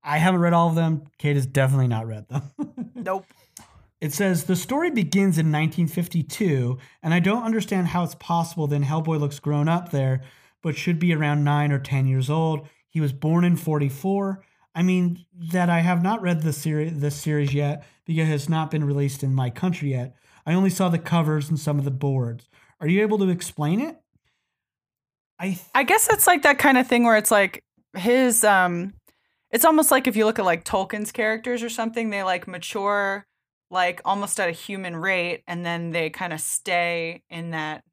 I 0.04 0.18
haven't 0.18 0.40
read 0.40 0.52
all 0.52 0.68
of 0.68 0.76
them. 0.76 1.02
Kate 1.18 1.34
has 1.34 1.46
definitely 1.46 1.88
not 1.88 2.06
read 2.06 2.28
them. 2.28 2.42
Nope. 2.94 3.26
It 4.00 4.12
says 4.12 4.44
the 4.44 4.54
story 4.56 4.90
begins 4.90 5.36
in 5.38 5.50
1952, 5.50 6.78
and 7.02 7.12
I 7.12 7.18
don't 7.18 7.42
understand 7.42 7.88
how 7.88 8.04
it's 8.04 8.14
possible 8.14 8.66
then 8.68 8.84
Hellboy 8.84 9.18
looks 9.18 9.40
grown 9.40 9.68
up 9.68 9.90
there, 9.90 10.22
but 10.62 10.76
should 10.76 10.98
be 11.00 11.12
around 11.12 11.42
nine 11.44 11.72
or 11.72 11.78
10 11.80 12.06
years 12.06 12.30
old. 12.30 12.68
He 12.88 13.00
was 13.00 13.12
born 13.12 13.44
in 13.44 13.56
44. 13.56 14.42
I 14.74 14.82
mean, 14.82 15.24
that 15.52 15.68
I 15.68 15.80
have 15.80 16.02
not 16.02 16.22
read 16.22 16.42
the 16.42 16.52
series, 16.52 17.00
this 17.00 17.16
series 17.16 17.52
yet 17.52 17.84
because 18.06 18.28
it 18.28 18.30
has 18.30 18.48
not 18.48 18.70
been 18.70 18.84
released 18.84 19.22
in 19.22 19.34
my 19.34 19.50
country 19.50 19.90
yet. 19.90 20.16
I 20.46 20.54
only 20.54 20.70
saw 20.70 20.88
the 20.88 20.98
covers 20.98 21.48
and 21.48 21.58
some 21.58 21.78
of 21.78 21.84
the 21.84 21.90
boards. 21.90 22.48
Are 22.80 22.88
you 22.88 23.02
able 23.02 23.18
to 23.18 23.28
explain 23.28 23.80
it? 23.80 23.96
I 25.38 25.46
th- 25.48 25.60
I 25.74 25.82
guess 25.84 26.08
it's 26.10 26.26
like 26.26 26.42
that 26.42 26.58
kind 26.58 26.78
of 26.78 26.86
thing 26.86 27.04
where 27.04 27.16
it's 27.16 27.30
like 27.30 27.64
his 27.96 28.44
um 28.44 28.94
it's 29.50 29.64
almost 29.64 29.90
like 29.90 30.06
if 30.06 30.16
you 30.16 30.24
look 30.24 30.38
at 30.38 30.44
like 30.44 30.64
Tolkien's 30.64 31.12
characters 31.12 31.62
or 31.62 31.68
something, 31.68 32.10
they 32.10 32.22
like 32.22 32.46
mature 32.46 33.26
like 33.70 34.00
almost 34.04 34.38
at 34.40 34.48
a 34.48 34.52
human 34.52 34.96
rate 34.96 35.42
and 35.46 35.64
then 35.64 35.90
they 35.90 36.10
kind 36.10 36.32
of 36.32 36.40
stay 36.40 37.22
in 37.30 37.50
that 37.50 37.84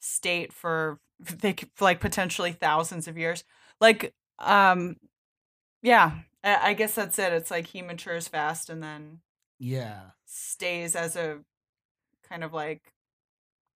state 0.00 0.52
for 0.52 0.98
they 1.20 1.54
like 1.80 2.00
potentially 2.00 2.52
thousands 2.52 3.08
of 3.08 3.18
years. 3.18 3.44
Like 3.80 4.14
um 4.38 4.96
yeah, 5.84 6.12
I, 6.42 6.70
I 6.70 6.72
guess 6.72 6.94
that's 6.94 7.18
it. 7.18 7.32
It's 7.32 7.50
like 7.50 7.66
he 7.68 7.82
matures 7.82 8.26
fast 8.26 8.70
and 8.70 8.82
then 8.82 9.20
yeah. 9.58 10.00
stays 10.24 10.96
as 10.96 11.14
a 11.14 11.40
kind 12.28 12.42
of 12.42 12.52
like 12.54 12.82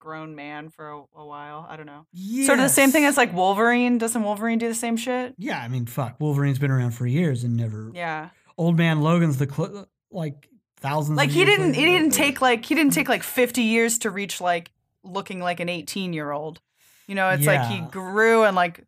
grown 0.00 0.34
man 0.34 0.70
for 0.70 0.90
a, 0.90 1.02
a 1.16 1.26
while. 1.26 1.66
I 1.68 1.76
don't 1.76 1.86
know. 1.86 2.06
Sort 2.46 2.58
of 2.58 2.64
the 2.64 2.70
same 2.70 2.90
thing 2.90 3.04
as 3.04 3.16
like 3.18 3.34
Wolverine. 3.34 3.98
Doesn't 3.98 4.22
Wolverine 4.22 4.58
do 4.58 4.68
the 4.68 4.74
same 4.74 4.96
shit? 4.96 5.34
Yeah, 5.36 5.60
I 5.60 5.68
mean, 5.68 5.86
fuck. 5.86 6.18
Wolverine's 6.18 6.58
been 6.58 6.70
around 6.70 6.92
for 6.92 7.06
years 7.06 7.44
and 7.44 7.56
never. 7.56 7.92
Yeah. 7.94 8.30
Old 8.56 8.78
man 8.78 9.02
Logan's 9.02 9.36
the 9.36 9.48
cl- 9.48 9.76
uh, 9.76 9.84
like 10.10 10.48
thousands. 10.78 11.18
Like 11.18 11.28
of 11.28 11.34
he 11.34 11.40
years 11.40 11.50
didn't 11.50 11.74
he 11.74 11.84
didn't 11.84 12.10
take 12.10 12.40
like 12.40 12.64
he 12.64 12.74
didn't 12.74 12.92
mm. 12.92 12.96
take 12.96 13.08
like 13.08 13.22
50 13.22 13.62
years 13.62 13.98
to 13.98 14.10
reach 14.10 14.40
like 14.40 14.70
looking 15.04 15.40
like 15.40 15.60
an 15.60 15.68
18 15.68 16.14
year 16.14 16.32
old. 16.32 16.60
You 17.06 17.14
know, 17.14 17.28
it's 17.30 17.46
like 17.46 17.68
he 17.68 17.76
Yeah. 17.76 17.88
grew 17.90 18.44
and 18.44 18.56
like 18.56 18.84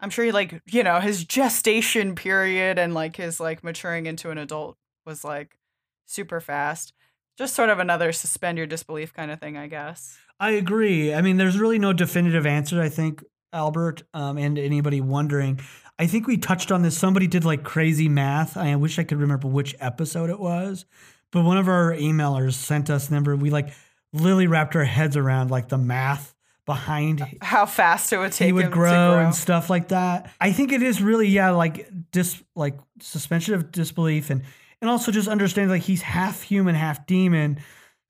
I'm 0.00 0.10
sure 0.10 0.24
he 0.24 0.32
like 0.32 0.60
you 0.66 0.82
know 0.82 1.00
his 1.00 1.24
gestation 1.24 2.14
period 2.14 2.78
and 2.78 2.94
like 2.94 3.16
his 3.16 3.40
like 3.40 3.64
maturing 3.64 4.06
into 4.06 4.30
an 4.30 4.38
adult 4.38 4.76
was 5.04 5.24
like 5.24 5.58
super 6.06 6.40
fast. 6.40 6.92
Just 7.38 7.54
sort 7.54 7.68
of 7.68 7.78
another 7.78 8.12
suspend 8.12 8.56
your 8.56 8.66
disbelief 8.66 9.12
kind 9.12 9.30
of 9.30 9.40
thing, 9.40 9.56
I 9.56 9.66
guess. 9.66 10.16
I 10.40 10.52
agree. 10.52 11.12
I 11.12 11.20
mean, 11.20 11.36
there's 11.36 11.58
really 11.58 11.78
no 11.78 11.92
definitive 11.92 12.46
answer. 12.46 12.80
I 12.80 12.88
think 12.88 13.22
Albert 13.52 14.02
um, 14.14 14.38
and 14.38 14.58
anybody 14.58 15.00
wondering. 15.00 15.60
I 15.98 16.06
think 16.06 16.26
we 16.26 16.36
touched 16.36 16.70
on 16.70 16.82
this. 16.82 16.96
Somebody 16.96 17.26
did 17.26 17.44
like 17.44 17.62
crazy 17.64 18.08
math. 18.08 18.56
I 18.56 18.74
wish 18.76 18.98
I 18.98 19.04
could 19.04 19.18
remember 19.18 19.48
which 19.48 19.74
episode 19.80 20.28
it 20.28 20.38
was, 20.38 20.84
but 21.32 21.44
one 21.44 21.56
of 21.56 21.68
our 21.68 21.92
emailers 21.92 22.54
sent 22.54 22.90
us 22.90 23.10
number. 23.10 23.34
We 23.34 23.50
like 23.50 23.70
literally 24.12 24.46
wrapped 24.46 24.76
our 24.76 24.84
heads 24.84 25.16
around 25.16 25.50
like 25.50 25.68
the 25.68 25.78
math 25.78 26.34
behind 26.66 27.24
how 27.40 27.64
fast 27.64 28.12
it 28.12 28.18
would 28.18 28.32
take 28.32 28.46
he 28.46 28.52
would 28.52 28.66
him 28.66 28.70
grow, 28.72 28.90
to 28.90 29.14
grow 29.14 29.24
and 29.24 29.34
stuff 29.34 29.70
like 29.70 29.88
that. 29.88 30.30
I 30.40 30.52
think 30.52 30.72
it 30.72 30.82
is 30.82 31.00
really 31.00 31.28
yeah 31.28 31.50
like 31.50 31.88
dis 32.10 32.42
like 32.54 32.74
suspension 33.00 33.54
of 33.54 33.70
disbelief 33.70 34.30
and 34.30 34.42
and 34.80 34.90
also 34.90 35.10
just 35.10 35.28
understand 35.28 35.70
like 35.70 35.82
he's 35.82 36.02
half 36.02 36.42
human, 36.42 36.74
half 36.74 37.06
demon, 37.06 37.60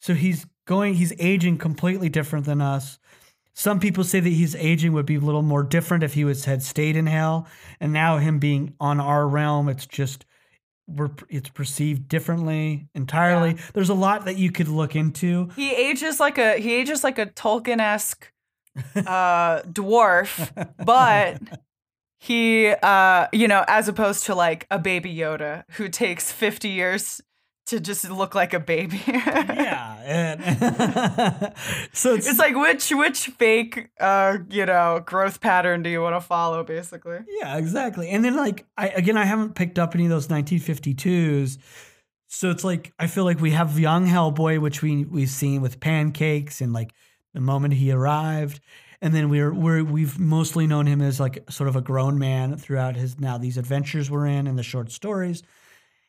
so 0.00 0.14
he's 0.14 0.46
going 0.64 0.94
he's 0.94 1.12
aging 1.18 1.58
completely 1.58 2.08
different 2.08 2.46
than 2.46 2.60
us. 2.60 2.98
Some 3.54 3.80
people 3.80 4.04
say 4.04 4.20
that 4.20 4.28
his 4.28 4.54
aging 4.56 4.92
would 4.92 5.06
be 5.06 5.14
a 5.14 5.20
little 5.20 5.42
more 5.42 5.62
different 5.62 6.02
if 6.02 6.14
he 6.14 6.24
was 6.24 6.44
had 6.44 6.62
stayed 6.62 6.96
in 6.96 7.06
hell, 7.06 7.46
and 7.78 7.92
now 7.92 8.18
him 8.18 8.38
being 8.38 8.74
on 8.80 9.00
our 9.00 9.28
realm, 9.28 9.68
it's 9.68 9.86
just 9.86 10.24
we're 10.88 11.10
it's 11.28 11.48
perceived 11.50 12.08
differently 12.08 12.88
entirely. 12.94 13.50
Yeah. 13.50 13.62
There's 13.74 13.88
a 13.88 13.94
lot 13.94 14.24
that 14.24 14.36
you 14.36 14.50
could 14.50 14.68
look 14.68 14.96
into. 14.96 15.50
He 15.56 15.74
ages 15.74 16.20
like 16.20 16.38
a 16.38 16.58
he 16.58 16.74
ages 16.74 17.04
like 17.04 17.18
a 17.18 17.26
Tolkien 17.26 17.80
esque 17.80 18.32
uh, 18.96 19.62
dwarf, 19.62 20.50
but 20.84 21.40
he 22.18 22.68
uh, 22.68 23.28
you 23.32 23.48
know 23.48 23.64
as 23.68 23.88
opposed 23.88 24.24
to 24.26 24.34
like 24.34 24.66
a 24.70 24.78
baby 24.78 25.14
Yoda 25.14 25.64
who 25.72 25.88
takes 25.88 26.32
fifty 26.32 26.68
years 26.68 27.20
to 27.66 27.80
just 27.80 28.08
look 28.08 28.34
like 28.34 28.54
a 28.54 28.60
baby. 28.60 29.00
yeah, 29.06 29.98
and 30.04 30.40
so 31.92 32.14
it's, 32.14 32.28
It's 32.28 32.38
like 32.38 32.54
which 32.54 32.90
which 32.90 33.26
fake 33.38 33.88
uh 34.00 34.38
you 34.48 34.66
know 34.66 35.02
growth 35.04 35.40
pattern 35.40 35.82
do 35.82 35.90
you 35.90 36.00
want 36.00 36.14
to 36.14 36.20
follow 36.20 36.62
basically? 36.64 37.18
Yeah, 37.40 37.56
exactly. 37.56 38.08
And 38.08 38.24
then 38.24 38.36
like 38.36 38.66
I 38.76 38.88
again 38.88 39.16
I 39.16 39.24
haven't 39.24 39.54
picked 39.54 39.78
up 39.78 39.94
any 39.94 40.04
of 40.04 40.10
those 40.10 40.28
1952s. 40.28 41.58
So 42.28 42.50
it's 42.50 42.64
like 42.64 42.92
I 42.98 43.06
feel 43.08 43.24
like 43.24 43.40
we 43.40 43.50
have 43.50 43.78
young 43.78 44.06
Hellboy 44.06 44.60
which 44.60 44.82
we 44.82 45.04
we've 45.04 45.28
seen 45.30 45.60
with 45.60 45.80
pancakes 45.80 46.60
and 46.60 46.72
like 46.72 46.92
the 47.36 47.42
moment 47.42 47.74
he 47.74 47.92
arrived 47.92 48.60
and 49.00 49.14
then 49.14 49.28
we're 49.28 49.52
we're 49.52 49.84
we've 49.84 50.18
mostly 50.18 50.66
known 50.66 50.86
him 50.86 51.00
as 51.00 51.20
like 51.20 51.44
sort 51.50 51.68
of 51.68 51.76
a 51.76 51.80
grown 51.80 52.18
man 52.18 52.56
throughout 52.56 52.96
his 52.96 53.18
now 53.20 53.38
these 53.38 53.58
adventures 53.58 54.10
we're 54.10 54.26
in 54.26 54.46
and 54.46 54.58
the 54.58 54.62
short 54.62 54.90
stories. 54.90 55.42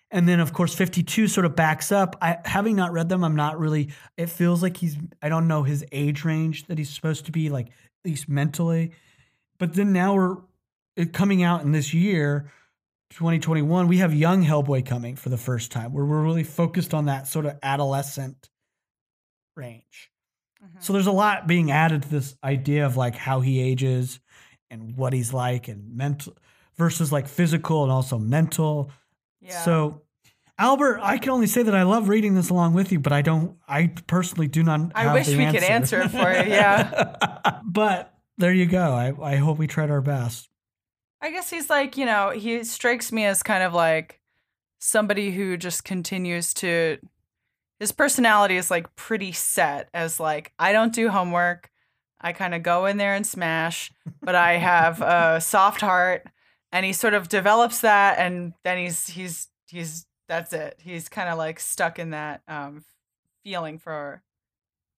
And 0.09 0.27
then 0.27 0.39
of 0.39 0.53
course 0.53 0.73
52 0.73 1.27
sort 1.27 1.45
of 1.45 1.55
backs 1.55 1.91
up. 1.91 2.15
I 2.21 2.37
having 2.45 2.75
not 2.75 2.93
read 2.93 3.09
them, 3.09 3.23
I'm 3.23 3.35
not 3.35 3.59
really 3.59 3.89
it 4.15 4.29
feels 4.29 4.63
like 4.63 4.77
he's 4.77 4.97
I 5.21 5.29
don't 5.29 5.47
know 5.47 5.63
his 5.63 5.85
age 5.91 6.23
range 6.23 6.67
that 6.67 6.77
he's 6.77 6.89
supposed 6.89 7.25
to 7.25 7.31
be 7.31 7.49
like 7.49 7.67
at 7.67 7.73
least 8.05 8.29
mentally. 8.29 8.93
But 9.57 9.73
then 9.73 9.91
now 9.91 10.15
we're 10.15 10.37
coming 11.13 11.43
out 11.43 11.63
in 11.63 11.73
this 11.73 11.93
year 11.93 12.51
2021 13.11 13.87
we 13.87 13.99
have 13.99 14.13
young 14.13 14.43
hellboy 14.43 14.85
coming 14.85 15.15
for 15.15 15.29
the 15.29 15.37
first 15.37 15.71
time 15.71 15.93
where 15.93 16.03
we're 16.03 16.23
really 16.23 16.43
focused 16.43 16.93
on 16.93 17.05
that 17.05 17.27
sort 17.27 17.45
of 17.45 17.57
adolescent 17.63 18.49
range 19.55 20.11
so 20.79 20.93
there's 20.93 21.07
a 21.07 21.11
lot 21.11 21.47
being 21.47 21.71
added 21.71 22.03
to 22.03 22.09
this 22.09 22.35
idea 22.43 22.85
of 22.85 22.97
like 22.97 23.15
how 23.15 23.41
he 23.41 23.59
ages 23.59 24.19
and 24.69 24.95
what 24.97 25.13
he's 25.13 25.33
like 25.33 25.67
and 25.67 25.95
mental 25.95 26.35
versus 26.75 27.11
like 27.11 27.27
physical 27.27 27.83
and 27.83 27.91
also 27.91 28.17
mental 28.17 28.91
Yeah. 29.41 29.61
so 29.63 30.01
albert 30.59 30.99
i 31.01 31.17
can 31.17 31.31
only 31.31 31.47
say 31.47 31.63
that 31.63 31.75
i 31.75 31.83
love 31.83 32.09
reading 32.09 32.35
this 32.35 32.49
along 32.49 32.73
with 32.73 32.91
you 32.91 32.99
but 32.99 33.13
i 33.13 33.21
don't 33.21 33.55
i 33.67 33.87
personally 34.07 34.47
do 34.47 34.63
not 34.63 34.91
I 34.95 35.13
wish 35.13 35.27
we 35.27 35.45
could 35.45 35.63
answer 35.63 36.01
it 36.01 36.09
for 36.09 36.31
you, 36.31 36.49
yeah. 36.51 37.15
but 37.65 38.13
there 38.37 38.53
you 38.53 38.65
go 38.65 38.91
i, 38.93 39.13
I 39.33 39.35
hope 39.37 39.57
we 39.57 39.67
tried 39.67 39.89
our 39.91 40.01
best 40.01 40.49
I 41.19 41.31
guess 41.31 41.49
he's 41.49 41.67
like, 41.67 41.97
you 41.97 42.05
know, 42.05 42.29
he 42.29 42.63
strikes 42.63 43.11
me 43.11 43.25
as 43.25 43.41
kind 43.41 43.63
of 43.63 43.73
like 43.73 44.21
somebody 44.77 45.31
who 45.31 45.57
just 45.57 45.83
continues 45.83 46.53
to 46.53 46.99
his 47.79 47.91
personality 47.91 48.57
is 48.57 48.71
like 48.71 48.95
pretty 48.95 49.31
set 49.31 49.89
as 49.93 50.19
like 50.19 50.51
I 50.59 50.71
don't 50.71 50.93
do 50.93 51.09
homework. 51.09 51.69
I 52.19 52.33
kind 52.33 52.55
of 52.55 52.63
go 52.63 52.87
in 52.87 52.97
there 52.97 53.13
and 53.13 53.25
smash, 53.27 53.91
but 54.21 54.33
I 54.35 54.53
have 54.57 55.01
a 55.01 55.39
soft 55.41 55.81
heart 55.81 56.25
and 56.71 56.85
he 56.85 56.91
sort 56.93 57.13
of 57.13 57.29
develops 57.29 57.81
that 57.81 58.17
and 58.19 58.53
then 58.63 58.77
he's 58.79 59.07
he's 59.07 59.47
he's 59.67 60.05
that's 60.27 60.51
it. 60.53 60.79
He's 60.83 61.07
kind 61.09 61.29
of 61.29 61.37
like 61.37 61.59
stuck 61.59 61.99
in 61.99 62.09
that 62.11 62.41
um 62.47 62.83
feeling 63.43 63.77
for 63.77 64.23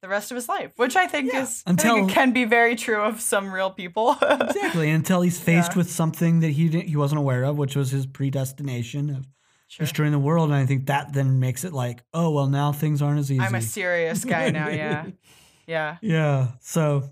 the 0.02 0.08
rest 0.08 0.32
of 0.32 0.36
his 0.36 0.48
life, 0.48 0.72
which 0.78 0.96
I 0.96 1.08
think 1.08 1.34
Yeah, 1.34 1.42
is 1.44 1.62
think 1.64 1.80
until- 1.82 2.08
it 2.08 2.10
can 2.14 2.32
be 2.32 2.46
very 2.46 2.78
true 2.78 3.02
of 3.02 3.20
some 3.20 3.52
real 3.54 3.70
people. 3.70 4.16
exactly 4.22 4.90
until 4.90 5.20
he's 5.22 5.38
faced 5.38 5.74
Yeah. 5.74 5.80
with 5.80 5.92
something 5.92 6.40
that 6.40 6.52
he 6.52 6.70
didn't, 6.70 6.88
he 6.88 6.96
wasn't 6.96 7.20
aware 7.20 7.44
of 7.44 7.58
which 7.58 7.76
was 7.76 7.92
his 7.92 8.06
predestination 8.06 9.10
of 9.10 9.28
Sure. 9.72 9.84
destroying 9.86 10.12
the 10.12 10.18
world 10.20 10.50
and 10.50 10.56
i 10.56 10.66
think 10.66 10.88
that 10.88 11.14
then 11.14 11.40
makes 11.40 11.64
it 11.64 11.74
like 11.74 12.02
oh 12.12 12.32
well 12.32 12.48
now 12.48 12.72
things 12.72 13.04
aren't 13.04 13.20
as 13.20 13.32
easy 13.32 13.40
I'm 13.40 13.54
a 13.54 13.62
serious 13.62 14.26
guy 14.26 14.50
now, 14.50 14.68
yeah. 14.70 15.06
Yeah. 15.68 15.98
yeah 16.02 16.48
so 16.60 17.12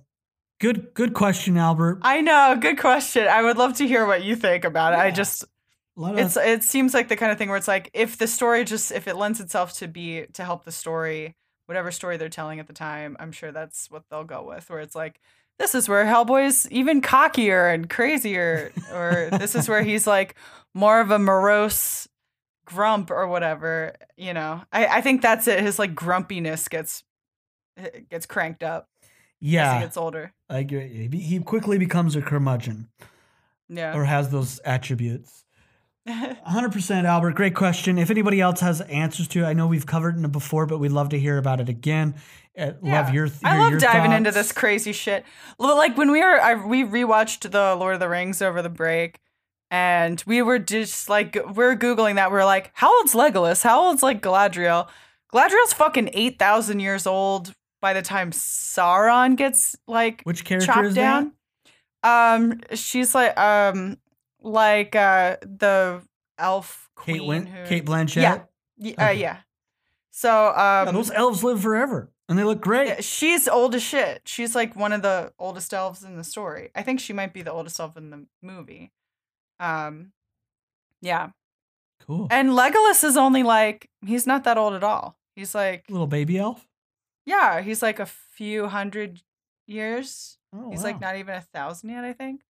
good 0.59 0.91
good 0.95 1.13
question 1.13 1.55
albert 1.55 1.99
I 2.01 2.21
know, 2.21 2.57
good 2.59 2.79
question. 2.79 3.27
I 3.27 3.43
would 3.43 3.57
love 3.57 3.75
to 3.75 3.87
hear 3.87 4.07
what 4.07 4.23
you 4.23 4.35
think 4.35 4.65
about 4.65 4.93
it. 4.93 4.99
I 4.99 5.11
just 5.11 5.43
a 5.43 6.01
lot 6.01 6.13
of, 6.13 6.19
it's 6.19 6.35
it 6.37 6.63
seems 6.63 6.95
like 6.95 7.07
the 7.09 7.15
kind 7.15 7.31
of 7.31 7.37
thing 7.37 7.49
where 7.49 7.57
it's 7.57 7.67
like 7.67 7.91
if 7.93 8.17
the 8.17 8.25
story 8.27 8.63
just 8.63 8.91
if 8.91 9.07
it 9.07 9.15
lends 9.15 9.39
itself 9.39 9.73
to 9.73 9.87
be 9.87 10.25
to 10.33 10.43
help 10.43 10.65
the 10.65 10.71
story, 10.71 11.35
whatever 11.67 11.91
story 11.91 12.17
they're 12.17 12.29
telling 12.29 12.59
at 12.59 12.65
the 12.65 12.73
time, 12.73 13.15
I'm 13.19 13.31
sure 13.31 13.51
that's 13.51 13.91
what 13.91 14.03
they'll 14.09 14.23
go 14.23 14.41
with. 14.43 14.67
Where 14.69 14.79
it's 14.79 14.95
like 14.95 15.19
this 15.59 15.75
is 15.75 15.87
where 15.87 16.05
Hellboy's 16.05 16.67
even 16.71 17.01
cockier 17.01 17.71
and 17.71 17.87
crazier, 17.87 18.71
or 18.91 19.29
this 19.31 19.53
is 19.53 19.69
where 19.69 19.83
he's 19.83 20.07
like 20.07 20.33
more 20.73 20.99
of 20.99 21.11
a 21.11 21.19
morose 21.19 22.07
grump 22.67 23.09
or 23.09 23.27
whatever. 23.27 23.93
You 24.15 24.33
know, 24.33 24.61
I, 24.71 24.85
I 24.87 25.01
think 25.01 25.21
that's 25.21 25.47
it. 25.47 25.59
His 25.61 25.79
like 25.79 25.95
grumpiness 25.95 26.67
gets 26.67 27.03
gets 28.09 28.25
cranked 28.25 28.63
up 28.63 28.87
as 29.03 29.07
he 29.39 29.53
yeah 29.53 29.79
gets 29.81 29.95
older. 29.97 30.33
i 30.49 30.57
agree 30.57 31.07
he 31.11 31.19
he 31.19 31.39
quickly 31.39 31.77
becomes 31.77 32.15
a 32.15 32.21
curmudgeon 32.23 32.87
Yeah. 33.69 33.95
or 33.95 34.05
has 34.05 34.31
those 34.31 34.57
attributes 34.65 35.45
100% 36.07 37.03
albert 37.05 37.33
great 37.35 37.53
question 37.53 37.99
if 37.99 38.09
anybody 38.09 38.41
else 38.41 38.61
has 38.61 38.81
answers 38.81 39.27
to 39.27 39.43
it 39.43 39.45
i 39.45 39.53
know 39.53 39.67
we've 39.67 39.85
covered 39.85 40.17
it 40.17 40.31
before 40.31 40.65
but 40.65 40.79
we'd 40.79 40.91
love 40.91 41.09
to 41.09 41.19
hear 41.19 41.37
about 41.37 41.61
it 41.61 41.69
again 41.69 42.15
Uh, 42.57 42.71
love 42.81 43.13
your 43.13 43.27
I 43.43 43.59
love 43.59 43.79
diving 43.79 44.11
into 44.11 44.31
this 44.31 44.51
crazy 44.51 44.91
shit. 44.91 45.23
Like 45.59 45.95
when 45.95 46.09
we 46.11 46.21
were, 46.21 46.41
I, 46.41 46.55
we 46.55 46.83
rewatched 46.83 47.51
the 47.51 47.75
Lord 47.75 47.93
of 47.93 47.99
the 47.99 48.09
Rings 48.09 48.41
over 48.41 48.63
the 48.63 48.69
break, 48.69 49.19
and 49.69 50.23
we 50.25 50.41
were 50.41 50.59
just 50.59 51.09
like, 51.09 51.37
we're 51.53 51.75
googling 51.75 52.15
that. 52.15 52.31
We're 52.31 52.45
like, 52.45 52.71
how 52.73 52.95
old's 52.97 53.13
Legolas? 53.13 53.63
How 53.63 53.81
old's 53.81 54.03
like 54.03 54.21
Galadriel? 54.21 54.87
Galadriel's 55.33 55.73
fucking 55.73 56.11
eight 56.13 56.39
thousand 56.39 56.79
years 56.79 57.05
old 57.05 57.53
by 57.81 57.93
the 57.93 58.01
time 58.01 58.31
Sauron 58.31 59.35
gets 59.35 59.75
like 59.87 60.21
which 60.23 60.45
character 60.45 60.65
chopped 60.67 60.87
is 60.87 60.95
down. 60.95 61.33
Um, 62.03 62.61
she's 62.73 63.13
like, 63.13 63.37
um, 63.37 63.97
like 64.41 64.95
uh 64.95 65.37
the 65.41 66.01
elf 66.37 66.89
that 66.95 67.05
kate, 67.05 67.17
queen. 67.19 67.27
Win- 67.27 67.45
who, 67.47 67.65
kate 67.65 67.85
blanchett 67.85 68.21
Yeah. 68.21 68.41
Y- 68.77 68.95
uh, 68.97 69.09
yeah. 69.09 69.37
So 70.11 70.47
um, 70.49 70.87
Yeah, 70.87 70.91
those 70.91 71.11
elves 71.11 71.43
live 71.43 71.61
forever 71.61 72.11
and 72.29 72.37
they 72.39 72.43
look 72.43 72.61
great 72.61 73.03
she's 73.03 73.47
old 73.47 73.75
as 73.75 73.83
shit. 73.83 74.21
She's 74.25 74.55
like 74.55 74.75
one 74.75 74.93
of 74.93 75.01
the 75.01 75.33
oldest 75.37 75.73
elves 75.73 76.03
in 76.03 76.15
the 76.17 76.23
story. 76.23 76.69
I 76.75 76.83
think 76.83 76.99
she 76.99 77.13
might 77.13 77.33
be 77.33 77.41
the 77.41 77.51
oldest 77.51 77.79
elf 77.79 77.97
in 77.97 78.09
the 78.09 78.25
movie. 78.41 78.91
Um, 79.59 80.11
yeah. 81.01 81.29
cool 82.05 82.27
And 82.31 82.49
Legolas 82.49 83.03
is 83.03 83.17
only 83.17 83.43
like 83.43 83.89
he's 84.05 84.27
not 84.27 84.43
that 84.43 84.57
old 84.57 84.73
at 84.73 84.83
all. 84.83 85.17
He's 85.35 85.53
like 85.53 85.85
little 85.89 86.07
baby 86.07 86.37
elf 86.37 86.67
yeah, 87.27 87.61
he's 87.61 87.83
like 87.83 87.99
a 87.99 88.05
few 88.05 88.67
hundred 88.67 89.21
years. 89.67 90.37
oh, 90.55 90.71
he's 90.71 90.79
wow. 90.79 90.85
like 90.85 91.01
not 91.01 91.17
even 91.17 91.35
a 91.35 91.41
thousand 91.41 91.89
yet, 91.89 92.05
I 92.05 92.13
think. 92.13 92.41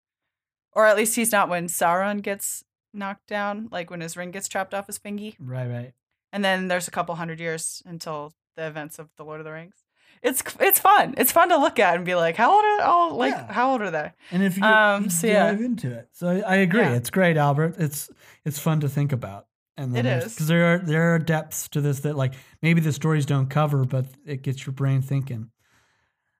Or 0.71 0.85
at 0.85 0.95
least 0.95 1.15
he's 1.15 1.31
not 1.31 1.49
when 1.49 1.65
Sauron 1.67 2.21
gets 2.21 2.63
knocked 2.93 3.25
down, 3.27 3.69
like 3.71 3.89
when 3.89 4.01
his 4.01 4.15
ring 4.15 4.29
gets 4.29 4.47
chopped 4.47 4.75
off 4.75 4.85
his 4.85 4.99
fingy. 4.99 5.35
right 5.39 5.67
right 5.67 5.93
And 6.31 6.45
then 6.45 6.67
there's 6.67 6.87
a 6.87 6.91
couple 6.91 7.15
hundred 7.15 7.39
years 7.39 7.81
until 7.87 8.33
the 8.55 8.67
events 8.67 8.99
of 8.99 9.09
the 9.17 9.25
Lord 9.25 9.39
of 9.39 9.45
the 9.45 9.51
Rings. 9.51 9.83
It's 10.23 10.43
it's 10.59 10.79
fun. 10.79 11.13
It's 11.17 11.31
fun 11.31 11.49
to 11.49 11.57
look 11.57 11.79
at 11.79 11.95
and 11.95 12.05
be 12.05 12.15
like, 12.15 12.35
how 12.35 12.51
old 12.55 12.63
are 12.65 12.79
oh 12.87 13.15
like 13.15 13.33
Yeah. 13.33 13.51
how 13.51 13.71
old 13.71 13.81
are 13.81 13.91
they? 13.91 14.11
And 14.31 14.43
if 14.43 14.57
you, 14.57 14.63
Um, 14.63 15.05
you 15.05 15.09
so 15.09 15.27
yeah. 15.27 15.51
dive 15.51 15.61
into 15.61 15.91
it, 15.91 16.09
so 16.11 16.27
I, 16.45 16.55
agree. 16.57 16.81
Yeah. 16.81 16.93
It's 16.95 17.09
great, 17.09 17.37
Albert. 17.37 17.75
It's 17.77 18.09
it's 18.45 18.59
fun 18.59 18.79
to 18.81 18.89
think 18.89 19.11
about, 19.11 19.45
and 19.77 19.95
It 19.97 20.05
is. 20.05 20.33
because 20.33 20.47
there 20.47 20.73
are 20.73 20.77
there 20.79 21.13
are 21.15 21.19
depths 21.19 21.67
to 21.69 21.81
this 21.81 21.99
that 22.01 22.15
like 22.15 22.33
maybe 22.61 22.81
the 22.81 22.93
stories 22.93 23.25
don't 23.25 23.49
cover, 23.49 23.85
but 23.85 24.05
it 24.25 24.41
gets 24.41 24.65
your 24.65 24.73
brain 24.73 25.01
thinking. 25.01 25.51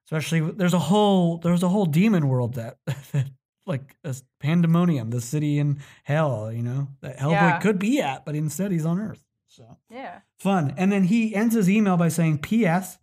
Especially 0.06 0.40
there's 0.40 0.74
a 0.74 0.78
whole 0.78 1.38
there's 1.38 1.62
a 1.62 1.68
whole 1.68 1.84
demon 1.86 2.28
world 2.28 2.54
that, 2.54 2.78
that 3.12 3.26
like 3.66 3.94
a 4.04 4.14
pandemonium, 4.40 5.10
the 5.10 5.20
city 5.20 5.58
in 5.58 5.78
hell, 6.04 6.50
you 6.50 6.62
know, 6.62 6.88
that 7.02 7.18
Hellboy 7.18 7.32
Yeah. 7.32 7.58
could 7.58 7.78
be 7.78 8.00
at, 8.00 8.24
but 8.24 8.34
instead 8.34 8.72
he's 8.72 8.86
on 8.86 8.98
Earth. 8.98 9.22
So 9.48 9.76
Yeah. 9.90 10.20
fun. 10.38 10.72
And 10.78 10.90
then 10.90 11.04
he 11.04 11.34
ends 11.34 11.54
his 11.54 11.68
email 11.68 11.98
by 11.98 12.08
saying, 12.08 12.38
P.S. 12.38 12.98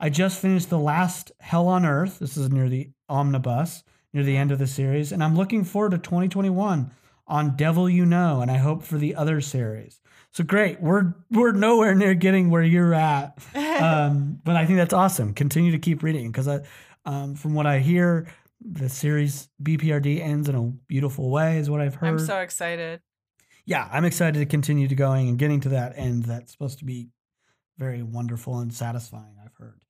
I 0.00 0.10
just 0.10 0.40
finished 0.40 0.70
the 0.70 0.78
last 0.78 1.32
Hell 1.40 1.66
on 1.68 1.84
Earth. 1.84 2.18
This 2.18 2.36
is 2.36 2.50
near 2.50 2.68
the 2.68 2.90
omnibus, 3.08 3.82
near 4.12 4.22
the 4.22 4.36
end 4.36 4.52
of 4.52 4.58
the 4.58 4.66
series, 4.66 5.12
and 5.12 5.22
I'm 5.22 5.36
looking 5.36 5.64
forward 5.64 5.90
to 5.92 5.98
2021 5.98 6.90
on 7.26 7.56
Devil 7.56 7.90
You 7.90 8.06
Know, 8.06 8.40
and 8.40 8.50
I 8.50 8.56
hope 8.56 8.82
for 8.82 8.96
the 8.96 9.14
other 9.14 9.40
series. 9.40 10.00
So 10.30 10.44
great. 10.44 10.80
We're 10.80 11.14
we're 11.30 11.52
nowhere 11.52 11.94
near 11.94 12.14
getting 12.14 12.50
where 12.50 12.62
you're 12.62 12.94
at. 12.94 13.38
Um, 13.78 14.40
but 14.42 14.56
I 14.56 14.66
think 14.66 14.78
that's 14.78 14.92
awesome. 14.92 15.34
Continue 15.34 15.70
to 15.70 15.78
keep 15.78 16.02
reading 16.02 16.32
because 16.32 16.48
I 16.48 16.62
um, 17.04 17.36
from 17.36 17.54
what 17.54 17.64
I 17.64 17.78
hear, 17.78 18.26
the 18.60 18.88
series 18.88 19.48
BPRD 19.62 20.20
ends 20.20 20.48
in 20.48 20.56
a 20.56 20.62
beautiful 20.88 21.30
way, 21.30 21.58
is 21.58 21.70
what 21.70 21.80
I've 21.80 21.94
heard 21.94 22.08
I'm 22.08 22.18
so 22.18 22.40
excited. 22.40 23.00
yeah, 23.66 23.88
I'm 23.92 24.04
excited 24.04 24.40
to 24.40 24.46
continue 24.46 24.88
to 24.88 24.96
going 24.96 25.28
and 25.28 25.38
getting 25.38 25.60
to 25.60 25.68
that 25.68 25.92
end. 25.96 26.24
That's 26.24 26.50
supposed 26.50 26.80
to 26.80 26.84
be 26.84 27.10
very 27.78 28.02
wonderful 28.02 28.58
and 28.58 28.74
satisfying. 28.74 29.36
I've 29.44 29.54
heard. 29.54 29.80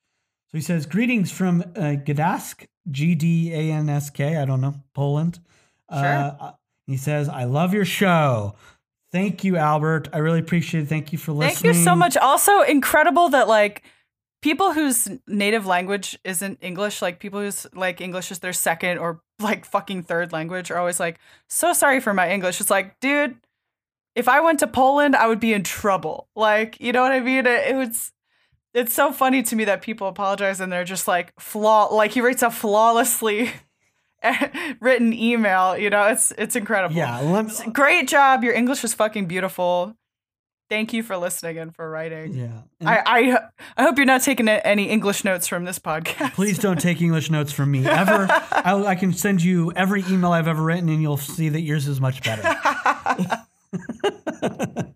So 0.50 0.58
he 0.58 0.62
says, 0.62 0.86
"Greetings 0.86 1.30
from 1.30 1.60
uh, 1.76 1.96
Gdańsk, 2.04 2.66
G 2.90 3.14
D 3.14 3.52
A 3.52 3.72
N 3.72 3.88
S 3.88 4.10
K. 4.10 4.36
I 4.36 4.44
don't 4.44 4.60
know 4.60 4.74
Poland." 4.94 5.40
Sure. 5.92 6.04
Uh, 6.04 6.52
he 6.86 6.96
says, 6.96 7.28
"I 7.28 7.44
love 7.44 7.74
your 7.74 7.84
show. 7.84 8.54
Thank 9.12 9.44
you, 9.44 9.56
Albert. 9.56 10.08
I 10.12 10.18
really 10.18 10.40
appreciate 10.40 10.82
it. 10.82 10.86
Thank 10.86 11.12
you 11.12 11.18
for 11.18 11.32
listening. 11.32 11.54
Thank 11.54 11.76
you 11.76 11.84
so 11.84 11.94
much. 11.94 12.16
Also, 12.16 12.62
incredible 12.62 13.28
that 13.30 13.48
like 13.48 13.82
people 14.40 14.72
whose 14.72 15.08
native 15.26 15.66
language 15.66 16.18
isn't 16.24 16.58
English, 16.62 17.02
like 17.02 17.18
people 17.18 17.40
whose 17.40 17.66
like 17.74 18.00
English 18.00 18.30
is 18.30 18.38
their 18.38 18.52
second 18.52 18.98
or 18.98 19.20
like 19.40 19.64
fucking 19.64 20.02
third 20.02 20.32
language, 20.32 20.70
are 20.70 20.78
always 20.78 20.98
like, 20.98 21.18
"So 21.48 21.74
sorry 21.74 22.00
for 22.00 22.14
my 22.14 22.30
English." 22.30 22.60
It's 22.60 22.70
like, 22.70 22.98
dude, 23.00 23.36
if 24.14 24.28
I 24.28 24.40
went 24.40 24.60
to 24.60 24.66
Poland, 24.66 25.14
I 25.14 25.26
would 25.26 25.40
be 25.40 25.52
in 25.52 25.62
trouble. 25.62 26.28
Like, 26.34 26.80
you 26.80 26.92
know 26.92 27.02
what 27.02 27.12
I 27.12 27.20
mean? 27.20 27.46
It, 27.46 27.68
it 27.68 27.76
was. 27.76 28.12
It's 28.78 28.94
so 28.94 29.12
funny 29.12 29.42
to 29.42 29.56
me 29.56 29.64
that 29.64 29.82
people 29.82 30.06
apologize 30.08 30.60
and 30.60 30.72
they're 30.72 30.84
just 30.84 31.08
like 31.08 31.38
flaw. 31.40 31.86
Like 31.94 32.12
he 32.12 32.20
writes 32.20 32.42
a 32.42 32.50
flawlessly 32.50 33.50
written 34.80 35.12
email. 35.12 35.76
You 35.76 35.90
know, 35.90 36.04
it's 36.06 36.32
it's 36.38 36.56
incredible. 36.56 36.94
Yeah, 36.94 37.42
me, 37.42 37.72
Great 37.72 38.08
job. 38.08 38.44
Your 38.44 38.54
English 38.54 38.82
was 38.82 38.94
fucking 38.94 39.26
beautiful. 39.26 39.94
Thank 40.70 40.92
you 40.92 41.02
for 41.02 41.16
listening 41.16 41.56
and 41.58 41.74
for 41.74 41.88
writing. 41.88 42.34
yeah. 42.34 42.60
I, 42.86 42.98
I 43.06 43.38
I 43.78 43.82
hope 43.84 43.96
you're 43.96 44.04
not 44.04 44.20
taking 44.22 44.48
any 44.48 44.90
English 44.90 45.24
notes 45.24 45.46
from 45.48 45.64
this 45.64 45.78
podcast. 45.78 46.34
please 46.34 46.58
don't 46.58 46.78
take 46.78 47.00
English 47.00 47.30
notes 47.30 47.52
from 47.52 47.70
me 47.70 47.86
ever. 47.86 48.26
I, 48.52 48.84
I 48.88 48.94
can 48.94 49.14
send 49.14 49.42
you 49.42 49.72
every 49.72 50.04
email 50.10 50.32
I've 50.32 50.46
ever 50.46 50.62
written, 50.62 50.90
and 50.90 51.00
you'll 51.00 51.16
see 51.16 51.48
that 51.48 51.62
yours 51.62 51.88
is 51.88 52.00
much 52.00 52.22
better. 52.22 52.42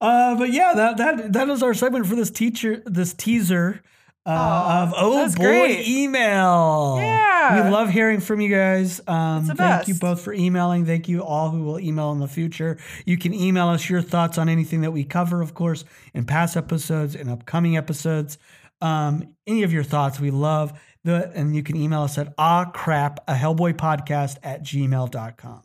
Uh, 0.00 0.36
but 0.36 0.52
yeah, 0.52 0.72
that 0.74 0.96
that 0.98 1.32
that 1.32 1.48
is 1.48 1.62
our 1.62 1.74
segment 1.74 2.06
for 2.06 2.16
this 2.16 2.30
teacher, 2.30 2.82
this 2.86 3.14
teaser 3.14 3.82
uh, 4.26 4.30
Aw, 4.30 4.82
of 4.82 4.94
oh 4.96 5.26
boy 5.28 5.42
great. 5.42 5.86
email. 5.86 6.96
Yeah. 6.98 7.64
we 7.64 7.70
love 7.70 7.90
hearing 7.90 8.20
from 8.20 8.40
you 8.40 8.48
guys. 8.48 9.00
Um, 9.06 9.46
the 9.46 9.54
thank 9.54 9.86
you 9.88 9.94
both 9.94 10.20
for 10.20 10.32
emailing. 10.32 10.84
Thank 10.84 11.08
you 11.08 11.22
all 11.22 11.50
who 11.50 11.62
will 11.62 11.78
email 11.78 12.10
in 12.12 12.18
the 12.18 12.26
future. 12.28 12.76
You 13.04 13.16
can 13.18 13.32
email 13.32 13.68
us 13.68 13.88
your 13.88 14.02
thoughts 14.02 14.36
on 14.36 14.48
anything 14.48 14.80
that 14.80 14.90
we 14.90 15.04
cover, 15.04 15.42
of 15.42 15.54
course, 15.54 15.84
in 16.12 16.24
past 16.24 16.56
episodes 16.56 17.14
and 17.14 17.30
upcoming 17.30 17.76
episodes. 17.76 18.36
Um, 18.80 19.34
any 19.46 19.62
of 19.62 19.72
your 19.72 19.84
thoughts, 19.84 20.18
we 20.18 20.30
love 20.32 20.78
the, 21.04 21.30
and 21.34 21.54
you 21.54 21.62
can 21.62 21.76
email 21.76 22.02
us 22.02 22.18
at 22.18 22.34
ah 22.36 22.64
crap 22.66 23.20
a 23.28 23.34
hellboy 23.34 23.74
podcast 23.74 24.38
at 24.42 24.62
gmail.com. 24.64 25.62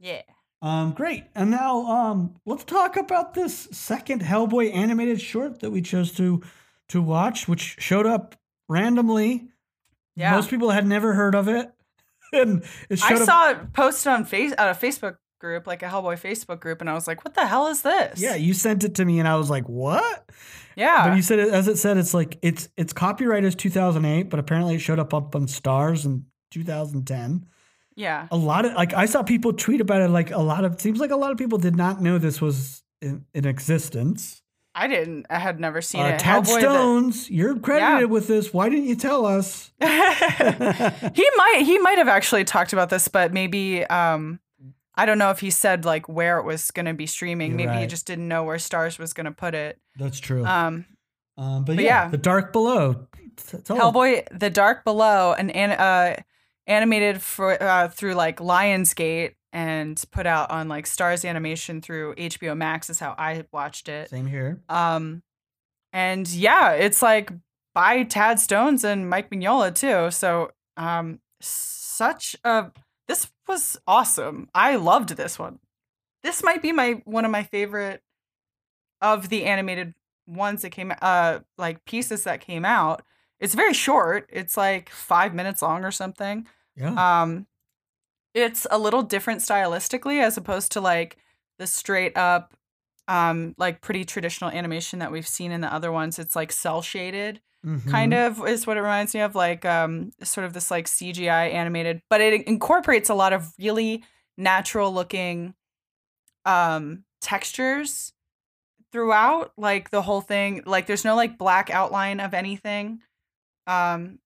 yeah. 0.00 0.22
Um, 0.60 0.92
great. 0.92 1.24
And 1.34 1.50
now 1.50 1.86
um, 1.86 2.34
let's 2.44 2.64
talk 2.64 2.96
about 2.96 3.34
this 3.34 3.68
second 3.70 4.22
Hellboy 4.22 4.74
animated 4.74 5.20
short 5.20 5.60
that 5.60 5.70
we 5.70 5.82
chose 5.82 6.12
to 6.12 6.42
to 6.88 7.02
watch, 7.02 7.46
which 7.46 7.76
showed 7.78 8.06
up 8.06 8.34
randomly. 8.68 9.48
Yeah. 10.16 10.32
Most 10.32 10.50
people 10.50 10.70
had 10.70 10.86
never 10.86 11.12
heard 11.14 11.34
of 11.34 11.48
it. 11.48 11.70
and 12.32 12.64
it 12.90 13.02
I 13.02 13.08
showed 13.08 13.22
up. 13.22 13.26
saw 13.26 13.50
it 13.50 13.72
posted 13.72 14.12
on 14.12 14.24
face 14.24 14.52
on 14.58 14.68
a 14.68 14.74
Facebook 14.74 15.16
group, 15.38 15.66
like 15.66 15.82
a 15.82 15.86
Hellboy 15.86 16.20
Facebook 16.20 16.60
group, 16.60 16.80
and 16.80 16.90
I 16.90 16.94
was 16.94 17.06
like, 17.06 17.24
"What 17.24 17.34
the 17.34 17.46
hell 17.46 17.68
is 17.68 17.82
this?" 17.82 18.20
Yeah, 18.20 18.34
you 18.34 18.52
sent 18.52 18.84
it 18.84 18.96
to 18.96 19.04
me 19.04 19.18
and 19.18 19.28
I 19.28 19.36
was 19.36 19.48
like, 19.48 19.68
"What?" 19.68 20.28
yeah. 20.76 21.08
But 21.08 21.16
you 21.16 21.22
said 21.22 21.38
it 21.38 21.48
as 21.48 21.68
it 21.68 21.78
said 21.78 21.96
it's 21.96 22.14
like 22.14 22.38
it's 22.42 22.68
its 22.76 22.92
copyright 22.92 23.44
is 23.44 23.54
2008, 23.54 24.24
but 24.24 24.40
apparently 24.40 24.74
it 24.74 24.80
showed 24.80 24.98
up 24.98 25.14
up 25.14 25.36
on 25.36 25.46
Starz 25.46 26.04
in 26.04 26.26
2010. 26.50 27.46
Yeah. 27.98 28.28
A 28.30 28.36
lot 28.36 28.64
of 28.64 28.74
like 28.74 28.94
I 28.94 29.06
saw 29.06 29.22
people 29.22 29.52
tweet 29.52 29.80
about 29.80 30.00
it 30.02 30.08
like 30.08 30.30
a 30.30 30.38
lot 30.38 30.64
of 30.64 30.80
seems 30.80 31.00
like 31.00 31.10
a 31.10 31.16
lot 31.16 31.32
of 31.32 31.36
people 31.38 31.58
did 31.58 31.74
not 31.76 32.00
know 32.00 32.16
this 32.18 32.40
was 32.40 32.82
in, 33.02 33.24
in 33.34 33.44
existence. 33.44 34.40
I 34.74 34.86
didn't. 34.86 35.26
I 35.28 35.40
had 35.40 35.58
never 35.58 35.82
seen 35.82 36.02
Uh, 36.02 36.10
it. 36.10 36.20
Tad 36.20 36.44
Hellboy, 36.44 36.60
Stones, 36.60 37.28
you're 37.28 37.58
credited 37.58 38.00
Yeah. 38.00 38.04
with 38.04 38.28
this. 38.28 38.54
Why 38.54 38.68
didn't 38.68 38.84
you 38.84 38.94
tell 38.94 39.26
us? 39.26 39.72
he 39.80 39.86
might 41.36 41.62
he 41.64 41.78
might 41.78 41.98
have 41.98 42.06
actually 42.08 42.44
talked 42.44 42.72
about 42.72 42.88
this, 42.88 43.08
but 43.08 43.32
maybe 43.32 43.84
um 43.86 44.38
I 44.94 45.04
don't 45.06 45.18
know 45.18 45.30
if 45.30 45.40
he 45.40 45.50
said 45.50 45.84
like 45.84 46.08
where 46.08 46.38
it 46.38 46.44
was 46.44 46.70
going 46.70 46.86
to 46.86 46.94
be 46.94 47.06
streaming. 47.06 47.58
You're 47.58 47.68
maybe 47.68 47.80
he 47.82 47.86
just 47.88 48.06
didn't 48.06 48.28
know 48.28 48.44
where 48.44 48.56
Starz 48.56 48.98
was 48.98 49.12
going 49.12 49.26
to 49.26 49.32
put 49.32 49.54
it. 49.54 49.78
That's 49.96 50.20
true. 50.20 50.44
Um 50.44 50.86
um, 51.36 51.64
but, 51.64 51.76
but 51.76 51.84
yeah, 51.84 52.04
yeah. 52.04 52.08
The 52.10 52.18
Dark 52.18 52.52
Below. 52.52 53.06
Tell. 53.64 53.76
Hellboy 53.76 54.26
The 54.36 54.50
Dark 54.50 54.84
Below 54.84 55.32
an, 55.32 55.50
an 55.50 55.70
uh 55.72 56.16
animated 56.68 57.20
for 57.20 57.60
uh, 57.60 57.88
through 57.88 58.14
like 58.14 58.38
Lionsgate 58.38 59.34
and 59.52 60.02
put 60.12 60.26
out 60.26 60.50
on 60.50 60.68
like 60.68 60.84
Starz 60.84 61.28
Animation 61.28 61.80
through 61.80 62.14
HBO 62.14 62.56
Max 62.56 62.90
is 62.90 63.00
how 63.00 63.14
I 63.18 63.44
watched 63.52 63.88
it. 63.88 64.10
Same 64.10 64.26
here. 64.26 64.60
Um, 64.68 65.22
and 65.92 66.28
yeah, 66.28 66.72
it's 66.72 67.02
like 67.02 67.32
by 67.74 68.04
Tad 68.04 68.38
Stones 68.38 68.84
and 68.84 69.08
Mike 69.08 69.30
Mignola 69.30 69.74
too. 69.74 70.10
So, 70.10 70.52
um, 70.76 71.20
such 71.40 72.36
a 72.44 72.70
this 73.08 73.30
was 73.48 73.78
awesome. 73.86 74.48
I 74.54 74.76
loved 74.76 75.10
this 75.10 75.38
one. 75.38 75.58
This 76.22 76.44
might 76.44 76.60
be 76.60 76.72
my 76.72 77.00
one 77.04 77.24
of 77.24 77.30
my 77.30 77.42
favorite 77.42 78.02
of 79.00 79.30
the 79.30 79.44
animated 79.44 79.94
ones 80.26 80.60
that 80.62 80.70
came 80.70 80.92
uh 81.00 81.38
like 81.56 81.84
pieces 81.86 82.24
that 82.24 82.40
came 82.40 82.66
out. 82.66 83.02
It's 83.40 83.54
very 83.54 83.72
short. 83.72 84.28
It's 84.32 84.56
like 84.56 84.90
5 84.90 85.32
minutes 85.32 85.62
long 85.62 85.84
or 85.84 85.92
something. 85.92 86.46
Yeah. 86.78 87.22
Um, 87.22 87.46
it's 88.34 88.66
a 88.70 88.78
little 88.78 89.02
different 89.02 89.40
stylistically 89.40 90.22
as 90.22 90.36
opposed 90.36 90.72
to 90.72 90.80
like 90.80 91.16
the 91.58 91.66
straight 91.66 92.16
up, 92.16 92.54
um, 93.08 93.54
like 93.58 93.80
pretty 93.80 94.04
traditional 94.04 94.50
animation 94.50 94.98
that 95.00 95.10
we've 95.10 95.26
seen 95.26 95.50
in 95.52 95.60
the 95.60 95.72
other 95.72 95.90
ones. 95.90 96.18
It's 96.18 96.36
like 96.36 96.52
cel 96.52 96.82
shaded, 96.82 97.40
kind 97.86 98.12
Mhm. 98.12 98.26
of 98.40 98.46
is 98.48 98.66
what 98.66 98.76
it 98.76 98.82
reminds 98.82 99.14
me 99.14 99.20
of, 99.22 99.34
like 99.34 99.64
um, 99.64 100.12
sort 100.22 100.44
of 100.46 100.52
this 100.52 100.70
like 100.70 100.86
CGI 100.86 101.48
animated, 101.48 102.02
but 102.10 102.20
it 102.20 102.46
incorporates 102.46 103.08
a 103.10 103.14
lot 103.14 103.32
of 103.32 103.52
really 103.58 104.04
natural 104.36 104.92
looking, 104.92 105.54
um, 106.44 107.04
textures 107.20 108.12
throughout 108.92 109.52
like 109.58 109.90
the 109.90 110.02
whole 110.02 110.20
thing 110.22 110.62
like 110.64 110.86
there's 110.86 111.04
no 111.04 111.14
like 111.16 111.36
black 111.36 111.68
outline 111.70 112.20
of 112.20 112.32
anything 112.32 113.00
um 113.66 114.18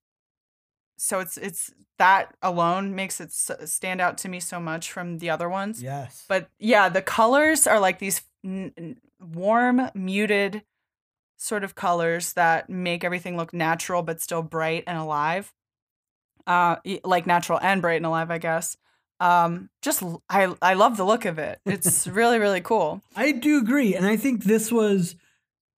so 1.04 1.18
it's 1.20 1.36
it's 1.36 1.72
that 1.98 2.34
alone 2.42 2.94
makes 2.94 3.20
it 3.20 3.26
s- 3.28 3.50
stand 3.72 4.00
out 4.00 4.16
to 4.18 4.28
me 4.28 4.38
so 4.40 4.58
much 4.60 4.90
from 4.92 5.18
the 5.18 5.30
other 5.30 5.48
ones. 5.48 5.82
Yes. 5.82 6.24
but 6.28 6.48
yeah 6.58 6.88
the 6.88 7.02
colors 7.02 7.66
are 7.66 7.80
like 7.80 7.98
these 7.98 8.22
n- 8.44 8.72
n- 8.76 8.96
warm 9.20 9.90
muted 9.94 10.62
sort 11.36 11.64
of 11.64 11.74
colors 11.74 12.32
that 12.34 12.70
make 12.70 13.02
everything 13.04 13.36
look 13.36 13.52
natural 13.52 14.02
but 14.02 14.20
still 14.20 14.42
bright 14.42 14.84
and 14.86 14.98
alive. 14.98 15.52
Uh 16.46 16.76
like 17.04 17.26
natural 17.26 17.58
and 17.62 17.80
bright 17.82 17.96
and 18.02 18.06
alive 18.06 18.30
i 18.30 18.38
guess. 18.38 18.76
Um 19.20 19.68
just 19.80 20.02
I 20.28 20.74
love 20.74 20.96
the 20.96 21.04
look 21.04 21.24
of 21.24 21.38
it. 21.38 21.60
It's 21.66 22.06
really 22.20 22.38
really 22.38 22.60
cool. 22.60 23.02
I 23.16 23.32
do 23.32 23.58
agree, 23.58 23.94
and 23.94 24.06
I 24.06 24.16
think 24.16 24.44
this 24.44 24.72
was 24.72 25.14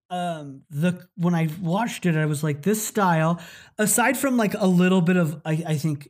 um 0.10 0.62
the 0.70 1.08
when 1.16 1.34
I 1.36 1.50
watched 1.62 2.06
it, 2.06 2.16
I 2.16 2.26
was 2.26 2.44
like, 2.44 2.62
this 2.64 2.86
style, 2.86 3.40
aside 3.78 4.18
from 4.18 4.38
like 4.38 4.54
a 4.54 4.68
little 4.68 5.02
bit 5.02 5.18
of 5.18 5.42
I, 5.46 5.64
I 5.68 5.78
think 5.78 6.10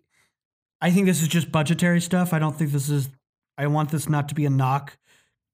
I 0.81 0.91
think 0.91 1.05
this 1.05 1.21
is 1.21 1.27
just 1.27 1.51
budgetary 1.51 2.01
stuff. 2.01 2.33
I 2.33 2.39
don't 2.39 2.55
think 2.57 2.71
this 2.71 2.89
is 2.89 3.09
I 3.57 3.67
want 3.67 3.91
this 3.91 4.09
not 4.09 4.29
to 4.29 4.35
be 4.35 4.45
a 4.45 4.49
knock 4.49 4.97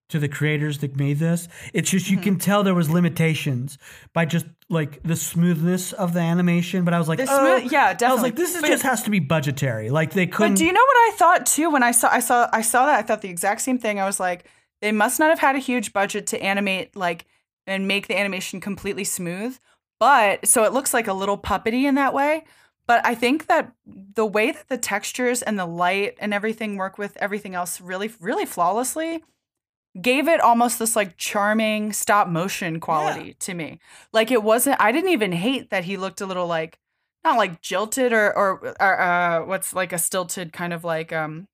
to 0.09 0.17
the 0.17 0.27
creators 0.27 0.79
that 0.79 0.95
made 0.95 1.19
this. 1.19 1.47
It's 1.71 1.91
just 1.91 2.09
you 2.09 2.17
Mhm. 2.17 2.23
can 2.23 2.37
tell 2.39 2.63
there 2.63 2.73
was 2.73 2.89
limitations 2.89 3.77
by 4.11 4.25
just 4.25 4.47
like 4.67 5.03
the 5.03 5.15
smoothness 5.15 5.93
of 5.93 6.13
the 6.13 6.19
animation. 6.19 6.83
But 6.83 6.95
I 6.95 6.97
was 6.97 7.07
like, 7.07 7.19
The 7.19 7.27
oh, 7.29 7.59
smooth- 7.59 7.71
yeah, 7.71 7.93
definitely. 7.93 8.07
I 8.07 8.13
was 8.13 8.21
like, 8.23 8.35
this 8.35 8.55
is 8.55 8.61
But- 8.61 8.69
just 8.71 8.81
has 8.83 9.03
to 9.03 9.11
be 9.11 9.19
budgetary. 9.19 9.91
Like 9.91 10.13
they 10.13 10.25
couldn't. 10.25 10.53
But 10.53 10.57
do 10.57 10.65
you 10.65 10.73
know 10.73 10.79
what 10.81 11.13
I 11.13 11.15
thought 11.17 11.45
too 11.45 11.69
when 11.69 11.83
I 11.83 11.91
saw 11.91 12.09
I 12.11 12.21
saw 12.21 12.49
I 12.51 12.61
saw 12.61 12.87
that 12.87 12.97
I 12.97 13.01
thought 13.03 13.21
the 13.21 13.29
exact 13.29 13.61
same 13.61 13.77
thing. 13.77 13.99
I 13.99 14.05
was 14.05 14.19
like, 14.19 14.45
they 14.81 14.91
must 14.91 15.19
not 15.19 15.29
have 15.29 15.39
had 15.39 15.55
a 15.55 15.59
huge 15.59 15.93
budget 15.93 16.25
to 16.27 16.41
animate 16.41 16.95
like 16.95 17.25
and 17.69 17.87
make 17.87 18.07
the 18.07 18.17
animation 18.17 18.59
completely 18.59 19.03
smooth. 19.03 19.57
But 19.99 20.47
so 20.47 20.63
it 20.63 20.73
looks 20.73 20.93
like 20.93 21.07
a 21.07 21.13
little 21.13 21.37
puppety 21.37 21.83
in 21.83 21.95
that 21.95 22.13
way. 22.13 22.45
But 22.87 23.05
I 23.05 23.13
think 23.13 23.45
that 23.45 23.71
the 23.85 24.25
way 24.25 24.51
that 24.51 24.67
the 24.67 24.77
textures 24.77 25.43
and 25.43 25.59
the 25.59 25.65
light 25.65 26.15
and 26.19 26.33
everything 26.33 26.75
work 26.75 26.97
with 26.97 27.15
everything 27.17 27.53
else 27.53 27.79
really, 27.79 28.11
really 28.19 28.45
flawlessly 28.45 29.23
gave 29.99 30.27
it 30.27 30.39
almost 30.39 30.79
this 30.79 30.95
like 30.95 31.17
charming 31.17 31.93
stop 31.93 32.27
motion 32.27 32.79
quality 32.79 33.35
to 33.41 33.53
me. 33.53 33.79
Like 34.11 34.31
it 34.31 34.41
wasn't, 34.41 34.81
I 34.81 34.91
didn't 34.91 35.11
even 35.11 35.31
hate 35.33 35.69
that 35.69 35.83
he 35.83 35.97
looked 35.97 36.21
a 36.21 36.25
little 36.25 36.47
like, 36.47 36.79
not 37.23 37.37
like 37.37 37.61
jilted 37.61 38.13
or, 38.13 38.35
or, 38.35 38.75
or 38.79 38.99
uh, 39.01 39.45
what's 39.45 39.73
like 39.73 39.93
a 39.93 39.99
stilted 39.99 40.53
kind 40.53 40.73
of 40.73 40.83
like, 40.83 41.13
um, 41.13 41.47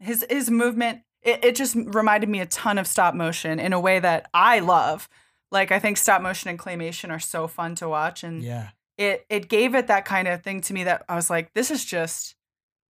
his, 0.00 0.24
his 0.28 0.50
movement. 0.50 1.02
It, 1.22 1.44
it 1.44 1.54
just 1.54 1.76
reminded 1.76 2.28
me 2.28 2.40
a 2.40 2.46
ton 2.46 2.78
of 2.78 2.86
stop 2.86 3.14
motion 3.14 3.60
in 3.60 3.72
a 3.72 3.80
way 3.80 4.00
that 4.00 4.28
I 4.34 4.58
love. 4.58 5.08
Like 5.50 5.70
I 5.72 5.78
think 5.78 5.96
stop 5.96 6.20
motion 6.22 6.50
and 6.50 6.58
claymation 6.58 7.10
are 7.10 7.20
so 7.20 7.46
fun 7.46 7.74
to 7.76 7.88
watch. 7.88 8.22
And 8.24 8.42
Yeah. 8.42 8.70
it 8.98 9.24
it 9.28 9.48
gave 9.48 9.74
it 9.74 9.86
that 9.88 10.04
kind 10.04 10.28
of 10.28 10.42
thing 10.42 10.60
to 10.62 10.74
me 10.74 10.84
that 10.84 11.04
I 11.08 11.14
was 11.14 11.30
like, 11.30 11.52
this 11.54 11.70
is 11.70 11.84
just 11.84 12.34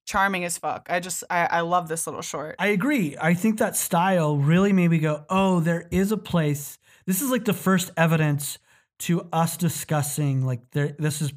charming 0.06 0.44
as 0.44 0.58
fuck. 0.58 0.86
I 0.90 1.00
just 1.00 1.24
I, 1.30 1.46
I 1.46 1.60
love 1.60 1.88
this 1.88 2.06
little 2.06 2.22
short. 2.22 2.56
I 2.58 2.68
agree. 2.68 3.16
I 3.20 3.34
think 3.34 3.58
that 3.58 3.76
style 3.76 4.36
really 4.36 4.72
made 4.72 4.88
me 4.88 4.98
go, 4.98 5.24
oh, 5.30 5.60
there 5.60 5.88
is 5.90 6.12
a 6.12 6.16
place. 6.16 6.78
This 7.06 7.22
is 7.22 7.30
like 7.30 7.44
the 7.44 7.52
first 7.54 7.90
evidence 7.96 8.58
to 9.00 9.28
us 9.32 9.56
discussing 9.56 10.44
like 10.46 10.60
there. 10.72 10.94
This 10.98 11.20
is 11.22 11.32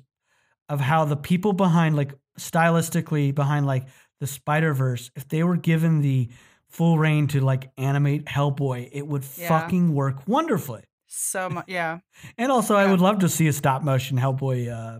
of 0.69 0.79
how 0.81 1.05
the 1.05 1.15
people 1.15 1.53
behind 1.53 1.95
like 1.95 2.13
stylistically 2.37 3.33
behind 3.33 3.65
like 3.65 3.87
the 4.19 4.27
Spider 4.27 4.73
Verse, 4.73 5.11
if 5.15 5.27
they 5.27 5.43
were 5.43 5.57
given 5.57 6.01
the 6.01 6.29
full 6.69 6.97
reign 6.97 7.27
to 7.27 7.39
like 7.39 7.71
animate 7.77 8.25
Hellboy, 8.25 8.89
it 8.91 9.07
would 9.07 9.23
Yeah. 9.37 9.47
fucking 9.47 9.93
work 9.93 10.27
wonderfully. 10.27 10.83
So 11.07 11.49
much, 11.49 11.65
yeah. 11.67 11.99
And 12.37 12.51
also, 12.51 12.75
I 12.75 12.89
would 12.89 13.01
love 13.01 13.19
to 13.19 13.29
see 13.29 13.47
a 13.47 13.53
stop 13.53 13.83
motion 13.83 14.17
Hellboy. 14.17 14.69
Uh, 14.71 14.99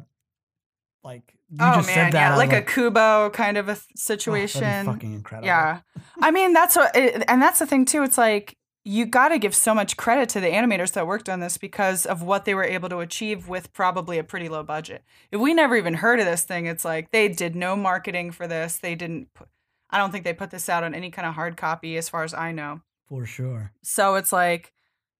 like 1.04 1.34
you 1.50 1.58
oh 1.62 1.76
just 1.76 1.88
man, 1.88 1.96
said 1.96 2.14
that, 2.14 2.32
yeah, 2.32 2.36
like 2.36 2.54
a 2.54 2.62
Kubo 2.62 3.30
kind 3.30 3.58
of 3.58 3.70
a 3.70 3.74
"Oh, 3.74 3.82
situation. 3.96 4.86
fucking 4.86 5.14
incredible. 5.14 5.48
yeah, 5.48 5.82
I 6.22 6.32
mean 6.32 6.54
that's 6.54 6.76
what, 6.76 6.96
it, 6.96 7.24
and 7.28 7.42
that's 7.42 7.60
the 7.60 7.66
thing 7.66 7.86
too. 7.86 8.04
It's 8.04 8.18
like 8.18 8.58
you 8.84 9.06
got 9.06 9.30
to 9.30 9.38
give 9.40 9.54
so 9.54 9.76
much 9.76 9.98
credit 9.98 10.30
to 10.30 10.40
the 10.40 10.48
animators 10.48 10.94
that 10.94 11.06
worked 11.06 11.28
on 11.28 11.42
this 11.42 11.58
because 11.58 12.06
of 12.06 12.22
what 12.24 12.46
they 12.46 12.56
were 12.56 12.64
able 12.64 12.88
to 12.88 13.00
achieve 13.00 13.50
with 13.50 13.74
probably 13.74 14.18
a 14.18 14.24
pretty 14.24 14.48
low 14.48 14.64
budget. 14.64 15.04
If 15.30 15.42
we 15.42 15.54
never 15.54 15.76
even 15.76 15.96
heard 15.96 16.22
of 16.22 16.26
this 16.26 16.44
thing, 16.44 16.68
it's 16.68 16.86
like 16.86 17.12
they 17.12 17.28
did 17.28 17.54
no 17.54 17.76
marketing 17.76 18.32
for 18.32 18.48
this. 18.48 18.78
They 18.78 18.96
didn't. 18.96 19.34
Put, 19.34 19.50
I 19.90 19.98
don't 19.98 20.12
think 20.12 20.24
they 20.24 20.34
put 20.34 20.52
this 20.52 20.70
out 20.70 20.84
on 20.86 20.94
any 20.94 21.12
kind 21.12 21.28
of 21.28 21.34
hard 21.36 21.58
copy, 21.58 21.98
as 21.98 22.08
far 22.10 22.24
as 22.24 22.34
I 22.34 22.52
know. 22.54 22.82
for 23.08 23.26
sure. 23.26 23.72
So 23.84 24.16
it's 24.16 24.32
like, 24.34 24.74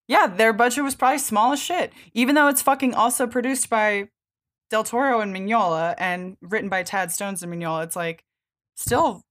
yeah, 0.08 0.26
their 0.26 0.52
budget 0.52 0.82
was 0.82 0.94
probably 0.96 1.18
small 1.18 1.52
as 1.52 1.60
shit. 1.60 1.92
Even 2.14 2.34
though 2.34 2.48
it's 2.48 2.62
fucking 2.62 2.94
also 2.94 3.26
produced 3.26 3.68
by 3.70 4.08
Del 4.70 4.82
Toro 4.82 5.20
and 5.20 5.34
Mignola 5.34 5.94
and 5.98 6.36
written 6.40 6.68
by 6.68 6.82
Tad 6.82 7.12
Stones 7.12 7.42
and 7.42 7.52
Mignola, 7.52 7.84
it's 7.84 7.94
like 7.96 8.24
still 8.76 9.22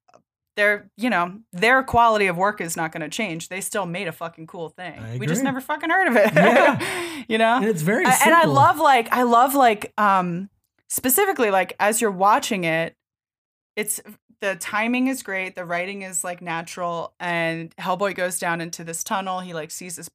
their 0.55 0.89
you 0.97 1.09
know 1.09 1.39
their 1.53 1.83
quality 1.83 2.27
of 2.27 2.37
work 2.37 2.61
is 2.61 2.77
not 2.77 2.91
going 2.91 3.01
to 3.01 3.09
change. 3.09 3.49
They 3.49 3.61
still 3.61 3.85
made 3.85 4.07
a 4.07 4.11
fucking 4.11 4.47
cool 4.47 4.69
thing. 4.69 5.19
We 5.19 5.27
just 5.27 5.43
never 5.43 5.61
fucking 5.61 5.89
heard 5.89 6.07
of 6.07 6.15
it. 6.15 6.33
Yeah. 6.33 7.23
you 7.27 7.37
know. 7.37 7.57
And 7.57 7.65
it's 7.65 7.81
very 7.81 8.05
I- 8.05 8.11
simple. 8.11 8.33
and 8.33 8.35
I 8.35 8.45
love 8.45 8.79
like 8.79 9.11
I 9.11 9.23
love 9.23 9.55
like 9.55 9.93
um 9.97 10.49
specifically 10.89 11.51
like 11.51 11.73
as 11.79 12.01
you're 12.01 12.11
watching 12.11 12.63
it, 12.63 12.95
it's 13.75 14.01
the 14.41 14.55
timing 14.55 15.07
is 15.07 15.23
great, 15.23 15.55
the 15.55 15.65
writing 15.65 16.03
is 16.03 16.23
like 16.23 16.41
natural, 16.41 17.13
and 17.19 17.75
Hellboy 17.77 18.15
goes 18.15 18.37
down 18.39 18.61
into 18.61 18.83
this 18.83 19.03
tunnel. 19.03 19.39
He 19.39 19.53
like 19.53 19.71
sees 19.71 19.95
this. 19.95 20.09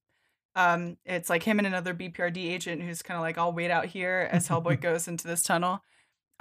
Um, 0.54 0.98
it's 1.04 1.30
like 1.30 1.42
him 1.44 1.58
and 1.58 1.66
another 1.66 1.94
BPRD 1.94 2.36
agent 2.50 2.82
who's 2.82 3.02
kind 3.02 3.16
of 3.16 3.22
like, 3.22 3.38
I'll 3.38 3.52
wait 3.52 3.70
out 3.70 3.86
here 3.86 4.28
as 4.30 4.48
Hellboy 4.48 4.80
goes 4.80 5.08
into 5.08 5.26
this 5.26 5.42
tunnel. 5.42 5.82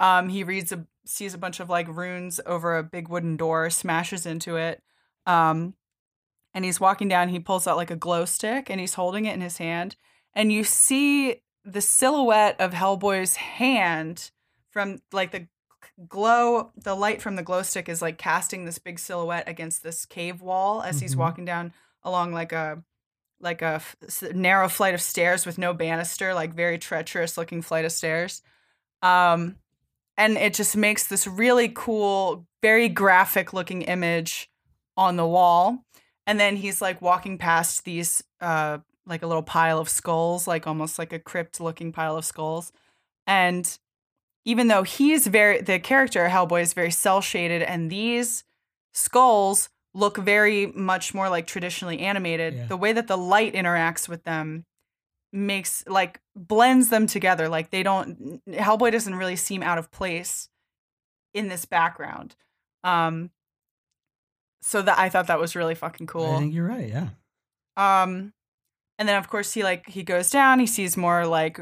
Um, 0.00 0.28
he 0.28 0.44
reads 0.44 0.72
a 0.72 0.86
sees 1.04 1.34
a 1.34 1.38
bunch 1.38 1.58
of 1.60 1.68
like 1.68 1.88
runes 1.88 2.40
over 2.46 2.76
a 2.76 2.82
big 2.84 3.08
wooden 3.08 3.36
door, 3.36 3.70
smashes 3.70 4.24
into 4.26 4.56
it. 4.56 4.82
Um, 5.26 5.74
and 6.54 6.64
he's 6.64 6.80
walking 6.80 7.08
down. 7.08 7.28
He 7.30 7.40
pulls 7.40 7.66
out 7.66 7.76
like 7.76 7.90
a 7.90 7.96
glow 7.96 8.24
stick 8.24 8.68
and 8.70 8.78
he's 8.80 8.94
holding 8.94 9.24
it 9.24 9.34
in 9.34 9.40
his 9.40 9.58
hand. 9.58 9.96
And 10.34 10.52
you 10.52 10.62
see 10.64 11.42
the 11.64 11.80
silhouette 11.80 12.60
of 12.60 12.72
Hellboy's 12.72 13.36
hand 13.36 14.30
from 14.70 15.00
like 15.12 15.30
the 15.32 15.46
glow, 16.08 16.72
the 16.76 16.94
light 16.94 17.22
from 17.22 17.36
the 17.36 17.42
glow 17.42 17.62
stick 17.62 17.88
is 17.88 18.02
like 18.02 18.18
casting 18.18 18.64
this 18.64 18.78
big 18.78 18.98
silhouette 18.98 19.48
against 19.48 19.82
this 19.82 20.04
cave 20.04 20.40
wall 20.40 20.82
as 20.82 21.00
he's 21.00 21.14
Mhm. 21.14 21.18
walking 21.18 21.44
down 21.44 21.72
along 22.02 22.32
like 22.32 22.52
a 22.52 22.82
like 23.42 23.60
a 23.60 23.82
f- 23.82 24.22
narrow 24.34 24.68
flight 24.68 24.94
of 24.94 25.02
stairs 25.02 25.44
with 25.44 25.58
no 25.58 25.74
banister, 25.74 26.32
like 26.32 26.54
very 26.54 26.78
treacherous 26.78 27.36
looking 27.36 27.60
flight 27.60 27.84
of 27.84 27.92
stairs. 27.92 28.42
Um, 29.02 29.56
and 30.16 30.36
it 30.36 30.54
just 30.54 30.76
makes 30.76 31.06
this 31.06 31.26
really 31.26 31.70
cool, 31.74 32.46
very 32.62 32.88
graphic 32.88 33.52
looking 33.52 33.82
image 33.82 34.48
on 34.96 35.16
the 35.16 35.26
wall. 35.26 35.84
And 36.26 36.38
then 36.38 36.56
he's 36.56 36.80
like 36.80 37.02
walking 37.02 37.36
past 37.36 37.84
these, 37.84 38.22
uh, 38.40 38.78
like 39.06 39.22
a 39.22 39.26
little 39.26 39.42
pile 39.42 39.80
of 39.80 39.88
skulls, 39.88 40.46
like 40.46 40.66
almost 40.66 40.98
like 40.98 41.12
a 41.12 41.18
crypt 41.18 41.60
looking 41.60 41.92
pile 41.92 42.16
of 42.16 42.24
skulls. 42.24 42.72
And 43.26 43.78
even 44.44 44.68
though 44.68 44.82
he's 44.84 45.26
very, 45.26 45.60
the 45.60 45.78
character 45.78 46.28
Hellboy 46.28 46.62
is 46.62 46.74
very 46.74 46.90
cel 46.90 47.20
shaded, 47.20 47.62
and 47.62 47.90
these 47.90 48.44
skulls 48.92 49.68
look 49.94 50.16
very 50.16 50.66
much 50.66 51.12
more 51.14 51.28
like 51.28 51.46
traditionally 51.46 51.98
animated, 52.00 52.54
Yeah. 52.54 52.66
the 52.66 52.76
way 52.76 52.92
that 52.92 53.06
the 53.08 53.16
light 53.18 53.52
interacts 53.54 54.08
with 54.08 54.24
them 54.24 54.64
makes 55.32 55.84
like 55.86 56.20
blends 56.34 56.88
them 56.88 57.06
together. 57.06 57.48
Like 57.48 57.70
they 57.70 57.82
don't, 57.82 58.40
Hellboy 58.48 58.90
doesn't 58.92 59.14
really 59.14 59.36
seem 59.36 59.62
out 59.62 59.78
of 59.78 59.90
place 59.90 60.48
in 61.34 61.48
this 61.48 61.64
background. 61.64 62.34
Um, 62.84 63.30
so 64.62 64.80
that 64.82 64.98
I 64.98 65.08
thought 65.08 65.26
that 65.26 65.40
was 65.40 65.56
really 65.56 65.74
fucking 65.74 66.06
cool. 66.06 66.32
I 66.32 66.38
think 66.38 66.54
you're 66.54 66.66
right. 66.66 66.88
Yeah. 66.88 67.08
Um, 67.76 68.32
and 68.98 69.08
then 69.08 69.16
of 69.18 69.28
course 69.28 69.52
he 69.52 69.62
like 69.62 69.88
he 69.88 70.02
goes 70.02 70.30
down. 70.30 70.58
He 70.60 70.66
sees 70.66 70.96
more 70.96 71.26
like 71.26 71.58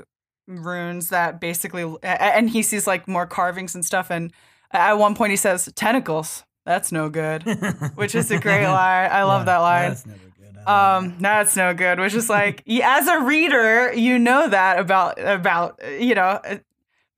runes 0.46 1.08
that 1.08 1.40
basically, 1.40 1.96
and 2.02 2.50
he 2.50 2.62
sees 2.62 2.86
like 2.86 3.08
more 3.08 3.26
carvings 3.26 3.74
and 3.74 3.84
stuff. 3.84 4.10
And 4.10 4.32
at 4.72 4.94
one 4.94 5.14
point 5.14 5.30
he 5.30 5.36
says, 5.36 5.70
"Tentacles, 5.74 6.44
that's 6.64 6.92
no 6.92 7.08
good," 7.08 7.42
which 7.94 8.14
is 8.14 8.30
a 8.30 8.38
great 8.38 8.64
line. 8.66 9.10
I 9.10 9.22
love 9.24 9.42
Yeah, 9.42 9.44
that 9.46 9.58
line. 9.58 9.88
That's 9.90 10.06
never 10.06 10.18
good. 10.18 10.26
Um, 10.66 11.16
that's 11.20 11.56
no 11.56 11.72
good. 11.74 11.98
Which 11.98 12.14
is 12.14 12.28
like, 12.28 12.62
as 12.82 13.06
a 13.08 13.20
reader, 13.20 13.92
you 13.94 14.18
know 14.18 14.48
that 14.48 14.78
about 14.78 15.18
about 15.18 15.80
you 15.98 16.14
know, 16.14 16.22
uh, 16.22 16.58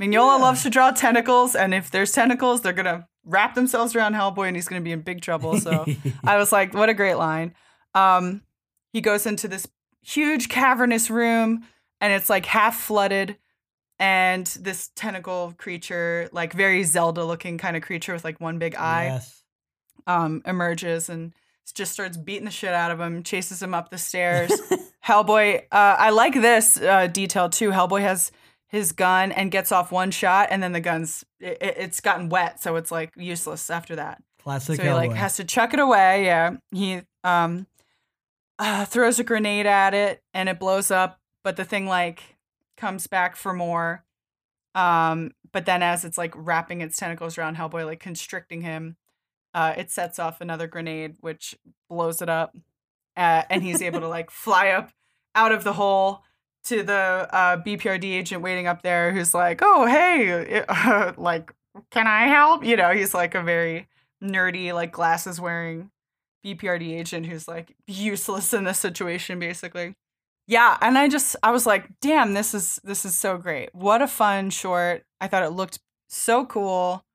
Mignola 0.00 0.36
Yeah. 0.38 0.42
loves 0.44 0.62
to 0.62 0.70
draw 0.70 0.90
tentacles, 0.92 1.54
and 1.56 1.74
if 1.74 1.90
there's 1.90 2.12
tentacles, 2.12 2.60
they're 2.60 2.72
gonna 2.72 3.06
wrap 3.24 3.54
themselves 3.54 3.94
around 3.94 4.14
Hellboy, 4.14 4.46
and 4.48 4.56
he's 4.56 4.68
gonna 4.68 4.80
be 4.80 4.92
in 4.92 5.00
big 5.02 5.20
trouble. 5.20 5.58
So 5.60 5.86
I 6.24 6.36
was 6.36 6.50
like, 6.52 6.72
what 6.74 6.88
a 6.88 6.94
great 6.94 7.14
line. 7.14 7.54
Um, 7.94 8.42
he 8.92 9.00
goes 9.00 9.26
into 9.26 9.48
this 9.48 9.66
huge 10.02 10.48
cavernous 10.48 11.10
room, 11.10 11.64
and 12.00 12.12
it's 12.12 12.30
like 12.30 12.46
half 12.46 12.76
flooded. 12.80 13.36
And 13.98 14.46
this 14.60 14.90
tentacle 14.96 15.54
creature, 15.58 16.28
like 16.32 16.52
very 16.52 16.82
Zelda 16.84 17.24
looking 17.24 17.58
kind 17.58 17.76
of 17.76 17.82
creature 17.82 18.12
with 18.12 18.24
like 18.24 18.40
one 18.40 18.58
big 18.58 18.74
eye 18.74 19.04
Yes. 19.06 19.42
um, 20.06 20.42
emerges 20.46 21.08
and 21.08 21.32
just 21.74 21.92
starts 21.92 22.16
beating 22.16 22.44
the 22.44 22.50
shit 22.50 22.74
out 22.74 22.90
of 22.90 23.00
him, 23.00 23.22
chases 23.22 23.62
him 23.62 23.72
up 23.74 23.90
the 23.90 23.98
stairs. 23.98 24.50
Hellboy, 25.06 25.62
uh, 25.72 25.96
I 25.98 26.10
like 26.10 26.34
this 26.34 26.80
uh, 26.80 27.06
detail 27.06 27.48
too. 27.48 27.70
Hellboy 27.70 28.00
has 28.02 28.32
his 28.66 28.92
gun 28.92 29.32
and 29.32 29.50
gets 29.50 29.70
off 29.72 29.92
one 29.92 30.10
shot, 30.10 30.48
and 30.50 30.62
then 30.62 30.72
the 30.72 30.80
gun's 30.80 31.24
it, 31.40 31.58
it- 31.60 31.74
it's 31.78 32.00
gotten 32.00 32.28
wet, 32.28 32.60
so 32.62 32.76
it's 32.76 32.90
like 32.90 33.10
useless 33.16 33.70
after 33.70 33.96
that. 33.96 34.22
Classic. 34.42 34.76
so 34.76 34.82
he 34.82 34.90
like 34.90 35.12
has 35.12 35.36
to 35.36 35.44
chuck 35.44 35.72
it 35.72 35.78
away. 35.80 36.24
Yeah, 36.24 36.56
he 36.72 37.02
um 37.22 37.66
uh, 38.58 38.84
throws 38.86 39.18
a 39.20 39.24
grenade 39.24 39.66
at 39.66 39.94
it, 39.94 40.20
and 40.34 40.48
it 40.48 40.58
blows 40.58 40.90
up. 40.90 41.20
But 41.44 41.56
the 41.56 41.64
thing 41.64 41.86
like 41.86 42.22
comes 42.76 43.06
back 43.06 43.36
for 43.36 43.52
more. 43.52 44.04
Um, 44.74 45.32
but 45.52 45.66
then 45.66 45.82
as 45.82 46.04
it's 46.04 46.18
like 46.18 46.32
wrapping 46.34 46.80
its 46.80 46.96
tentacles 46.96 47.36
around 47.36 47.56
Hellboy, 47.56 47.84
like 47.84 48.00
constricting 48.00 48.62
him, 48.62 48.96
uh, 49.54 49.74
it 49.76 49.90
sets 49.90 50.18
off 50.18 50.40
another 50.40 50.66
grenade, 50.66 51.16
which 51.20 51.54
blows 51.90 52.22
it 52.22 52.28
up, 52.28 52.56
uh, 53.16 53.42
and 53.50 53.62
he's 53.62 53.82
able 53.82 54.00
to 54.00 54.08
like 54.08 54.30
fly 54.30 54.68
up 54.68 54.90
out 55.34 55.52
of 55.52 55.64
the 55.64 55.74
hole 55.74 56.22
to 56.64 56.82
the 56.82 57.28
uh, 57.32 57.56
BPRD 57.62 58.04
agent 58.04 58.42
waiting 58.42 58.66
up 58.66 58.82
there, 58.82 59.12
who's 59.12 59.34
like, 59.34 59.60
"Oh, 59.62 59.86
hey, 59.86 60.64
uh, 60.68 61.12
like, 61.18 61.52
can 61.90 62.06
I 62.06 62.28
help?" 62.28 62.64
You 62.64 62.76
know, 62.76 62.92
he's 62.92 63.14
like 63.14 63.34
a 63.34 63.42
very 63.42 63.88
nerdy, 64.22 64.72
like 64.72 64.92
glasses 64.92 65.40
wearing 65.40 65.90
BPRD 66.44 66.98
agent 66.98 67.26
who's 67.26 67.46
like 67.46 67.74
useless 67.86 68.54
in 68.54 68.64
this 68.64 68.78
situation, 68.78 69.38
basically. 69.38 69.96
Yeah, 70.52 70.76
and 70.82 70.98
I 70.98 71.08
just 71.08 71.34
I 71.42 71.50
was 71.50 71.64
like, 71.64 71.88
damn, 72.02 72.34
this 72.34 72.52
is 72.52 72.78
this 72.84 73.06
is 73.06 73.14
so 73.14 73.38
great. 73.38 73.74
What 73.74 74.02
a 74.02 74.06
fun 74.06 74.50
short. 74.50 75.04
I 75.18 75.26
thought 75.26 75.44
it 75.44 75.50
looked 75.50 75.78
so 76.08 76.44
cool. 76.44 77.06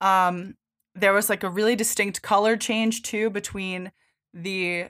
Um 0.00 0.56
there 0.94 1.12
was 1.12 1.28
like 1.28 1.42
a 1.42 1.50
really 1.50 1.76
distinct 1.76 2.22
color 2.22 2.56
change 2.56 3.02
too 3.02 3.28
between 3.28 3.92
the 4.32 4.86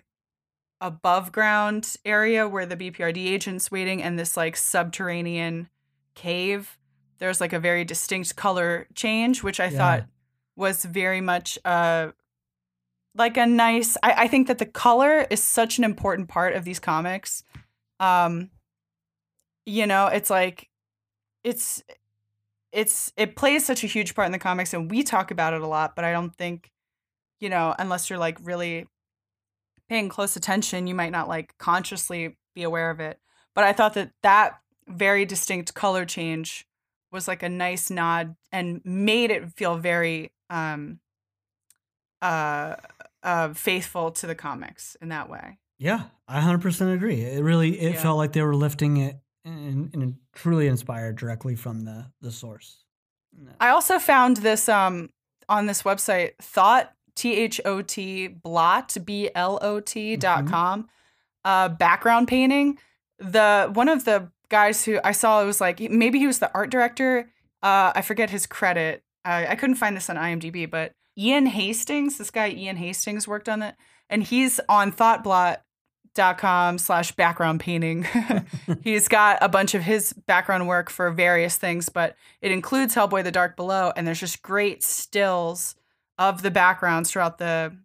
above 0.80 1.32
ground 1.32 1.96
area 2.04 2.46
where 2.48 2.66
the 2.66 2.76
BPRD 2.76 3.16
agent's 3.26 3.70
waiting 3.70 4.00
and 4.02 4.16
this 4.16 4.36
like 4.36 4.56
subterranean 4.56 5.68
cave. 6.14 6.78
there's 7.18 7.40
like 7.40 7.52
a 7.52 7.60
very 7.60 7.84
distinct 7.84 8.34
color 8.36 8.86
change, 8.94 9.42
which 9.42 9.58
I 9.60 9.66
Yeah. 9.66 9.78
thought 9.78 10.02
was 10.56 10.84
very 10.84 11.20
much 11.20 11.58
uh 11.64 12.12
like 13.16 13.36
a 13.36 13.46
nice 13.46 13.96
I, 14.04 14.12
I 14.24 14.28
think 14.28 14.46
that 14.46 14.58
the 14.58 14.66
color 14.66 15.26
is 15.30 15.42
such 15.42 15.78
an 15.78 15.84
important 15.84 16.28
part 16.28 16.54
of 16.54 16.62
these 16.64 16.78
comics. 16.78 17.42
Um 18.02 18.50
you 19.66 19.86
know, 19.86 20.06
it's 20.06 20.30
like 20.30 20.68
it's 21.44 21.82
it's 22.72 23.12
it 23.16 23.36
plays 23.36 23.66
such 23.66 23.84
a 23.84 23.88
huge 23.88 24.14
part 24.14 24.26
in 24.26 24.32
the 24.32 24.38
comics 24.38 24.74
and 24.74 24.90
we 24.90 25.02
talk 25.02 25.30
about 25.30 25.54
it 25.54 25.62
a 25.62 25.66
lot, 25.66 25.96
but 25.96 26.04
I 26.04 26.12
don't 26.12 26.34
think, 26.36 26.72
you 27.40 27.48
know, 27.48 27.74
unless 27.78 28.10
you're 28.10 28.18
like 28.18 28.38
really 28.42 28.86
paying 29.88 30.08
close 30.08 30.36
attention, 30.36 30.86
you 30.86 30.94
might 30.94 31.12
not 31.12 31.28
like 31.28 31.56
consciously 31.58 32.36
be 32.54 32.62
aware 32.62 32.90
of 32.90 33.00
it. 33.00 33.18
But 33.54 33.64
I 33.64 33.72
thought 33.72 33.94
that 33.94 34.10
that 34.22 34.58
very 34.88 35.24
distinct 35.24 35.74
color 35.74 36.04
change 36.04 36.66
was 37.10 37.28
like 37.28 37.42
a 37.42 37.48
nice 37.48 37.90
nod 37.90 38.36
and 38.50 38.80
made 38.84 39.30
it 39.30 39.52
feel 39.52 39.76
very 39.76 40.32
um 40.50 40.98
uh 42.20 42.76
uh 43.22 43.52
faithful 43.52 44.10
to 44.12 44.26
the 44.26 44.34
comics 44.34 44.96
in 45.00 45.08
that 45.08 45.28
way. 45.28 45.58
Yeah, 45.82 46.02
I 46.28 46.40
100% 46.40 46.94
agree. 46.94 47.22
It 47.22 47.42
really 47.42 47.78
it 47.80 47.94
Yeah. 47.94 48.00
felt 48.02 48.16
like 48.16 48.32
they 48.32 48.42
were 48.42 48.54
lifting 48.54 48.98
it 48.98 49.16
and, 49.44 49.90
and 49.92 50.14
truly 50.32 50.68
inspired 50.68 51.16
directly 51.16 51.56
from 51.56 51.84
the 51.84 52.06
the 52.20 52.30
source. 52.30 52.84
I 53.60 53.70
also 53.70 53.98
found 53.98 54.36
this 54.38 54.68
um 54.68 55.10
on 55.48 55.66
this 55.66 55.82
website 55.82 56.36
thought 56.40 56.92
T 57.16 57.34
H 57.34 57.60
O 57.64 57.82
T 57.82 58.28
blot 58.28 58.96
B 59.04 59.30
L 59.34 59.58
O 59.62 59.80
T 59.80 60.16
dot 60.16 60.44
Mhm. 60.44 60.50
com 60.50 60.88
uh 61.44 61.68
background 61.68 62.28
painting. 62.28 62.78
The 63.18 63.70
one 63.74 63.88
of 63.88 64.04
the 64.04 64.30
guys 64.50 64.84
who 64.84 65.00
I 65.02 65.12
saw 65.12 65.42
it 65.42 65.46
was 65.46 65.60
like 65.60 65.80
maybe 65.80 66.18
he 66.20 66.26
was 66.28 66.38
the 66.38 66.50
art 66.54 66.70
director. 66.70 67.28
Uh 67.62 67.90
I 67.96 68.02
forget 68.02 68.30
his 68.30 68.46
credit. 68.46 69.02
I, 69.24 69.48
I 69.48 69.54
couldn't 69.56 69.76
find 69.76 69.96
this 69.96 70.08
on 70.10 70.16
IMDb, 70.16 70.70
but 70.70 70.92
Ian 71.18 71.46
Hastings, 71.46 72.18
this 72.18 72.30
guy 72.30 72.50
Ian 72.50 72.76
Hastings 72.76 73.26
worked 73.28 73.48
on 73.48 73.62
it, 73.62 73.74
and 74.10 74.22
he's 74.22 74.60
on 74.68 74.92
thoughtblot.com 76.14 76.78
slash 76.78 77.12
background 77.12 77.60
painting. 77.60 78.06
he's 78.82 79.08
got 79.08 79.38
a 79.40 79.48
bunch 79.48 79.74
of 79.74 79.82
his 79.82 80.12
background 80.12 80.68
work 80.68 80.90
for 80.90 81.10
various 81.10 81.56
things, 81.56 81.88
but 81.88 82.16
it 82.40 82.52
includes 82.52 82.94
Hellboy 82.94 83.24
the 83.24 83.32
Dark 83.32 83.56
Below, 83.56 83.92
and 83.96 84.06
there's 84.06 84.20
just 84.20 84.42
great 84.42 84.82
stills 84.82 85.74
of 86.18 86.42
the 86.42 86.50
backgrounds 86.50 87.10
throughout 87.10 87.38
the 87.38 87.76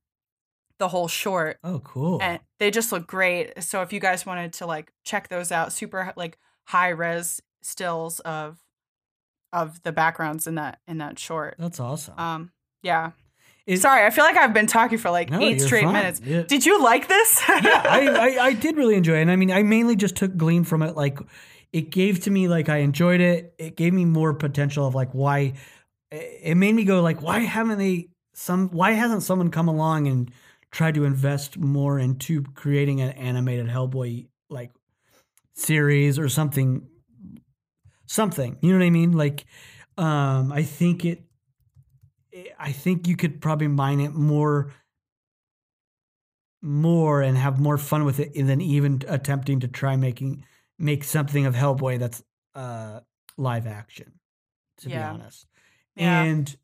the 0.79 0.87
whole 0.89 1.07
short. 1.07 1.57
Oh, 1.63 1.79
cool. 1.79 2.19
And 2.21 2.39
they 2.59 2.69
just 2.69 2.91
look 2.91 3.07
great. 3.07 3.63
So 3.63 3.81
if 3.81 3.91
you 3.91 3.99
guys 3.99 4.27
wanted 4.27 4.53
to 4.53 4.67
like 4.67 4.91
check 5.03 5.27
those 5.27 5.51
out, 5.51 5.73
super 5.73 6.13
like 6.15 6.37
high 6.67 6.89
res 6.89 7.41
stills 7.63 8.19
of 8.19 8.59
of 9.51 9.81
the 9.81 9.91
backgrounds 9.91 10.45
in 10.45 10.55
that 10.55 10.79
in 10.87 10.99
that 10.99 11.17
short. 11.17 11.55
That's 11.57 11.79
awesome. 11.79 12.19
Um 12.19 12.51
yeah. 12.83 13.11
It- 13.67 13.81
Sorry, 13.81 14.05
I 14.05 14.09
feel 14.09 14.23
like 14.23 14.37
I've 14.37 14.53
been 14.53 14.65
talking 14.65 14.97
for 14.97 15.11
like 15.11 15.29
No, 15.29 15.39
eight 15.41 15.59
you're 15.59 15.67
straight 15.67 15.83
fine. 15.83 15.93
minutes. 15.93 16.21
Yeah. 16.23 16.41
Did 16.43 16.65
you 16.65 16.81
like 16.81 17.07
this? 17.07 17.43
yeah, 17.49 17.83
I, 17.85 18.07
I, 18.39 18.45
I 18.45 18.53
did 18.53 18.77
really 18.77 18.95
enjoy 18.95 19.17
it. 19.17 19.21
And 19.23 19.31
I 19.31 19.35
mean, 19.35 19.51
I 19.51 19.61
mainly 19.63 19.95
just 19.95 20.15
took 20.15 20.35
glean 20.37 20.63
from 20.63 20.81
it. 20.81 20.95
Like, 20.95 21.19
it 21.73 21.89
gave 21.91 22.21
to 22.21 22.31
me, 22.31 22.47
like, 22.47 22.69
I 22.69 22.77
enjoyed 22.77 23.19
it. 23.19 23.53
It 23.59 23.75
gave 23.75 23.93
me 23.93 24.05
more 24.05 24.33
potential 24.33 24.87
of, 24.87 24.95
like, 24.95 25.11
why 25.11 25.53
it 26.09 26.55
made 26.55 26.73
me 26.73 26.85
go, 26.85 27.01
like, 27.01 27.21
why 27.21 27.39
haven't 27.39 27.77
they, 27.77 28.07
some, 28.33 28.69
why 28.69 28.91
hasn't 28.91 29.21
someone 29.23 29.51
come 29.51 29.67
along 29.67 30.07
and 30.07 30.31
tried 30.71 30.95
to 30.95 31.03
invest 31.03 31.57
more 31.57 31.99
into 31.99 32.43
creating 32.55 33.01
an 33.01 33.09
animated 33.11 33.67
Hellboy, 33.67 34.27
like, 34.49 34.71
series 35.55 36.17
or 36.17 36.29
something, 36.29 36.87
something, 38.05 38.57
you 38.61 38.71
know 38.71 38.79
what 38.79 38.85
I 38.85 38.89
mean? 38.89 39.11
Like, 39.11 39.45
um, 39.97 40.51
I 40.53 40.63
think 40.63 41.03
it, 41.03 41.23
I 42.59 42.71
think 42.71 43.07
you 43.07 43.15
could 43.15 43.41
probably 43.41 43.67
mine 43.67 43.99
it 43.99 44.13
more 44.13 44.71
more 46.61 47.21
and 47.21 47.37
have 47.37 47.59
more 47.59 47.77
fun 47.77 48.03
with 48.03 48.19
it 48.19 48.33
than 48.33 48.61
even 48.61 49.01
attempting 49.07 49.59
to 49.61 49.67
try 49.67 49.95
making 49.95 50.43
make 50.79 51.03
something 51.03 51.45
of 51.45 51.55
Hellboy 51.55 51.99
that's 51.99 52.23
uh 52.55 52.99
live 53.37 53.67
action 53.67 54.13
to 54.79 54.89
Yeah. 54.89 54.97
be 54.97 55.19
honest. 55.19 55.45
Yeah. 55.95 56.23
And 56.23 56.57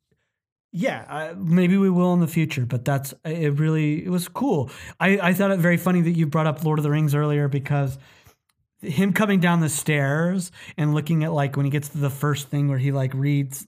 yeah, 0.76 1.06
uh, 1.08 1.36
maybe 1.38 1.78
we 1.78 1.90
will 1.92 2.16
in 2.16 2.20
the 2.20 2.28
future, 2.28 2.66
but 2.66 2.84
that's 2.84 3.14
it 3.24 3.60
really 3.60 4.04
it 4.04 4.10
was 4.10 4.28
cool. 4.28 4.72
I 5.00 5.20
I 5.30 5.34
thought 5.34 5.52
it 5.52 5.60
very 5.60 5.78
funny 5.78 6.02
that 6.02 6.12
you 6.12 6.26
brought 6.26 6.48
up 6.48 6.64
Lord 6.64 6.80
of 6.80 6.84
the 6.84 6.90
Rings 6.92 7.14
earlier 7.14 7.48
because 7.48 7.98
him 8.82 9.14
coming 9.14 9.40
down 9.40 9.62
the 9.62 9.70
stairs 9.70 10.52
and 10.78 10.94
looking 10.94 11.24
at 11.24 11.32
like 11.32 11.56
when 11.56 11.66
he 11.66 11.72
gets 11.72 11.90
to 11.90 12.00
the 12.00 12.10
first 12.10 12.50
thing 12.50 12.68
where 12.68 12.80
he 12.80 12.92
like 12.92 13.14
reads 13.14 13.68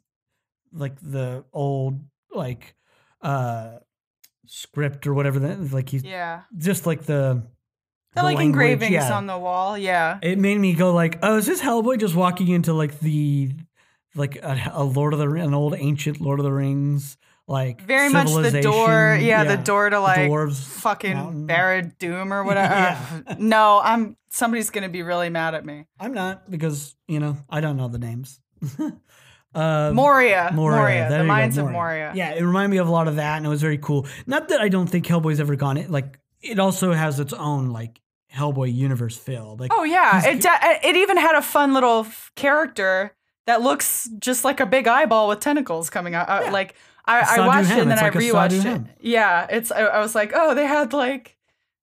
like 0.76 0.99
the 1.01 1.43
old 1.53 1.99
like 2.34 2.76
uh 3.21 3.78
script 4.45 5.07
or 5.07 5.13
whatever 5.13 5.39
that 5.39 5.71
like 5.71 5.89
he's 5.89 6.03
yeah. 6.03 6.41
just 6.57 6.86
like 6.86 7.03
the 7.03 7.43
The, 8.15 8.23
like 8.23 8.38
language, 8.38 8.45
engravings 8.45 8.91
yeah. 8.91 9.15
on 9.17 9.26
the 9.28 9.38
wall. 9.38 9.78
Yeah. 9.78 10.19
it 10.21 10.38
made 10.38 10.59
me 10.59 10.73
go 10.73 10.93
like 10.93 11.17
oh 11.23 11.38
is 11.38 11.45
this 11.47 11.61
hellboy 11.61 11.99
just 11.99 12.15
walking 12.15 12.49
into 12.49 12.73
like 12.73 12.99
the 12.99 13.51
like 14.15 14.36
a, 14.38 14.71
a 14.73 14.84
lord 14.84 15.13
of 15.13 15.19
the 15.19 15.30
an 15.30 15.53
old 15.53 15.76
ancient 15.78 16.21
lord 16.21 16.39
of 16.39 16.43
the 16.45 16.51
rings 16.51 17.17
like 17.47 17.82
Very 17.82 18.09
much 18.09 18.28
the 18.28 18.34
door. 18.34 18.43
civilization? 18.43 19.28
Yeah, 19.28 19.43
the 19.43 19.57
door 19.57 19.89
to 19.89 19.99
like 19.99 20.30
dwarves 20.32 20.63
fucking 20.63 21.13
mountain. 21.13 21.47
Barad 21.47 21.95
Doom 21.99 22.34
or 22.34 22.43
whatever. 22.43 22.73
Yeah. 22.73 23.36
no, 23.39 23.80
I'm 23.84 24.17
somebody's 24.30 24.71
gonna 24.71 24.89
be 24.89 25.03
really 25.03 25.30
mad 25.30 25.53
at 25.55 25.63
me. 25.63 25.86
i'm 25.99 26.13
not 26.13 26.49
because 26.51 26.95
you 27.07 27.19
know 27.19 27.38
i 27.49 27.61
don't 27.61 27.78
know 27.78 27.88
the 27.88 27.99
names 27.99 28.41
uh 29.56 29.91
Moria. 29.93 30.51
Moria. 30.53 31.10
there 31.10 31.20
the 31.20 31.24
Mines 31.24 31.58
of 31.58 31.72
Moria. 31.72 32.12
Yeah, 32.16 32.32
it 32.34 32.41
reminded 32.43 32.70
me 32.72 32.78
of 32.78 32.88
a 32.88 32.91
lot 32.91 33.08
of 33.08 33.16
that, 33.16 33.38
and 33.38 33.45
it 33.45 33.49
was 33.49 33.62
very 33.62 33.78
cool. 33.78 34.06
Not 34.28 34.49
that 34.49 34.62
I 34.62 34.70
don't 34.70 34.88
think 34.88 35.06
Hellboy's 35.06 35.39
ever 35.39 35.56
gone 35.56 35.78
it 35.78 35.89
like 35.89 36.20
it 36.41 36.60
also 36.60 36.91
has 36.93 37.20
its 37.20 37.34
own 37.34 37.70
like 37.72 37.99
Hellboy 38.34 38.74
universe 38.74 39.18
feel. 39.18 39.56
Like 39.60 39.72
Oh 39.74 39.84
yeah, 39.84 40.26
it 40.26 40.41
de- 40.41 40.88
it 40.88 40.95
even 40.97 41.18
had 41.18 41.36
a 41.36 41.41
fun 41.41 41.74
little 41.74 42.01
f- 42.01 42.32
character 42.36 43.16
that 43.47 43.62
looks 43.62 44.10
just 44.20 44.43
like 44.43 44.60
a 44.60 44.66
big 44.66 44.88
eyeball 44.88 45.28
with 45.30 45.39
tentacles 45.39 45.89
coming 45.89 46.16
out. 46.16 46.28
Uh, 46.28 46.41
Yeah. 46.45 46.51
Like 46.51 46.76
I, 47.06 47.38
I 47.38 47.47
watched 47.47 47.72
it 47.72 47.78
and 47.80 47.91
then 47.91 47.99
I 47.99 48.03
like 48.03 48.16
a 48.16 48.18
rewatched 48.18 48.66
it. 48.66 48.82
Yeah, 48.99 49.47
it's 49.49 49.72
I, 49.72 49.82
I 49.82 49.99
was 49.99 50.16
like, 50.16 50.32
oh, 50.36 50.53
they 50.56 50.66
had 50.66 50.91
like 50.93 51.38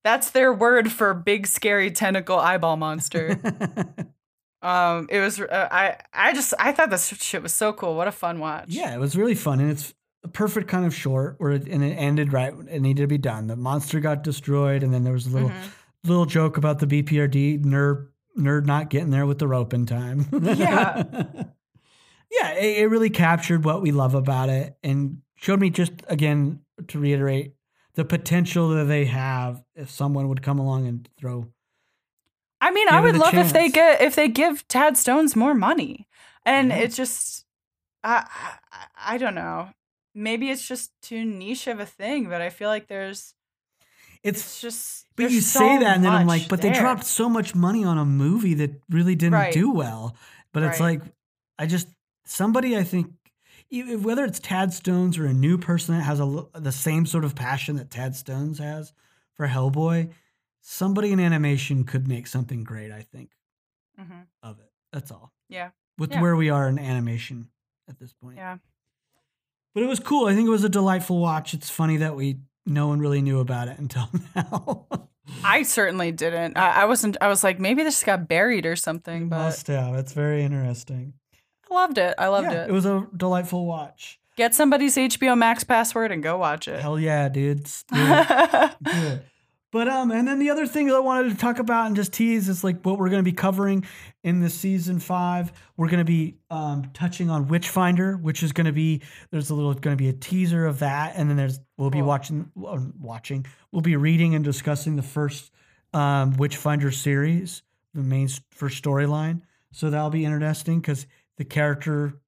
that's 0.04 0.30
their 0.30 0.52
word 0.52 0.90
for 0.90 1.14
big 1.14 1.46
scary 1.46 1.90
tentacle 1.92 2.36
eyeball 2.38 2.76
monster. 2.76 3.38
um, 4.62 5.06
it 5.10 5.20
was 5.20 5.40
uh, 5.40 5.68
I 5.70 5.96
I 6.12 6.32
just 6.32 6.54
I 6.58 6.72
thought 6.72 6.90
this 6.90 7.08
shit 7.08 7.42
was 7.42 7.52
so 7.52 7.72
cool. 7.72 7.94
What 7.96 8.08
a 8.08 8.12
fun 8.12 8.38
watch. 8.38 8.66
yeah, 8.68 8.94
it 8.94 8.98
was 9.00 9.16
really 9.16 9.34
fun, 9.34 9.60
and 9.60 9.70
it's 9.70 9.92
a 10.24 10.28
perfect 10.28 10.68
kind 10.68 10.86
of 10.86 10.94
short 10.94 11.34
where 11.38 11.50
it, 11.52 11.66
and 11.68 11.82
it 11.82 11.94
ended 11.94 12.32
right. 12.32 12.54
It 12.70 12.80
needed 12.80 13.02
to 13.02 13.06
be 13.08 13.18
done. 13.18 13.48
The 13.48 13.56
monster 13.56 13.98
got 14.00 14.22
destroyed, 14.22 14.82
and 14.82 14.94
then 14.94 15.02
there 15.04 15.12
was 15.12 15.26
a 15.26 15.30
little 15.30 15.50
Mhm. 15.50 15.72
little 16.04 16.26
joke 16.26 16.56
about 16.56 16.78
the 16.78 16.86
BPRD 16.86 17.64
nerd 17.64 18.08
nerd 18.38 18.64
not 18.66 18.88
getting 18.88 19.10
there 19.10 19.26
with 19.26 19.38
the 19.38 19.48
rope 19.48 19.74
in 19.74 19.84
time. 19.84 20.26
Yeah. 20.42 21.02
yeah, 22.30 22.52
it, 22.54 22.78
it 22.78 22.86
really 22.90 23.10
captured 23.10 23.64
what 23.64 23.82
we 23.82 23.90
love 23.92 24.14
about 24.14 24.48
it 24.48 24.76
and 24.82 25.18
showed 25.34 25.60
me 25.60 25.70
just 25.70 25.92
again 26.08 26.60
to 26.88 26.98
reiterate 26.98 27.54
the 27.94 28.04
potential 28.04 28.68
that 28.70 28.84
they 28.84 29.04
have 29.04 29.62
if 29.74 29.90
someone 29.90 30.28
would 30.28 30.40
come 30.42 30.58
along 30.58 30.86
and 30.86 31.08
throw. 31.18 31.46
I 32.62 32.70
mean, 32.70 32.86
Give 32.86 32.94
I 32.94 33.00
would 33.00 33.16
love 33.16 33.34
if 33.34 33.52
they 33.52 33.68
get 33.68 34.00
if 34.00 34.14
they 34.14 34.28
give 34.28 34.66
Tad 34.68 34.96
Stones 34.96 35.34
more 35.36 35.54
money, 35.54 36.06
and 36.46 36.70
mm-hmm. 36.70 36.78
Yeah. 36.78 36.84
it 36.86 36.92
just, 36.92 37.44
I, 38.04 38.26
I 38.72 39.14
I 39.14 39.18
don't 39.18 39.34
know. 39.34 39.68
Maybe 40.14 40.50
it's 40.50 40.66
just 40.66 40.92
too 41.02 41.24
niche 41.24 41.66
of 41.66 41.80
a 41.80 41.86
thing, 41.86 42.28
but 42.28 42.40
I 42.40 42.50
feel 42.50 42.68
like 42.68 42.86
there's 42.86 43.34
It's 44.22 44.40
it's 44.40 44.60
just. 44.60 45.06
but 45.16 45.30
you 45.30 45.40
so 45.40 45.58
say 45.58 45.78
that 45.78 45.96
and 45.96 46.04
then 46.04 46.12
I'm 46.12 46.26
like, 46.26 46.48
but 46.48 46.60
they 46.62 46.70
dropped 46.72 47.04
so 47.04 47.28
much 47.28 47.54
money 47.54 47.84
on 47.84 47.98
a 47.98 48.04
movie 48.04 48.54
that 48.54 48.70
really 48.90 49.14
didn't 49.16 49.34
Right. 49.34 49.52
do 49.52 49.70
well. 49.72 50.16
But 50.52 50.62
it's 50.62 50.80
Right. 50.80 51.00
like 51.00 51.12
I 51.58 51.66
just 51.66 51.88
somebody 52.24 52.76
I 52.76 52.84
think 52.84 53.10
whether 54.02 54.24
it's 54.24 54.38
Tad 54.38 54.72
Stones 54.72 55.18
or 55.18 55.24
a 55.26 55.32
new 55.32 55.56
person 55.58 55.96
that 55.96 56.02
has 56.02 56.20
a 56.20 56.46
the 56.54 56.72
same 56.72 57.06
sort 57.06 57.24
of 57.24 57.34
passion 57.34 57.76
that 57.76 57.90
Tad 57.90 58.14
Stones 58.14 58.58
has 58.58 58.92
for 59.34 59.48
Hellboy, 59.48 60.10
somebody 60.62 61.12
in 61.12 61.20
animation 61.20 61.84
could 61.84 62.08
make 62.08 62.26
something 62.26 62.64
great. 62.64 62.90
I 62.90 63.02
think 63.02 63.30
Mhm. 64.00 64.26
of 64.42 64.58
it. 64.60 64.70
That's 64.92 65.10
all. 65.10 65.32
Yeah. 65.48 65.70
With 65.98 66.12
Yeah. 66.12 66.20
where 66.22 66.36
we 66.36 66.48
are 66.50 66.68
in 66.68 66.78
animation 66.78 67.50
at 67.88 67.98
this 67.98 68.12
point. 68.14 68.36
Yeah. 68.38 68.58
But 69.74 69.82
it 69.82 69.86
was 69.86 70.00
cool. 70.00 70.26
I 70.28 70.34
think 70.34 70.46
it 70.46 70.50
was 70.50 70.64
a 70.64 70.68
delightful 70.68 71.18
watch. 71.18 71.52
It's 71.54 71.68
funny 71.70 71.98
that 71.98 72.14
we 72.16 72.38
no 72.64 72.86
one 72.86 73.00
really 73.00 73.20
knew 73.22 73.40
about 73.40 73.68
it 73.68 73.78
until 73.84 74.08
now. 74.34 74.86
I 75.44 75.62
certainly 75.62 76.12
didn't. 76.12 76.56
I, 76.56 76.82
I 76.82 76.84
wasn't. 76.84 77.16
I 77.20 77.28
was 77.28 77.42
like, 77.42 77.58
maybe 77.58 77.82
this 77.82 78.02
got 78.04 78.28
buried 78.28 78.66
or 78.66 78.76
something, 78.76 79.28
but 79.28 79.38
Must 79.38 79.66
have. 79.68 79.94
It's 79.96 80.12
very 80.12 80.42
interesting. 80.42 81.14
I 81.70 81.74
loved 81.74 81.98
it. 81.98 82.14
I 82.18 82.28
loved 82.28 82.52
Yeah, 82.52 82.64
it. 82.64 82.70
It 82.70 82.72
was 82.72 82.84
a 82.86 83.08
delightful 83.16 83.66
watch. 83.66 84.20
Get 84.36 84.54
somebody's 84.54 84.96
HBO 84.96 85.36
Max 85.36 85.64
password 85.64 86.12
and 86.12 86.22
go 86.22 86.36
watch 86.38 86.68
it. 86.68 86.80
Hell 86.80 86.98
yeah, 87.00 87.28
dude. 87.28 87.60
It's- 87.60 87.84
do 87.88 87.96
it. 87.98 88.72
Do 88.82 89.06
it. 89.08 89.26
But 89.72 89.88
um, 89.88 90.10
and 90.10 90.28
then 90.28 90.38
the 90.38 90.50
other 90.50 90.66
thing 90.66 90.86
that 90.88 90.94
I 90.94 91.00
wanted 91.00 91.30
to 91.30 91.36
talk 91.36 91.58
about 91.58 91.86
and 91.86 91.96
just 91.96 92.12
tease 92.12 92.50
is 92.50 92.62
like 92.62 92.82
what 92.82 92.98
we're 92.98 93.08
going 93.08 93.24
to 93.24 93.28
be 93.28 93.34
covering 93.34 93.86
in 94.22 94.40
the 94.40 94.50
season 94.50 95.00
five. 95.00 95.50
We're 95.78 95.88
going 95.88 95.98
to 95.98 96.04
be 96.04 96.36
um, 96.50 96.90
touching 96.92 97.30
on 97.30 97.48
Witchfinder, 97.48 98.18
which 98.18 98.42
is 98.42 98.52
going 98.52 98.66
to 98.66 98.72
be 98.72 99.00
there's 99.30 99.48
a 99.48 99.54
little 99.54 99.72
going 99.72 99.96
to 99.96 100.00
be 100.02 100.10
a 100.10 100.12
teaser 100.12 100.66
of 100.66 100.80
that, 100.80 101.14
and 101.16 101.30
then 101.30 101.38
there's 101.38 101.58
we'll 101.78 101.88
be 101.88 102.00
Cool. 102.00 102.06
watching 102.06 102.50
watching 102.54 103.46
we'll 103.72 103.80
be 103.80 103.96
reading 103.96 104.34
and 104.34 104.44
discussing 104.44 104.96
the 104.96 105.02
first 105.02 105.50
um, 105.94 106.36
Witchfinder 106.36 106.90
series, 106.90 107.62
the 107.94 108.02
main 108.02 108.28
first 108.50 108.84
storyline. 108.84 109.40
So 109.70 109.88
that'll 109.88 110.10
be 110.10 110.26
interesting 110.26 110.80
because 110.80 111.06
the 111.38 111.46
character 111.46 112.20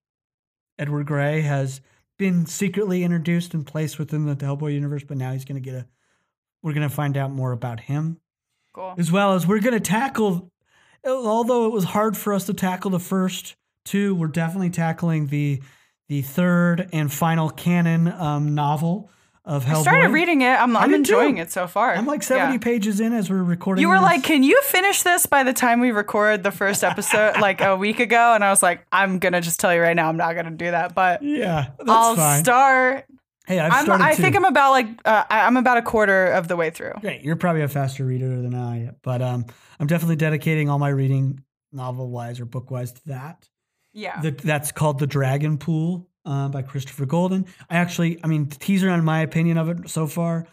Edward 0.79 1.05
Gray 1.07 1.43
has 1.43 1.83
been 2.17 2.47
secretly 2.47 3.05
introduced 3.05 3.53
and 3.53 3.67
placed 3.67 3.99
within 3.99 4.25
the 4.25 4.35
Hellboy 4.35 4.73
universe, 4.73 5.05
but 5.07 5.19
now 5.19 5.33
he's 5.33 5.45
going 5.45 5.63
to 5.63 5.71
get 5.71 5.75
a. 5.75 5.87
We're 6.65 6.73
going 6.73 6.89
to 6.89 6.95
find 6.95 7.17
out 7.17 7.31
more 7.31 7.53
about 7.53 7.79
him, 7.79 8.21
Cool. 8.73 8.95
as 8.99 9.12
well 9.12 9.35
as 9.35 9.47
we're 9.47 9.61
going 9.61 9.75
to 9.75 9.81
tackle. 9.81 10.51
Although 11.07 11.67
it 11.67 11.73
was 11.73 11.85
hard 11.85 12.17
for 12.17 12.33
us 12.33 12.47
to 12.47 12.55
tackle 12.55 12.91
the 12.91 12.99
first 12.99 13.55
two, 13.85 14.15
we're 14.15 14.29
definitely 14.29 14.71
tackling 14.71 15.27
the 15.29 15.61
the 16.09 16.23
third 16.23 16.89
and 16.93 17.12
final 17.12 17.49
canon 17.51 18.09
um, 18.09 18.55
novel 18.55 19.11
of 19.45 19.65
Hellboy. 19.65 19.77
I 19.77 19.83
started 19.83 20.09
reading 20.12 20.41
it. 20.43 20.49
I'm, 20.59 20.75
I'm 20.77 20.93
enjoying 20.95 21.37
too. 21.37 21.43
it 21.43 21.53
so 21.53 21.67
far. 21.67 21.95
I'm 21.95 22.07
like 22.07 22.23
70 22.23 22.53
Yeah. 22.55 22.59
pages 22.59 23.01
in 23.01 23.12
as 23.12 23.29
we're 23.31 23.43
recording. 23.43 23.83
You 23.83 23.89
were 23.91 23.97
this. 23.97 24.03
like, 24.03 24.23
"Can 24.23 24.43
you 24.43 24.59
finish 24.62 25.03
this 25.03 25.27
by 25.27 25.43
the 25.45 25.53
time 25.53 25.81
we 25.81 25.91
record 25.91 26.43
the 26.43 26.51
first 26.51 26.83
episode, 26.83 27.37
like 27.41 27.61
a 27.61 27.77
week 27.77 28.01
ago?" 28.01 28.33
And 28.35 28.43
I 28.43 28.49
was 28.49 28.62
like, 28.62 28.87
"I'm 28.91 29.19
gonna 29.19 29.43
just 29.43 29.61
tell 29.61 29.75
you 29.75 29.83
right 29.83 29.95
now, 29.95 30.09
I'm 30.09 30.17
not 30.17 30.35
gonna 30.35 30.51
do 30.53 30.71
that." 30.71 30.95
But 30.95 31.23
yeah, 31.23 31.73
that's 31.79 31.91
I'll 31.91 32.17
fine. 32.17 32.43
start. 32.43 33.05
Hey, 33.47 33.59
I've 33.59 33.73
I'm, 33.73 33.85
started 33.85 34.05
I 34.05 34.15
think 34.15 34.37
I'm 34.37 34.45
about 34.45 34.71
like 34.73 34.87
uh, 35.05 35.25
I'm 35.31 35.57
about 35.57 35.79
a 35.79 35.83
quarter 35.83 36.27
of 36.27 36.49
the 36.49 36.57
way 36.57 36.71
through. 36.71 36.93
Great. 37.01 37.23
You're 37.23 37.37
probably 37.37 37.63
a 37.63 37.69
faster 37.69 38.05
reader 38.05 38.41
than 38.41 38.55
I, 38.55 38.91
but 39.03 39.23
um, 39.23 39.47
I'm 39.79 39.87
definitely 39.87 40.17
dedicating 40.17 40.69
all 40.69 40.79
my 40.79 40.89
reading, 40.89 41.43
novel 41.73 42.11
wise 42.11 42.41
or 42.41 42.45
book 42.45 42.71
wise, 42.71 42.93
to 42.93 43.01
that. 43.07 43.49
Yeah. 43.93 44.21
The, 44.21 44.33
that's 44.33 44.73
called 44.73 44.99
The 44.99 45.07
Dragon 45.07 45.57
Pool 45.57 46.09
uh, 46.25 46.49
by 46.49 46.63
Christopher 46.63 47.07
Golden. 47.07 47.47
I 47.71 47.77
actually, 47.77 48.19
I 48.25 48.27
mean, 48.27 48.47
teaser 48.47 48.91
on 48.91 49.05
my 49.05 49.21
opinion 49.21 49.57
of 49.57 49.69
it 49.69 49.89
so 49.89 50.07
far, 50.07 50.47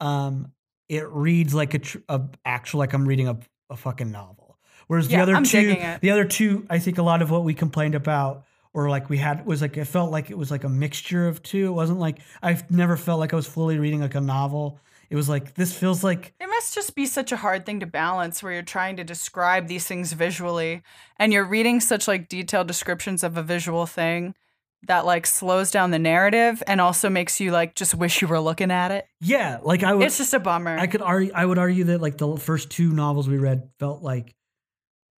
um, 0.00 0.52
it 0.88 1.08
reads 1.08 1.54
like 1.54 1.74
a, 1.74 1.80
tr- 1.80 1.98
a 2.08 2.22
actual, 2.44 2.78
like 2.78 2.92
I'm 2.92 3.06
reading 3.06 3.28
a, 3.28 3.38
a 3.68 3.76
fucking 3.76 4.12
novel. 4.12 4.58
Whereas 4.86 5.08
the 5.08 5.16
other 5.16 5.34
I'm 5.34 5.44
two, 5.44 5.76
the 6.02 6.10
other 6.10 6.24
two, 6.24 6.66
I 6.68 6.78
think 6.78 6.98
a 6.98 7.02
lot 7.02 7.22
of 7.22 7.30
what 7.30 7.42
we 7.42 7.54
complained 7.54 7.94
about 7.94 8.44
or 8.74 8.90
like 8.90 9.08
we 9.08 9.16
had 9.16 9.46
was 9.46 9.62
like 9.62 9.76
it 9.76 9.86
felt 9.86 10.10
like 10.10 10.30
it 10.30 10.36
was 10.36 10.50
like 10.50 10.64
a 10.64 10.68
mixture 10.68 11.28
of 11.28 11.42
two. 11.42 11.68
It 11.68 11.72
wasn't 11.72 12.00
like 12.00 12.18
I've 12.42 12.70
never 12.70 12.96
felt 12.96 13.20
like 13.20 13.32
I 13.32 13.36
was 13.36 13.46
fully 13.46 13.78
reading 13.78 14.00
like 14.00 14.16
a 14.16 14.20
novel. 14.20 14.80
It 15.08 15.16
was 15.16 15.28
like 15.28 15.54
this 15.54 15.72
feels 15.72 16.02
like 16.02 16.34
It 16.40 16.48
must 16.48 16.74
just 16.74 16.94
be 16.94 17.06
such 17.06 17.30
a 17.30 17.36
hard 17.36 17.64
thing 17.64 17.80
to 17.80 17.86
balance 17.86 18.42
where 18.42 18.52
you're 18.52 18.62
trying 18.62 18.96
to 18.96 19.04
describe 19.04 19.68
these 19.68 19.86
things 19.86 20.12
visually 20.12 20.82
and 21.18 21.32
you're 21.32 21.44
reading 21.44 21.80
such 21.80 22.08
like 22.08 22.28
detailed 22.28 22.66
descriptions 22.66 23.22
of 23.22 23.36
a 23.36 23.42
visual 23.42 23.86
thing 23.86 24.34
that 24.86 25.06
like 25.06 25.26
slows 25.26 25.70
down 25.70 25.92
the 25.92 25.98
narrative 25.98 26.62
and 26.66 26.80
also 26.80 27.08
makes 27.08 27.40
you 27.40 27.52
like 27.52 27.74
just 27.74 27.94
wish 27.94 28.20
you 28.20 28.28
were 28.28 28.40
looking 28.40 28.70
at 28.72 28.90
it. 28.90 29.06
yeah, 29.20 29.58
like 29.62 29.84
I 29.84 29.94
would 29.94 30.04
It's 30.04 30.18
just 30.18 30.34
a 30.34 30.40
bummer. 30.40 30.76
I 30.76 30.88
could 30.88 31.00
argue. 31.00 31.32
I 31.32 31.46
would 31.46 31.58
argue 31.58 31.84
that 31.84 32.02
like 32.02 32.18
the 32.18 32.36
first 32.36 32.70
two 32.70 32.92
novels 32.92 33.28
we 33.28 33.38
read 33.38 33.70
felt 33.78 34.02
like 34.02 34.34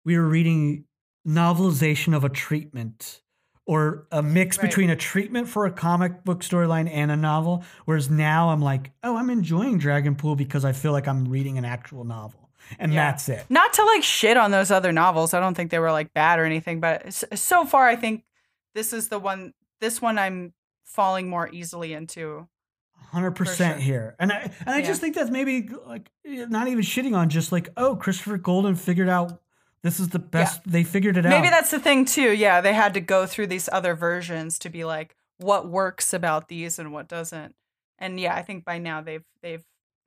we 0.04 0.18
were 0.18 0.28
reading 0.28 0.86
novelization 1.26 2.16
of 2.16 2.24
a 2.24 2.30
treatment 2.30 3.22
or 3.66 4.06
a 4.12 4.22
mix 4.22 4.58
Right. 4.58 4.68
between 4.70 4.90
a 4.92 4.96
treatment 4.96 5.48
for 5.48 5.66
a 5.66 5.72
comic 5.72 6.24
book 6.24 6.42
storyline 6.42 6.90
and 6.92 7.12
a 7.12 7.16
novel. 7.16 7.64
Whereas 7.86 8.10
now 8.10 8.50
I'm 8.50 8.62
like, 8.62 8.92
oh, 9.04 9.18
I'm 9.18 9.30
enjoying 9.30 9.80
Dragon 9.80 10.16
Pool 10.16 10.36
because 10.36 10.64
I 10.64 10.72
feel 10.72 10.92
like 10.92 11.08
I'm 11.08 11.26
reading 11.26 11.58
an 11.58 11.66
actual 11.66 12.04
novel, 12.04 12.50
and 12.78 12.94
Yeah. 12.94 13.10
that's 13.10 13.28
it. 13.30 13.46
Not 13.50 13.74
to 13.74 13.84
like 13.86 14.04
shit 14.04 14.38
on 14.38 14.52
those 14.52 14.70
other 14.72 14.92
novels. 14.92 15.34
I 15.34 15.40
don't 15.40 15.56
think 15.56 15.72
they 15.72 15.80
were 15.80 15.92
like 15.92 16.14
bad 16.14 16.38
or 16.40 16.46
anything, 16.46 16.80
but 16.80 17.12
so 17.34 17.66
far 17.66 17.88
I 17.88 17.96
think 17.96 18.24
this 18.76 18.94
is 18.94 19.08
the 19.10 19.18
one 19.20 19.54
this 19.82 20.02
one 20.02 20.18
I'm 20.20 20.54
falling 20.84 21.28
more 21.30 21.50
easily 21.52 21.94
into. 21.94 22.48
Hundred 23.12 23.32
percent 23.32 23.76
sure. 23.78 23.82
here, 23.84 24.16
and 24.20 24.32
I 24.32 24.52
and 24.66 24.70
I 24.70 24.80
Yeah. 24.80 24.86
just 24.86 25.00
think 25.02 25.16
that's 25.16 25.30
maybe 25.32 25.70
like 25.86 26.10
not 26.26 26.68
even 26.68 26.84
shitting 26.84 27.16
on, 27.16 27.30
just 27.30 27.52
like 27.52 27.70
oh, 27.78 27.96
Christopher 27.96 28.38
Golden 28.38 28.76
figured 28.76 29.10
out 29.10 29.42
this 29.86 30.00
is 30.00 30.10
the 30.10 30.18
best. 30.18 30.62
They 30.66 30.84
figured 30.84 31.16
it 31.16 31.28
out. 31.28 31.30
Maybe 31.30 31.50
that's 31.50 31.70
the 31.70 31.80
thing 31.80 32.06
too. 32.06 32.32
Yeah, 32.32 32.60
they 32.60 32.74
had 32.74 32.96
to 32.96 33.00
go 33.00 33.28
through 33.28 33.48
these 33.48 33.70
other 33.72 33.94
versions 33.94 34.58
to 34.60 34.70
be 34.70 34.84
like 34.84 35.16
what 35.38 35.70
works 35.70 36.12
about 36.12 36.48
these 36.48 36.80
and 36.80 36.92
what 36.92 37.08
doesn't. 37.08 37.54
And 38.00 38.20
yeah, 38.20 38.36
I 38.36 38.42
think 38.42 38.66
by 38.66 38.80
now 38.80 39.02
they've 39.02 39.24
they've 39.44 39.64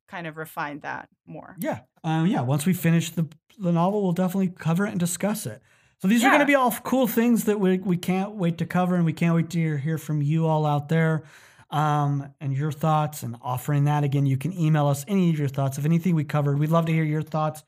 kind 0.09 0.27
of 0.27 0.37
refined 0.37 0.83
that 0.83 1.09
more. 1.27 1.55
Yeah. 1.61 1.83
Um, 2.03 2.27
yeah. 2.27 2.41
Once 2.41 2.67
we 2.67 2.75
finish 2.75 3.11
the 3.11 3.29
the 3.57 3.71
novel, 3.71 4.03
we'll 4.03 4.11
definitely 4.11 4.49
cover 4.49 4.85
it 4.85 4.91
and 4.91 4.99
discuss 4.99 5.47
it. 5.47 5.63
So 6.03 6.09
these 6.09 6.25
are 6.25 6.31
going 6.31 6.41
to 6.41 6.47
be 6.47 6.57
all 6.57 6.73
cool 6.73 7.07
things 7.07 7.45
that 7.45 7.61
we 7.61 7.79
we 7.79 7.97
can't 7.97 8.33
wait 8.33 8.59
to 8.59 8.67
cover, 8.67 8.97
and 8.97 9.05
we 9.05 9.13
can't 9.13 9.37
wait 9.37 9.49
to 9.51 9.59
hear, 9.59 9.79
hear 9.79 9.99
from 9.99 10.23
you 10.23 10.49
all 10.49 10.67
out 10.67 10.89
there, 10.89 11.23
um, 11.71 12.35
and 12.41 12.53
your 12.53 12.73
thoughts 12.73 13.23
and 13.23 13.37
offering 13.43 13.85
that 13.85 14.03
again. 14.03 14.27
You 14.27 14.39
can 14.39 14.53
email 14.59 14.89
us 14.89 15.05
any 15.07 15.31
of 15.31 15.39
your 15.39 15.47
thoughts 15.47 15.79
of 15.79 15.87
anything 15.87 16.17
we 16.17 16.25
covered. 16.25 16.59
We'd 16.59 16.71
love 16.71 16.87
to 16.87 16.93
hear 16.93 17.05
your 17.05 17.23
thoughts 17.23 17.63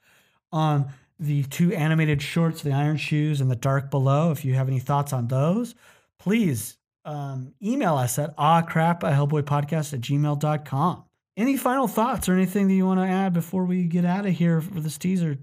on 0.50 0.92
the 1.20 1.44
two 1.44 1.72
animated 1.72 2.22
shorts, 2.22 2.62
The 2.62 2.72
Iron 2.72 2.96
Shoes 2.96 3.40
and 3.40 3.50
The 3.50 3.56
Dark 3.56 3.90
Below. 3.90 4.30
If 4.30 4.44
you 4.44 4.54
have 4.54 4.68
any 4.68 4.80
thoughts 4.80 5.12
on 5.12 5.28
those, 5.28 5.74
please 6.18 6.78
um, 7.04 7.54
email 7.62 7.96
us 7.96 8.18
at 8.18 8.36
awcrap 8.36 9.04
at 9.04 9.14
hellboypodcast 9.14 9.92
at 9.92 10.00
gmail.com. 10.00 11.04
Any 11.36 11.56
final 11.56 11.88
thoughts 11.88 12.28
or 12.28 12.34
anything 12.34 12.68
that 12.68 12.74
you 12.74 12.86
want 12.86 13.00
to 13.00 13.06
add 13.06 13.32
before 13.32 13.64
we 13.64 13.84
get 13.84 14.04
out 14.04 14.26
of 14.26 14.34
here 14.34 14.60
for 14.60 14.80
this 14.80 14.98
teaser? 14.98 15.38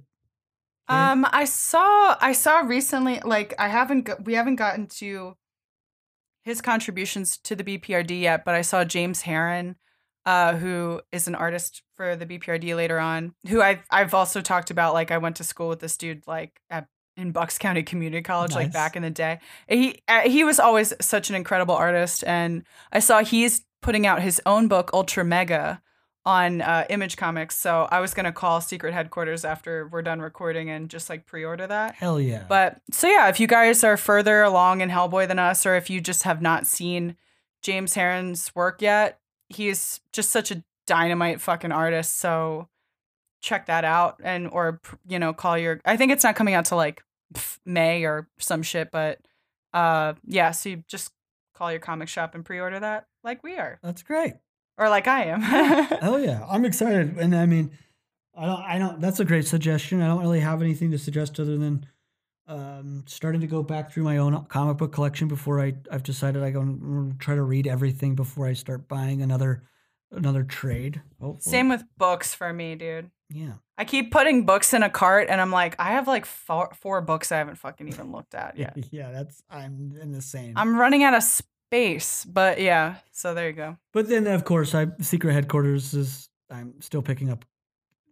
Um, 0.90 1.26
I 1.32 1.46
saw 1.46 2.16
I 2.22 2.32
saw 2.32 2.60
recently 2.60 3.20
like 3.26 3.54
I 3.60 3.68
haven't 3.68 4.10
we 4.24 4.36
haven't 4.36 4.56
gotten 4.56 4.88
to 5.00 5.36
his 6.44 6.62
contributions 6.62 7.38
to 7.40 7.56
the 7.58 7.64
BPRD 7.64 8.22
yet, 8.22 8.46
but 8.46 8.56
I 8.56 8.62
saw 8.62 8.86
James 8.86 9.24
Harren, 9.24 9.76
uh, 10.28 10.58
who 10.58 11.02
is 11.14 11.30
an 11.30 11.36
artist 11.36 11.84
for 11.96 12.18
the 12.18 12.26
BPRD 12.26 12.76
later 12.76 13.00
on, 13.00 13.34
who 13.48 13.62
I've 13.62 13.80
I've 13.90 14.14
also 14.14 14.42
talked 14.42 14.70
about. 14.70 14.94
Like 14.94 15.10
I 15.10 15.18
went 15.18 15.38
to 15.38 15.46
school 15.46 15.70
with 15.70 15.80
this 15.80 15.96
dude 15.96 16.28
like 16.28 16.60
at 16.70 16.88
in 17.16 17.32
Bucks 17.32 17.58
County 17.58 17.82
Community 17.82 18.22
College, 18.22 18.54
like 18.54 18.74
back 18.74 18.98
in 18.98 19.04
the 19.04 19.10
day. 19.10 19.40
He 19.70 20.02
uh, 20.10 20.22
he 20.30 20.44
was 20.44 20.60
always 20.60 20.94
such 21.00 21.30
an 21.30 21.36
incredible 21.38 21.76
artist, 21.76 22.26
and 22.28 22.64
I 22.92 23.00
saw 23.00 23.24
he's 23.24 23.66
putting 23.82 24.06
out 24.06 24.22
his 24.22 24.42
own 24.46 24.68
book, 24.68 24.90
Ultra 24.94 25.24
Mega, 25.24 25.82
on 26.26 26.60
uh, 26.60 26.84
Image 26.90 27.16
Comics. 27.16 27.58
So 27.58 27.88
I 27.90 28.02
was 28.02 28.14
gonna 28.14 28.34
call 28.34 28.60
Secret 28.60 28.94
Headquarters 28.94 29.46
after 29.46 29.88
we're 29.88 30.02
done 30.02 30.20
recording 30.20 30.70
and 30.70 30.90
just 30.90 31.10
like 31.10 31.26
pre-order 31.26 31.68
that. 31.68 31.96
Hell 31.96 32.20
yeah. 32.20 32.44
But 32.50 32.82
so 32.92 33.08
yeah, 33.08 33.30
if 33.30 33.40
you 33.40 33.48
guys 33.48 33.82
are 33.86 33.96
further 33.96 34.44
along 34.44 34.82
in 34.82 34.90
Hellboy 34.90 35.30
than 35.30 35.40
us, 35.40 35.66
or 35.66 35.78
if 35.78 35.90
you 35.90 36.02
just 36.02 36.24
have 36.24 36.42
not 36.42 36.68
seen 36.68 37.16
James 37.64 37.94
Harren's 37.94 38.54
work 38.54 38.82
yet, 38.82 39.22
he's 39.50 40.00
just 40.12 40.30
such 40.32 40.52
a 40.52 40.64
dynamite 40.86 41.42
fucking 41.42 41.72
artist. 41.72 42.18
So 42.18 42.68
check 43.42 43.68
that 43.68 43.86
out 43.86 44.20
and 44.24 44.48
or 44.52 44.82
you 45.08 45.20
know 45.20 45.34
call 45.34 45.58
your. 45.58 45.80
I 45.86 45.98
think 45.98 46.12
it's 46.12 46.24
not 46.24 46.36
coming 46.36 46.54
out 46.54 46.66
to 46.66 46.76
like 46.76 47.04
May 47.66 48.04
or 48.04 48.28
some 48.40 48.64
shit, 48.64 48.90
but 48.92 49.20
uh 49.74 50.14
yeah. 50.26 50.52
So 50.52 50.70
you 50.70 50.84
just 50.88 51.12
call 51.56 51.72
your 51.72 51.80
comic 51.82 52.08
shop 52.08 52.36
and 52.36 52.46
pre-order 52.46 52.80
that 52.80 53.06
like 53.24 53.44
we 53.44 53.58
are 53.58 53.80
That's 53.84 54.04
great. 54.04 54.34
or 54.78 54.90
like 54.90 55.08
I 55.08 55.26
am. 55.26 55.42
oh 56.04 56.18
yeah. 56.24 56.46
I'm 56.50 56.66
excited. 56.66 57.18
And 57.18 57.36
I 57.36 57.46
mean, 57.46 57.72
I 58.40 58.46
don't, 58.46 58.62
I 58.62 58.78
don't, 58.78 59.02
that's 59.02 59.20
a 59.20 59.26
great 59.26 59.48
suggestion. 59.48 60.02
I 60.02 60.08
don't 60.08 60.22
really 60.22 60.40
have 60.42 60.62
anything 60.62 60.92
to 60.92 61.00
suggest 61.00 61.40
other 61.40 61.58
than 61.58 61.86
um, 62.48 63.04
starting 63.08 63.42
to 63.42 63.48
go 63.48 63.62
back 63.62 63.92
through 63.92 64.04
my 64.04 64.18
own 64.18 64.46
comic 64.46 64.78
book 64.78 64.92
collection 64.92 65.28
before 65.28 65.60
I, 65.60 65.74
I've 65.92 66.04
decided 66.04 66.44
I 66.44 66.52
going 66.52 67.12
to 67.12 67.18
try 67.18 67.36
to 67.36 67.42
read 67.44 67.68
everything 67.68 68.16
before 68.16 68.48
I 68.48 68.54
start 68.54 68.88
buying 68.88 69.22
another, 69.22 69.64
another 70.12 70.44
trade. 70.44 71.02
hopefully. 71.20 71.52
Same 71.52 71.70
with 71.70 71.84
books 71.98 72.34
for 72.34 72.52
me, 72.54 72.76
dude. 72.76 73.12
Yeah. 73.30 73.54
I 73.78 73.84
keep 73.86 74.12
putting 74.12 74.46
books 74.46 74.74
in 74.74 74.82
a 74.82 74.90
cart 74.90 75.28
and 75.30 75.42
I'm 75.42 75.52
like, 75.52 75.76
I 75.80 75.92
have 75.92 76.08
like 76.08 76.26
four, 76.26 76.72
four 76.80 77.02
books 77.02 77.32
I 77.32 77.38
haven't 77.38 77.58
fucking 77.58 77.88
even 77.90 78.12
looked 78.12 78.34
at 78.34 78.58
yet. 78.58 78.78
Yeah. 78.92 79.12
That's, 79.12 79.44
I'm 79.50 79.98
in 80.02 80.12
the 80.14 80.22
same. 80.22 80.54
I'm 80.56 80.78
running 80.80 81.04
out 81.04 81.14
of 81.14 81.24
space, 81.24 82.24
but 82.26 82.62
yeah. 82.62 82.96
So 83.12 83.34
there 83.34 83.48
you 83.48 83.54
go. 83.54 83.78
But 83.92 84.08
then, 84.08 84.26
of 84.28 84.46
course, 84.46 84.74
I 84.74 84.88
Secret 85.02 85.34
Headquarters 85.34 85.94
is. 85.94 86.30
I'm 86.50 86.80
still 86.80 87.02
picking 87.02 87.30
up 87.30 87.44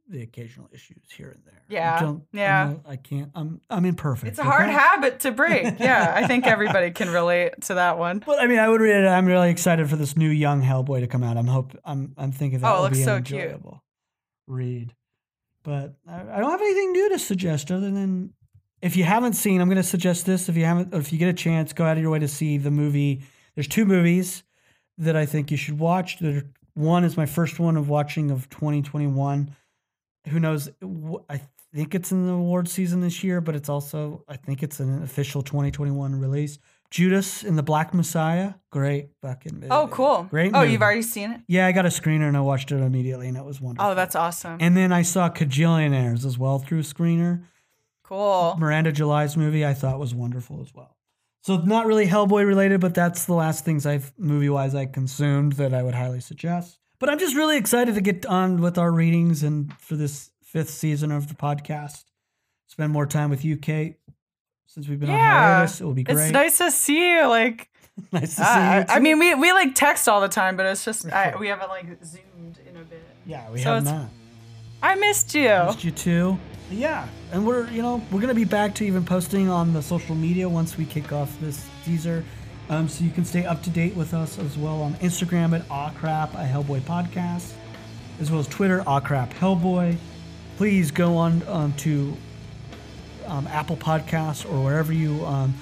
the 0.07 0.21
occasional 0.21 0.69
issues 0.71 1.01
here 1.15 1.29
and 1.29 1.41
there. 1.45 1.61
I 1.69 1.73
Yeah, 1.73 1.99
don't- 1.99 2.23
yeah. 2.31 2.65
not- 2.83 2.91
I 2.91 2.95
can't. 2.95 3.31
I'm. 3.33 3.61
I'm 3.69 3.85
imperfect. 3.85 4.29
It's 4.31 4.39
a 4.39 4.43
hard 4.43 4.63
okay? 4.69 4.73
habit 4.73 5.19
to 5.21 5.31
break. 5.31 5.79
Yeah, 5.79 6.13
I 6.15 6.27
think 6.27 6.45
everybody 6.55 6.91
can 6.91 7.09
relate 7.09 7.61
to 7.63 7.73
that 7.75 7.97
one. 7.97 8.19
But 8.25 8.39
I 8.39 8.47
mean, 8.47 8.59
I 8.59 8.69
would 8.69 8.81
read 8.81 9.03
it. 9.03 9.07
I'm 9.07 9.25
really 9.25 9.49
excited 9.49 9.89
for 9.89 9.95
this 9.95 10.15
new 10.15 10.29
young 10.29 10.61
Hellboy 10.61 10.99
to 11.01 11.07
come 11.07 11.23
out. 11.23 11.37
I'm 11.37 11.47
hope. 11.47 11.75
I'm. 11.83 12.13
I'm 12.17 12.31
thinking 12.31 12.59
that 12.59 12.67
Oh, 12.71 12.73
it 12.73 12.77
will 12.77 12.83
looks 12.83 12.97
be 12.97 13.01
an 13.03 13.07
so 13.07 13.21
cute. 13.21 13.41
enjoyable 13.41 13.83
read. 14.47 14.93
But 15.63 15.95
I, 16.07 16.19
I 16.21 16.39
don't 16.39 16.51
have 16.51 16.61
anything 16.61 16.91
new 16.91 17.09
to 17.09 17.17
suggest 17.19 17.71
other 17.71 17.89
than 17.89 18.33
if 18.83 18.95
you 18.95 19.03
haven't 19.03 19.33
seen, 19.33 19.61
I'm 19.61 19.67
going 19.67 19.77
to 19.77 19.83
suggest 19.83 20.27
this. 20.27 20.47
If 20.49 20.55
you 20.55 20.65
haven't, 20.65 20.93
if 20.93 21.11
you 21.11 21.17
get 21.17 21.29
a 21.29 21.33
chance, 21.33 21.73
go 21.73 21.83
out 21.85 21.97
of 21.97 22.03
your 22.03 22.11
way 22.11 22.19
to 22.19 22.27
see 22.27 22.59
the 22.59 22.69
movie. 22.69 23.23
There's 23.55 23.67
two 23.67 23.85
movies 23.85 24.43
that 24.99 25.15
I 25.15 25.25
think 25.25 25.49
you 25.49 25.57
should 25.57 25.79
watch. 25.79 26.19
There, 26.19 26.43
one 26.75 27.03
is 27.03 27.17
my 27.17 27.25
first 27.25 27.57
one 27.59 27.77
of 27.77 27.89
watching 27.89 28.29
of 28.29 28.47
2021. 28.51 29.55
Who 30.29 30.39
knows? 30.39 30.69
I 31.29 31.41
think 31.73 31.93
it's 31.95 32.11
in 32.11 32.25
the 32.25 32.33
award 32.33 32.67
season 32.67 33.01
this 33.01 33.23
year, 33.23 33.41
but 33.41 33.55
it's 33.55 33.69
also 33.69 34.23
I 34.27 34.37
think 34.37 34.63
it's 34.63 34.79
an 34.79 35.03
official 35.03 35.41
2021 35.41 36.19
release. 36.19 36.57
Judas 36.91 37.43
and 37.43 37.57
the 37.57 37.63
Black 37.63 37.93
Messiah, 37.93 38.53
great 38.71 39.09
fucking 39.21 39.55
movie. 39.55 39.67
Oh, 39.69 39.87
cool. 39.91 40.27
Great. 40.29 40.53
Oh, 40.53 40.59
movie. 40.61 40.71
you've 40.71 40.81
already 40.81 41.01
seen 41.01 41.31
it? 41.31 41.41
Yeah, 41.47 41.65
I 41.67 41.71
got 41.71 41.85
a 41.85 41.89
screener 41.89 42.27
and 42.27 42.37
I 42.37 42.41
watched 42.41 42.71
it 42.71 42.77
immediately, 42.77 43.27
and 43.27 43.35
it 43.35 43.43
was 43.43 43.59
wonderful. 43.59 43.91
Oh, 43.91 43.95
that's 43.95 44.15
awesome. 44.15 44.57
And 44.61 44.77
then 44.77 44.93
I 44.93 45.01
saw 45.01 45.29
Kajillionaires 45.29 46.25
as 46.25 46.37
well 46.37 46.59
through 46.59 46.83
screener. 46.83 47.43
cool. 48.03 48.55
Miranda 48.59 48.91
July's 48.91 49.35
movie 49.35 49.65
I 49.65 49.73
thought 49.73 49.99
was 49.99 50.13
wonderful 50.13 50.61
as 50.61 50.73
well. 50.73 50.95
So 51.41 51.57
not 51.57 51.85
really 51.85 52.07
Hellboy 52.07 52.45
related, 52.45 52.79
but 52.81 52.93
that's 52.95 53.25
the 53.25 53.33
last 53.33 53.65
things 53.65 53.85
I've 53.85 54.13
movie 54.17 54.49
wise 54.49 54.73
I 54.73 54.85
consumed 54.85 55.53
that 55.53 55.73
I 55.73 55.83
would 55.83 55.95
highly 55.95 56.21
suggest. 56.21 56.79
But 56.99 57.09
I'm 57.09 57.19
just 57.19 57.35
really 57.35 57.57
excited 57.57 57.95
to 57.95 58.01
get 58.01 58.25
on 58.25 58.61
with 58.61 58.77
our 58.77 58.91
readings 58.91 59.43
and 59.43 59.73
for 59.79 59.95
this 59.95 60.31
fifth 60.43 60.69
season 60.69 61.11
of 61.11 61.27
the 61.27 61.33
podcast. 61.35 62.03
Spend 62.67 62.91
more 62.93 63.05
time 63.05 63.29
with 63.29 63.43
you, 63.45 63.57
Kate. 63.57 63.97
Since 64.67 64.87
we've 64.87 64.99
been 64.99 65.09
on 65.09 65.15
Yeah. 65.15 65.55
hiatus, 65.57 65.81
it 65.81 65.83
will 65.85 65.93
be 65.93 66.03
great. 66.03 66.17
It's 66.17 66.31
nice 66.31 66.57
to 66.59 66.71
see 66.71 67.13
you. 67.13 67.27
Like, 67.27 67.69
Nice 68.11 68.35
to 68.35 68.43
see 68.43 68.43
I, 68.43 68.79
you. 68.79 68.85
I 68.89 68.99
mean, 68.99 69.19
we, 69.19 69.35
we 69.35 69.51
like 69.53 69.73
text 69.75 70.09
all 70.09 70.19
the 70.21 70.27
time, 70.27 70.57
but 70.57 70.65
it's 70.65 70.83
just 70.83 71.05
I, 71.11 71.35
we 71.39 71.47
haven't 71.47 71.69
like 71.69 71.85
zoomed 72.03 72.59
in 72.67 72.75
a 72.77 72.83
bit. 72.83 73.03
yeah, 73.25 73.49
we 73.51 73.59
so 73.59 73.75
have 73.75 73.85
not. 73.85 74.09
I 74.83 74.95
missed 74.95 75.33
you. 75.33 75.47
Missed 75.65 75.83
you 75.83 75.91
too. 75.91 76.37
Yeah, 76.71 77.07
and 77.31 77.45
we're 77.45 77.69
you 77.69 77.81
know 77.81 78.01
we're 78.11 78.19
gonna 78.19 78.33
be 78.33 78.43
back 78.43 78.73
to 78.75 78.85
even 78.85 79.05
posting 79.05 79.49
on 79.49 79.71
the 79.71 79.81
social 79.81 80.15
media 80.15 80.49
once 80.49 80.77
we 80.77 80.85
kick 80.85 81.13
off 81.13 81.39
this 81.39 81.65
teaser, 81.85 82.25
um, 82.69 82.87
so 82.87 83.03
you 83.03 83.11
can 83.11 83.25
stay 83.25 83.45
up 83.45 83.61
to 83.63 83.69
date 83.69 83.95
with 83.95 84.13
us 84.13 84.39
as 84.39 84.57
well 84.57 84.81
on 84.81 84.93
Instagram 84.95 85.53
at 85.57 85.69
Aw 85.69 85.91
Crap 85.91 86.33
a 86.33 86.37
Hellboy 86.37 86.81
podcast, 86.81 87.53
as 88.19 88.31
well 88.31 88.39
as 88.39 88.47
Twitter 88.47 88.83
Aw 88.87 88.99
Crap 89.01 89.33
Hellboy. 89.33 89.97
Please 90.57 90.91
go 90.91 91.17
on 91.17 91.43
um, 91.47 91.73
to 91.73 92.15
um, 93.27 93.47
Apple 93.47 93.77
Podcasts 93.77 94.45
or 94.45 94.63
wherever 94.63 94.93
you 94.93 95.25
um, 95.25 95.53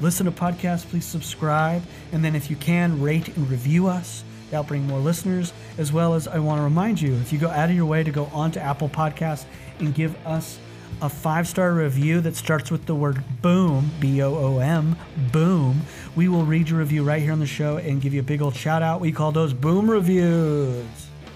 listen 0.00 0.26
to 0.26 0.32
podcasts. 0.32 0.86
Please 0.86 1.04
subscribe, 1.04 1.82
and 2.12 2.24
then 2.24 2.34
if 2.34 2.50
you 2.50 2.56
can, 2.56 3.00
rate 3.00 3.28
and 3.36 3.50
review 3.50 3.86
us. 3.86 4.24
That'll 4.50 4.64
bring 4.64 4.86
more 4.86 5.00
listeners. 5.00 5.52
As 5.76 5.92
well 5.92 6.14
as, 6.14 6.26
I 6.26 6.38
want 6.38 6.58
to 6.60 6.62
remind 6.62 7.00
you, 7.00 7.14
if 7.14 7.32
you 7.32 7.38
go 7.38 7.50
out 7.50 7.68
of 7.68 7.76
your 7.76 7.84
way 7.84 8.02
to 8.02 8.10
go 8.10 8.26
onto 8.26 8.58
Apple 8.58 8.88
Podcasts 8.88 9.44
and 9.78 9.94
give 9.94 10.16
us 10.26 10.58
a 11.00 11.08
five 11.08 11.46
star 11.46 11.72
review 11.72 12.20
that 12.22 12.34
starts 12.36 12.70
with 12.70 12.86
the 12.86 12.94
word 12.94 13.22
boom, 13.42 13.90
B 14.00 14.20
O 14.22 14.34
O 14.34 14.58
M, 14.58 14.96
boom, 15.32 15.82
we 16.16 16.28
will 16.28 16.44
read 16.44 16.68
your 16.68 16.78
review 16.80 17.04
right 17.04 17.22
here 17.22 17.32
on 17.32 17.38
the 17.40 17.46
show 17.46 17.76
and 17.78 18.00
give 18.00 18.12
you 18.14 18.20
a 18.20 18.24
big 18.24 18.42
old 18.42 18.56
shout 18.56 18.82
out. 18.82 19.00
We 19.00 19.12
call 19.12 19.30
those 19.32 19.52
boom 19.52 19.90
reviews. 19.90 20.84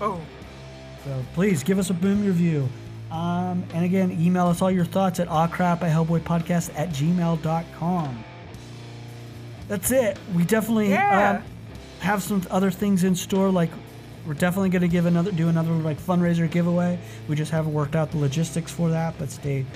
Oh, 0.00 0.20
So 1.05 1.24
please 1.34 1.62
give 1.62 1.78
us 1.78 1.90
a 1.90 1.94
boom 1.94 2.24
review. 2.26 2.68
Um, 3.11 3.62
and 3.74 3.84
again, 3.84 4.11
email 4.20 4.46
us 4.48 4.62
all 4.62 4.70
your 4.70 4.84
thoughts 4.86 5.20
at 5.20 5.28
awcrap 5.28 5.82
at 5.82 5.92
hellboypodcast 5.94 6.72
at 6.76 6.88
gmail.com. 6.90 8.24
That's 9.68 9.90
it. 9.90 10.18
We 10.34 10.44
definitely 10.44 10.90
Yeah. 10.90 11.38
um, 11.38 11.44
have 12.00 12.22
some 12.22 12.42
other 12.50 12.70
things 12.70 13.05
in 13.05 13.14
store. 13.14 13.50
Like 13.50 13.70
we're 14.26 14.34
definitely 14.34 14.68
going 14.70 14.82
to 14.82 14.88
give 14.88 15.06
another, 15.06 15.32
do 15.32 15.48
another 15.48 15.72
like 15.72 16.00
fundraiser 16.00 16.50
giveaway. 16.50 16.98
We 17.28 17.36
just 17.36 17.50
haven't 17.50 17.72
worked 17.72 17.96
out 17.96 18.10
the 18.10 18.18
logistics 18.18 18.70
for 18.70 18.90
that, 18.90 19.14
but 19.18 19.30
stay. 19.30 19.66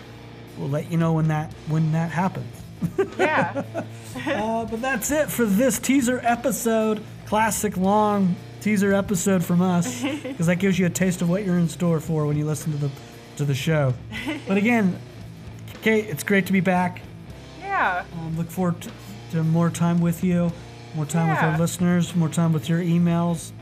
We'll 0.56 0.68
let 0.68 0.90
you 0.90 0.96
know 0.96 1.12
when 1.12 1.28
that 1.28 1.52
when 1.68 1.92
that 1.92 2.10
happens. 2.10 2.54
yeah. 3.18 3.62
Uh, 4.26 4.64
but 4.64 4.80
that's 4.80 5.10
it 5.10 5.28
for 5.30 5.44
this 5.44 5.78
teaser 5.78 6.20
episode. 6.22 7.02
Classic 7.26 7.76
long 7.76 8.34
teaser 8.62 8.94
episode 8.94 9.44
from 9.44 9.60
us, 9.60 10.02
because 10.22 10.46
that 10.46 10.56
gives 10.56 10.78
you 10.78 10.86
a 10.86 10.90
taste 10.90 11.20
of 11.20 11.28
what 11.28 11.44
you're 11.44 11.58
in 11.58 11.68
store 11.68 12.00
for 12.00 12.26
when 12.26 12.34
you 12.34 12.46
listen 12.46 12.72
to 12.72 12.78
the 12.78 12.90
to 13.36 13.44
the 13.44 13.54
show. 13.54 13.92
But 14.48 14.56
again, 14.56 14.98
Kate, 15.82 16.06
it's 16.06 16.24
great 16.24 16.46
to 16.46 16.52
be 16.54 16.60
back. 16.60 17.02
yeah. 17.60 18.04
Um, 18.14 18.38
look 18.38 18.50
forward 18.50 18.80
to, 18.80 18.90
to 19.32 19.44
more 19.44 19.68
time 19.68 20.00
with 20.00 20.24
you, 20.24 20.50
more 20.94 21.04
time 21.04 21.28
with 21.28 21.38
our 21.40 21.58
listeners, 21.58 22.16
more 22.16 22.30
time 22.30 22.54
with 22.54 22.66
your 22.70 22.80
emails. 22.80 23.52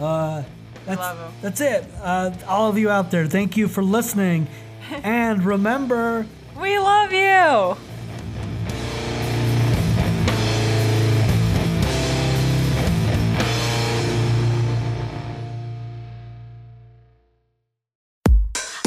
Uh, 0.00 0.42
that's, 0.86 0.98
love 1.00 1.18
'em. 1.20 1.32
that's 1.42 1.60
it. 1.60 1.84
Uh, 2.02 2.32
all 2.46 2.68
of 2.70 2.78
you 2.78 2.88
out 2.88 3.10
there, 3.10 3.26
thank 3.26 3.56
you 3.56 3.68
for 3.68 3.82
listening. 3.82 4.46
and 5.02 5.44
remember, 5.44 6.26
We 6.58 6.78
love 6.78 7.12
you. 7.12 7.76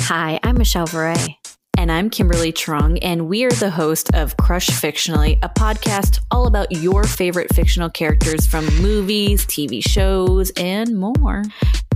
Hi, 0.01 0.39
I'm 0.43 0.57
Michelle 0.57 0.87
Varay. 0.87 1.40
And 1.81 1.91
I'm 1.91 2.11
Kimberly 2.11 2.53
Trung, 2.53 2.99
and 3.01 3.27
we 3.27 3.43
are 3.43 3.49
the 3.49 3.71
host 3.71 4.13
of 4.13 4.37
Crush 4.37 4.67
Fictionally, 4.67 5.39
a 5.41 5.49
podcast 5.49 6.19
all 6.29 6.45
about 6.45 6.71
your 6.71 7.05
favorite 7.05 7.51
fictional 7.55 7.89
characters 7.89 8.45
from 8.45 8.67
movies, 8.83 9.47
TV 9.47 9.81
shows, 9.83 10.51
and 10.57 10.95
more. 10.95 11.41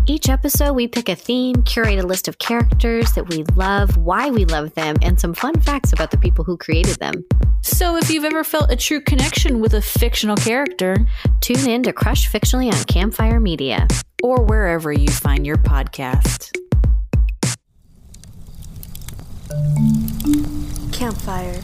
Each 0.08 0.28
episode, 0.28 0.74
we 0.74 0.88
pick 0.88 1.08
a 1.08 1.16
theme, 1.16 1.62
curate 1.62 2.00
a 2.00 2.08
list 2.08 2.28
of 2.28 2.40
characters 2.40 3.14
that 3.14 3.30
we 3.30 3.44
love, 3.56 3.96
why 3.96 4.32
we 4.32 4.44
love 4.46 4.74
them, 4.74 4.96
and 5.04 5.22
some 5.22 5.36
fun 5.36 5.62
facts 5.62 5.94
about 5.94 6.10
the 6.10 6.18
people 6.18 6.44
who 6.44 6.58
created 6.58 6.98
them. 6.98 7.24
So 7.62 7.96
if 7.96 8.10
you've 8.10 8.26
ever 8.26 8.44
felt 8.44 8.72
a 8.72 8.76
true 8.76 9.02
connection 9.02 9.62
with 9.62 9.76
a 9.76 9.84
fictional 9.84 10.36
character, 10.36 10.98
Tune 11.42 11.70
in 11.70 11.84
to 11.84 11.94
Crush 11.94 12.28
Fictionally 12.28 12.74
on 12.74 12.84
Campfire 12.86 13.40
Media. 13.40 13.88
or 14.24 14.42
wherever 14.42 14.92
you 14.92 15.10
find 15.10 15.46
your 15.46 15.58
podcast. 15.58 16.52
Campfire. 20.92 21.62